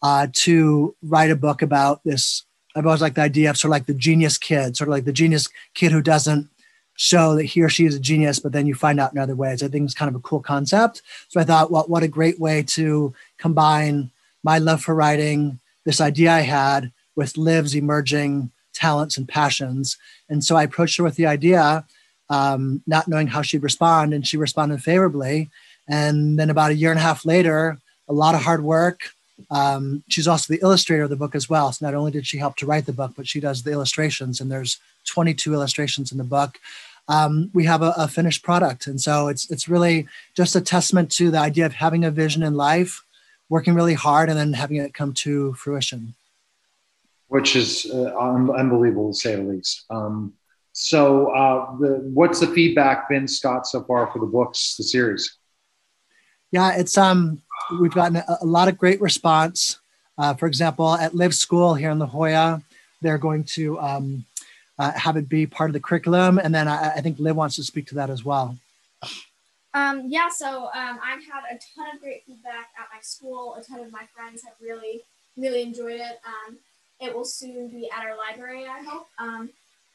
uh, 0.03 0.28
to 0.34 0.95
write 1.01 1.32
a 1.32 1.36
book 1.36 1.61
about 1.61 2.03
this. 2.03 2.43
I've 2.76 2.86
always 2.86 3.01
liked 3.01 3.15
the 3.15 3.21
idea 3.21 3.49
of 3.49 3.57
sort 3.57 3.69
of 3.69 3.71
like 3.71 3.88
the 3.88 3.93
genius 3.95 4.38
kid, 4.38 4.78
sort 4.78 4.88
of 4.88 4.91
like 4.91 5.05
the 5.05 5.13
genius 5.13 5.49
kid 5.74 5.91
who 5.91 6.01
doesn't 6.01 6.49
show 6.95 7.36
that 7.36 7.45
he 7.45 7.61
or 7.61 7.69
she 7.69 7.86
is 7.86 7.95
a 7.95 7.99
genius, 7.99 8.39
but 8.39 8.51
then 8.51 8.67
you 8.67 8.76
find 8.76 8.99
out 8.99 9.13
in 9.13 9.17
other 9.17 9.36
ways. 9.36 9.63
I 9.63 9.67
think 9.67 9.86
it's 9.86 9.95
kind 9.95 10.09
of 10.09 10.15
a 10.15 10.19
cool 10.19 10.39
concept. 10.39 11.01
So 11.30 11.39
I 11.39 11.43
thought, 11.43 11.71
well, 11.71 11.86
what 11.88 12.03
a 12.03 12.07
great 12.07 12.39
way 12.39 12.61
to 12.63 13.13
combine 13.39 14.11
my 14.43 14.59
love 14.59 14.84
for 14.84 14.93
writing, 14.93 15.59
this 15.86 16.01
idea 16.01 16.32
I 16.32 16.41
had, 16.41 16.91
with 17.16 17.38
Liv's 17.38 17.76
emerging 17.76 18.51
talents 18.74 19.18
and 19.18 19.28
passions. 19.28 19.97
And 20.30 20.43
so 20.43 20.55
I 20.55 20.64
approached 20.64 20.97
her 20.97 21.03
with 21.03 21.16
the 21.16 21.28
idea, 21.28 21.86
um, 22.30 22.82
not 22.88 23.07
knowing 23.07 23.28
how 23.28 23.41
she'd 23.41 23.64
respond, 23.64 24.14
and 24.14 24.28
she 24.28 24.38
responded 24.38 24.82
favorably. 24.82 25.49
And 25.88 26.39
then 26.39 26.49
about 26.49 26.72
a 26.72 26.76
year 26.76 26.91
and 26.91 26.99
a 26.99 27.03
half 27.03 27.26
later, 27.26 27.78
a 28.07 28.14
lot 28.14 28.36
of 28.36 28.41
hard 28.41 28.64
work. 28.64 29.09
Um, 29.51 30.03
she's 30.09 30.28
also 30.28 30.53
the 30.53 30.61
illustrator 30.61 31.03
of 31.03 31.09
the 31.09 31.16
book 31.16 31.36
as 31.36 31.49
well. 31.49 31.72
So 31.72 31.86
not 31.86 31.95
only 31.95 32.11
did 32.11 32.26
she 32.26 32.38
help 32.38 32.55
to 32.57 32.66
write 32.66 32.86
the 32.86 32.93
book, 32.93 33.14
but 33.16 33.28
she 33.28 33.39
does 33.39 33.64
the 33.64 33.72
illustrations, 33.72 34.39
and 34.39 34.51
there's 34.51 34.80
22 35.05 35.53
illustrations 35.53 36.11
in 36.11 36.18
the 36.18 36.24
book. 36.24 36.59
um, 37.09 37.49
we 37.53 37.66
have 37.66 37.82
a, 37.82 37.93
a, 37.97 38.07
finished 38.07 38.43
product. 38.43 38.88
And 38.88 38.99
so 39.01 39.28
it's 39.28 39.49
it's 39.51 39.68
really 39.68 40.07
just 40.36 40.55
a 40.55 40.61
testament 40.61 41.11
to 41.11 41.32
the 41.32 41.38
idea 41.38 41.66
of 41.66 41.74
having 41.74 42.05
a 42.05 42.11
vision 42.11 42.43
in 42.43 42.55
life, 42.55 43.03
working 43.49 43.74
really 43.74 43.93
hard, 43.93 44.30
and 44.30 44.38
then 44.39 44.53
having 44.53 44.78
it 44.78 44.93
come 44.93 45.14
to 45.14 45.53
fruition. 45.53 46.16
Which 47.34 47.56
is 47.56 47.88
uh, 47.92 48.16
unbelievable 48.16 49.12
to 49.12 49.18
say 49.18 49.36
the 49.36 49.42
least. 49.42 49.86
Um, 49.90 50.34
so, 50.72 51.32
uh, 51.34 51.76
the, 51.78 51.88
what's 52.14 52.40
the 52.40 52.46
feedback 52.46 53.10
been, 53.10 53.28
Scott, 53.28 53.66
so 53.66 53.84
far 53.84 54.06
for 54.12 54.20
the 54.20 54.28
books, 54.28 54.76
the 54.78 54.84
series? 54.84 55.38
Yeah, 56.52 56.76
it's 56.76 56.96
um, 56.96 57.42
we've 57.82 57.94
gotten 57.94 58.18
a, 58.18 58.38
a 58.42 58.46
lot 58.46 58.68
of 58.68 58.78
great 58.78 59.02
response. 59.02 59.80
Uh, 60.16 60.36
for 60.36 60.46
example, 60.46 60.94
at 60.94 61.16
Live 61.16 61.34
School 61.34 61.74
here 61.74 61.90
in 61.90 61.98
La 61.98 62.06
Jolla, 62.06 62.62
they're 63.02 63.18
going 63.18 63.44
to 63.46 63.80
um, 63.80 64.26
uh, 64.78 64.92
have 64.92 65.18
it 65.18 65.28
be 65.28 65.48
part 65.48 65.72
of 65.72 65.74
the 65.74 65.80
curriculum. 65.80 66.38
And 66.38 66.54
then 66.54 66.68
I, 66.68 66.94
I, 66.98 67.02
think 67.02 67.18
Liv 67.18 67.36
wants 67.36 67.56
to 67.56 67.64
speak 67.64 67.88
to 67.88 67.96
that 67.96 68.12
as 68.12 68.24
well. 68.24 68.56
Um, 69.74 70.04
yeah, 70.06 70.30
so 70.30 70.66
um, 70.66 71.00
I've 71.04 71.24
had 71.24 71.42
a 71.50 71.58
ton 71.76 71.96
of 71.96 72.00
great 72.00 72.24
feedback 72.28 72.70
at 72.78 72.86
my 72.94 73.02
school. 73.02 73.56
A 73.56 73.64
ton 73.64 73.80
of 73.80 73.92
my 73.92 74.06
friends 74.16 74.44
have 74.44 74.54
really, 74.62 75.02
really 75.36 75.64
enjoyed 75.64 76.00
it. 76.00 76.20
It 77.04 77.14
will 77.14 77.26
soon 77.26 77.68
be 77.68 77.89
at 77.89 78.06
our 78.06 78.18
library, 78.18 78.66
I 78.66 78.82
hope. 78.82 79.08
Um, 79.20 79.49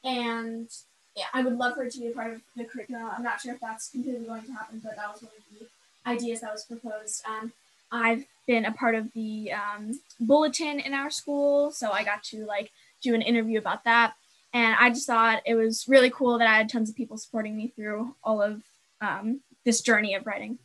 and 0.04 0.68
yeah, 1.16 1.24
I 1.32 1.42
would 1.42 1.56
love 1.56 1.74
for 1.74 1.84
it 1.84 1.92
to 1.94 2.00
be 2.00 2.08
a 2.08 2.12
part 2.12 2.34
of 2.34 2.42
the 2.54 2.64
curriculum. 2.64 3.10
I'm 3.16 3.24
not 3.24 3.40
sure 3.40 3.54
if 3.54 3.60
that's 3.60 3.90
completely 3.90 4.26
going 4.26 4.42
to 4.42 4.52
happen, 4.52 4.80
but 4.84 4.96
that 4.96 5.10
was 5.10 5.22
one 5.22 5.32
of 5.36 5.58
the 5.58 5.66
ideas 6.10 6.42
that 6.42 6.52
was 6.52 6.64
proposed. 6.64 7.24
Um, 7.26 7.52
I've 7.90 8.24
been 8.46 8.66
a 8.66 8.72
part 8.72 8.94
of 8.94 9.10
the 9.14 9.52
um, 9.52 9.98
bulletin 10.20 10.80
in 10.80 10.92
our 10.92 11.10
school, 11.10 11.70
so 11.70 11.90
I 11.90 12.04
got 12.04 12.22
to 12.24 12.44
like 12.44 12.70
do 13.02 13.14
an 13.14 13.22
interview 13.22 13.58
about 13.58 13.84
that. 13.84 14.14
And 14.52 14.76
I 14.78 14.90
just 14.90 15.06
thought 15.06 15.42
it 15.46 15.54
was 15.54 15.86
really 15.88 16.10
cool 16.10 16.38
that 16.38 16.48
I 16.48 16.56
had 16.56 16.68
tons 16.68 16.90
of 16.90 16.96
people 16.96 17.16
supporting 17.16 17.56
me 17.56 17.68
through 17.68 18.14
all 18.22 18.42
of 18.42 18.62
um, 19.00 19.40
this 19.64 19.80
journey 19.80 20.14
of 20.14 20.26
writing. 20.26 20.58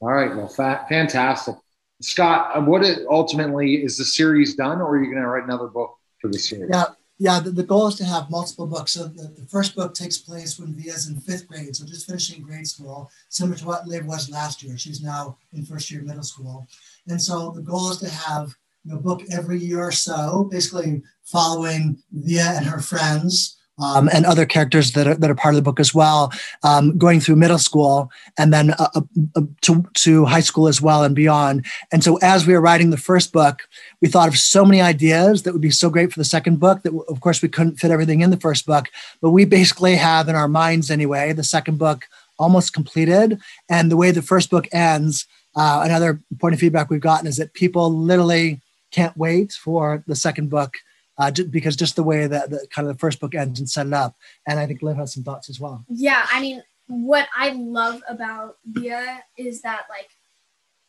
All 0.00 0.08
right, 0.08 0.34
well, 0.34 0.48
fa- 0.48 0.84
fantastic. 0.88 1.56
Scott, 2.00 2.66
what 2.66 2.84
it, 2.84 3.06
ultimately 3.08 3.82
is 3.82 3.96
the 3.96 4.04
series 4.04 4.54
done, 4.54 4.80
or 4.80 4.90
are 4.90 5.02
you 5.02 5.10
going 5.10 5.22
to 5.22 5.28
write 5.28 5.44
another 5.44 5.68
book 5.68 5.96
for 6.20 6.28
the 6.28 6.38
series? 6.38 6.70
Yeah, 6.72 6.84
yeah. 7.18 7.40
The, 7.40 7.50
the 7.50 7.62
goal 7.62 7.86
is 7.86 7.94
to 7.96 8.04
have 8.04 8.30
multiple 8.30 8.66
books. 8.66 8.92
So 8.92 9.04
the, 9.04 9.32
the 9.36 9.46
first 9.46 9.74
book 9.76 9.94
takes 9.94 10.18
place 10.18 10.58
when 10.58 10.74
Via's 10.74 11.08
in 11.08 11.20
fifth 11.20 11.46
grade, 11.48 11.74
so 11.76 11.86
just 11.86 12.06
finishing 12.06 12.42
grade 12.42 12.66
school, 12.66 13.10
similar 13.28 13.56
to 13.56 13.66
what 13.66 13.86
Liv 13.86 14.06
was 14.06 14.30
last 14.30 14.62
year. 14.62 14.76
She's 14.76 15.02
now 15.02 15.38
in 15.52 15.64
first 15.64 15.90
year 15.90 16.02
middle 16.02 16.22
school, 16.22 16.66
and 17.08 17.20
so 17.20 17.52
the 17.52 17.62
goal 17.62 17.90
is 17.90 17.98
to 17.98 18.08
have 18.08 18.54
know, 18.84 18.98
book 18.98 19.22
every 19.30 19.58
year 19.58 19.80
or 19.80 19.92
so, 19.92 20.48
basically 20.50 21.02
following 21.22 21.96
Via 22.12 22.52
and 22.56 22.66
her 22.66 22.80
friends 22.80 23.58
um, 23.78 24.08
and 24.12 24.24
other 24.24 24.46
characters 24.46 24.92
that 24.92 25.06
are, 25.06 25.14
that 25.14 25.30
are 25.30 25.34
part 25.34 25.54
of 25.54 25.56
the 25.56 25.62
book 25.62 25.80
as 25.80 25.94
well, 25.94 26.32
um, 26.62 26.96
going 26.96 27.20
through 27.20 27.36
middle 27.36 27.58
school 27.58 28.10
and 28.38 28.52
then 28.52 28.70
uh, 28.72 28.88
uh, 29.34 29.42
to, 29.62 29.84
to 29.94 30.24
high 30.24 30.40
school 30.40 30.68
as 30.68 30.80
well 30.80 31.02
and 31.02 31.14
beyond. 31.14 31.66
And 31.92 32.04
so, 32.04 32.16
as 32.18 32.46
we 32.46 32.54
were 32.54 32.60
writing 32.60 32.90
the 32.90 32.96
first 32.96 33.32
book, 33.32 33.62
we 34.00 34.08
thought 34.08 34.28
of 34.28 34.36
so 34.36 34.64
many 34.64 34.80
ideas 34.80 35.42
that 35.42 35.52
would 35.52 35.62
be 35.62 35.70
so 35.70 35.90
great 35.90 36.12
for 36.12 36.20
the 36.20 36.24
second 36.24 36.60
book 36.60 36.82
that, 36.82 36.94
of 37.08 37.20
course, 37.20 37.42
we 37.42 37.48
couldn't 37.48 37.76
fit 37.76 37.90
everything 37.90 38.20
in 38.20 38.30
the 38.30 38.36
first 38.36 38.66
book. 38.66 38.86
But 39.20 39.30
we 39.30 39.44
basically 39.44 39.96
have 39.96 40.28
in 40.28 40.36
our 40.36 40.48
minds, 40.48 40.90
anyway, 40.90 41.32
the 41.32 41.44
second 41.44 41.78
book 41.78 42.06
almost 42.38 42.72
completed. 42.72 43.38
And 43.68 43.90
the 43.90 43.96
way 43.96 44.10
the 44.10 44.22
first 44.22 44.50
book 44.50 44.66
ends, 44.72 45.26
uh, 45.56 45.82
another 45.84 46.20
point 46.40 46.54
of 46.54 46.60
feedback 46.60 46.90
we've 46.90 47.00
gotten 47.00 47.26
is 47.26 47.36
that 47.36 47.54
people 47.54 47.92
literally 47.92 48.60
can't 48.90 49.16
wait 49.16 49.52
for 49.52 50.04
the 50.06 50.16
second 50.16 50.50
book 50.50 50.74
uh, 51.18 51.30
because 51.50 51.76
just 51.76 51.96
the 51.96 52.02
way 52.02 52.26
that 52.26 52.50
the 52.50 52.66
kind 52.70 52.88
of 52.88 52.94
the 52.94 52.98
first 52.98 53.20
book 53.20 53.34
ends 53.34 53.60
and 53.60 53.68
set 53.68 53.86
it 53.86 53.92
up. 53.92 54.16
And 54.46 54.58
I 54.58 54.66
think 54.66 54.82
Liv 54.82 54.96
has 54.96 55.14
some 55.14 55.24
thoughts 55.24 55.48
as 55.48 55.60
well. 55.60 55.84
Yeah, 55.88 56.26
I 56.32 56.40
mean, 56.40 56.62
what 56.86 57.28
I 57.36 57.50
love 57.50 58.02
about 58.08 58.58
Via 58.64 59.22
is 59.36 59.62
that 59.62 59.82
like 59.88 60.10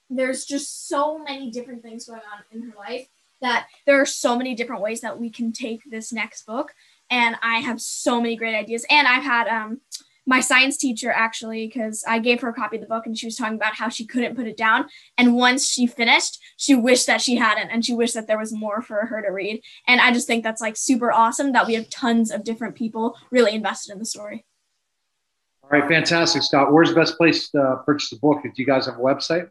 there's 0.09 0.45
just 0.45 0.88
so 0.88 1.17
many 1.17 1.49
different 1.51 1.82
things 1.82 2.05
going 2.05 2.21
on 2.21 2.43
in 2.51 2.69
her 2.69 2.78
life 2.78 3.07
that 3.41 3.67
there 3.86 3.99
are 3.99 4.05
so 4.05 4.38
many 4.38 4.55
different 4.55 4.82
ways 4.82 5.01
that 5.01 5.19
we 5.19 5.30
can 5.30 5.51
take 5.51 5.82
this 5.89 6.13
next 6.13 6.45
book. 6.45 6.73
And 7.09 7.36
I 7.41 7.59
have 7.59 7.82
so 7.82 8.19
many 8.19 8.36
great 8.36 8.55
ideas. 8.55 8.86
And 8.89 9.07
I've 9.07 9.23
had 9.23 9.47
um 9.47 9.82
my 10.26 10.39
science 10.39 10.78
teacher 10.78 11.11
actually 11.11 11.67
because 11.67 12.03
i 12.07 12.19
gave 12.19 12.41
her 12.41 12.49
a 12.49 12.53
copy 12.53 12.78
of 12.78 12.82
the 12.82 12.88
book 12.88 13.05
and 13.05 13.17
she 13.17 13.28
was 13.28 13.36
talking 13.36 13.55
about 13.55 13.76
how 13.76 13.89
she 13.89 14.05
couldn't 14.05 14.36
put 14.36 14.47
it 14.47 14.57
down. 14.57 14.86
And 15.17 15.36
once 15.36 15.67
she 15.67 15.88
finished 15.88 16.39
she 16.57 16.76
wished 16.76 17.07
that 17.07 17.21
she 17.21 17.36
hadn't 17.36 17.69
and 17.69 17.86
she 17.86 17.93
wished 17.93 18.13
that 18.13 18.28
there 18.28 18.39
was 18.39 18.53
more 18.53 18.82
for 18.82 19.05
her 19.05 19.21
to 19.21 19.32
read. 19.32 19.61
And 19.88 20.01
i 20.01 20.11
just 20.11 20.28
think 20.28 20.43
that's 20.43 20.61
like 20.61 20.76
super 20.78 21.11
awesome 21.11 21.51
that 21.53 21.67
we 21.67 21.76
have 21.76 21.89
tons 21.89 22.32
of 22.32 22.43
different 22.43 22.76
people 22.76 23.17
really 23.32 23.53
invested 23.53 23.93
in 23.93 23.99
the 23.99 24.05
story. 24.05 24.45
All 25.63 25.69
right 25.69 25.88
fantastic 25.88 26.43
scott. 26.43 26.71
Where's 26.71 26.89
the 26.89 26.95
best 26.95 27.17
place 27.17 27.49
to 27.49 27.82
purchase 27.86 28.09
the 28.09 28.17
book? 28.17 28.41
Do 28.43 28.51
you 28.55 28.65
guys 28.65 28.86
have 28.86 28.95
a 28.95 28.99
website? 28.99 29.49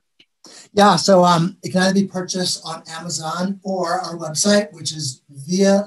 Yeah, 0.72 0.96
so 0.96 1.24
um, 1.24 1.56
it 1.62 1.72
can 1.72 1.82
either 1.82 1.94
be 1.94 2.06
purchased 2.06 2.62
on 2.66 2.82
Amazon 2.88 3.60
or 3.62 3.92
our 3.92 4.16
website, 4.16 4.72
which 4.72 4.92
is 4.92 5.22
via 5.30 5.84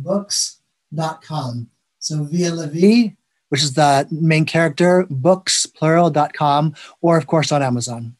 books.com. 0.00 1.68
So 1.98 2.24
via 2.24 2.52
la 2.52 2.66
vie 2.66 3.16
which 3.52 3.62
is 3.62 3.74
the 3.74 4.08
main 4.10 4.46
character, 4.46 5.06
books, 5.10 5.66
plural.com, 5.66 6.74
or 7.02 7.18
of 7.18 7.26
course 7.26 7.52
on 7.52 7.62
Amazon. 7.62 8.16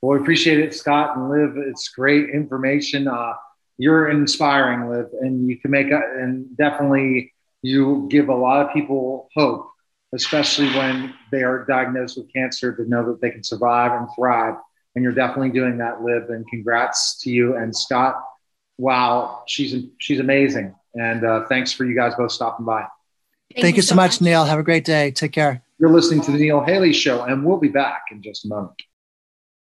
Well, 0.00 0.16
we 0.16 0.22
appreciate 0.22 0.60
it, 0.60 0.74
Scott 0.74 1.14
and 1.14 1.28
Liv. 1.28 1.58
It's 1.68 1.88
great 1.88 2.30
information. 2.30 3.06
Uh, 3.06 3.34
you're 3.76 4.08
inspiring, 4.08 4.88
Liv, 4.88 5.08
and 5.20 5.46
you 5.46 5.60
can 5.60 5.72
make 5.72 5.90
a, 5.90 6.00
and 6.18 6.56
definitely 6.56 7.34
you 7.60 8.08
give 8.10 8.30
a 8.30 8.34
lot 8.34 8.64
of 8.64 8.72
people 8.72 9.28
hope, 9.36 9.68
especially 10.14 10.68
when 10.68 11.12
they 11.30 11.42
are 11.42 11.66
diagnosed 11.66 12.16
with 12.16 12.32
cancer, 12.32 12.74
to 12.74 12.88
know 12.88 13.04
that 13.08 13.20
they 13.20 13.28
can 13.28 13.44
survive 13.44 13.92
and 13.92 14.08
thrive. 14.16 14.54
And 14.94 15.04
you're 15.04 15.12
definitely 15.12 15.50
doing 15.50 15.76
that, 15.78 16.00
Liv. 16.00 16.30
And 16.30 16.48
congrats 16.48 17.20
to 17.24 17.30
you 17.30 17.56
and 17.56 17.76
Scott. 17.76 18.14
Wow, 18.78 19.42
she's 19.46 19.84
she's 19.98 20.18
amazing. 20.18 20.74
And 20.94 21.26
uh, 21.26 21.44
thanks 21.46 21.72
for 21.72 21.84
you 21.84 21.94
guys 21.94 22.14
both 22.14 22.32
stopping 22.32 22.64
by. 22.64 22.86
Thank, 23.54 23.64
Thank 23.64 23.76
you, 23.76 23.82
so 23.82 23.94
much, 23.94 24.12
much, 24.12 24.20
Neil. 24.22 24.44
Have 24.44 24.58
a 24.58 24.62
great 24.62 24.84
day. 24.84 25.10
Take 25.10 25.32
care. 25.32 25.62
You're 25.78 25.90
listening 25.90 26.22
to 26.22 26.30
the 26.30 26.38
Neil 26.38 26.62
Haley 26.62 26.92
Show, 26.92 27.24
and 27.24 27.44
we'll 27.44 27.58
be 27.58 27.68
back 27.68 28.04
in 28.10 28.22
just 28.22 28.44
a 28.44 28.48
moment. 28.48 28.80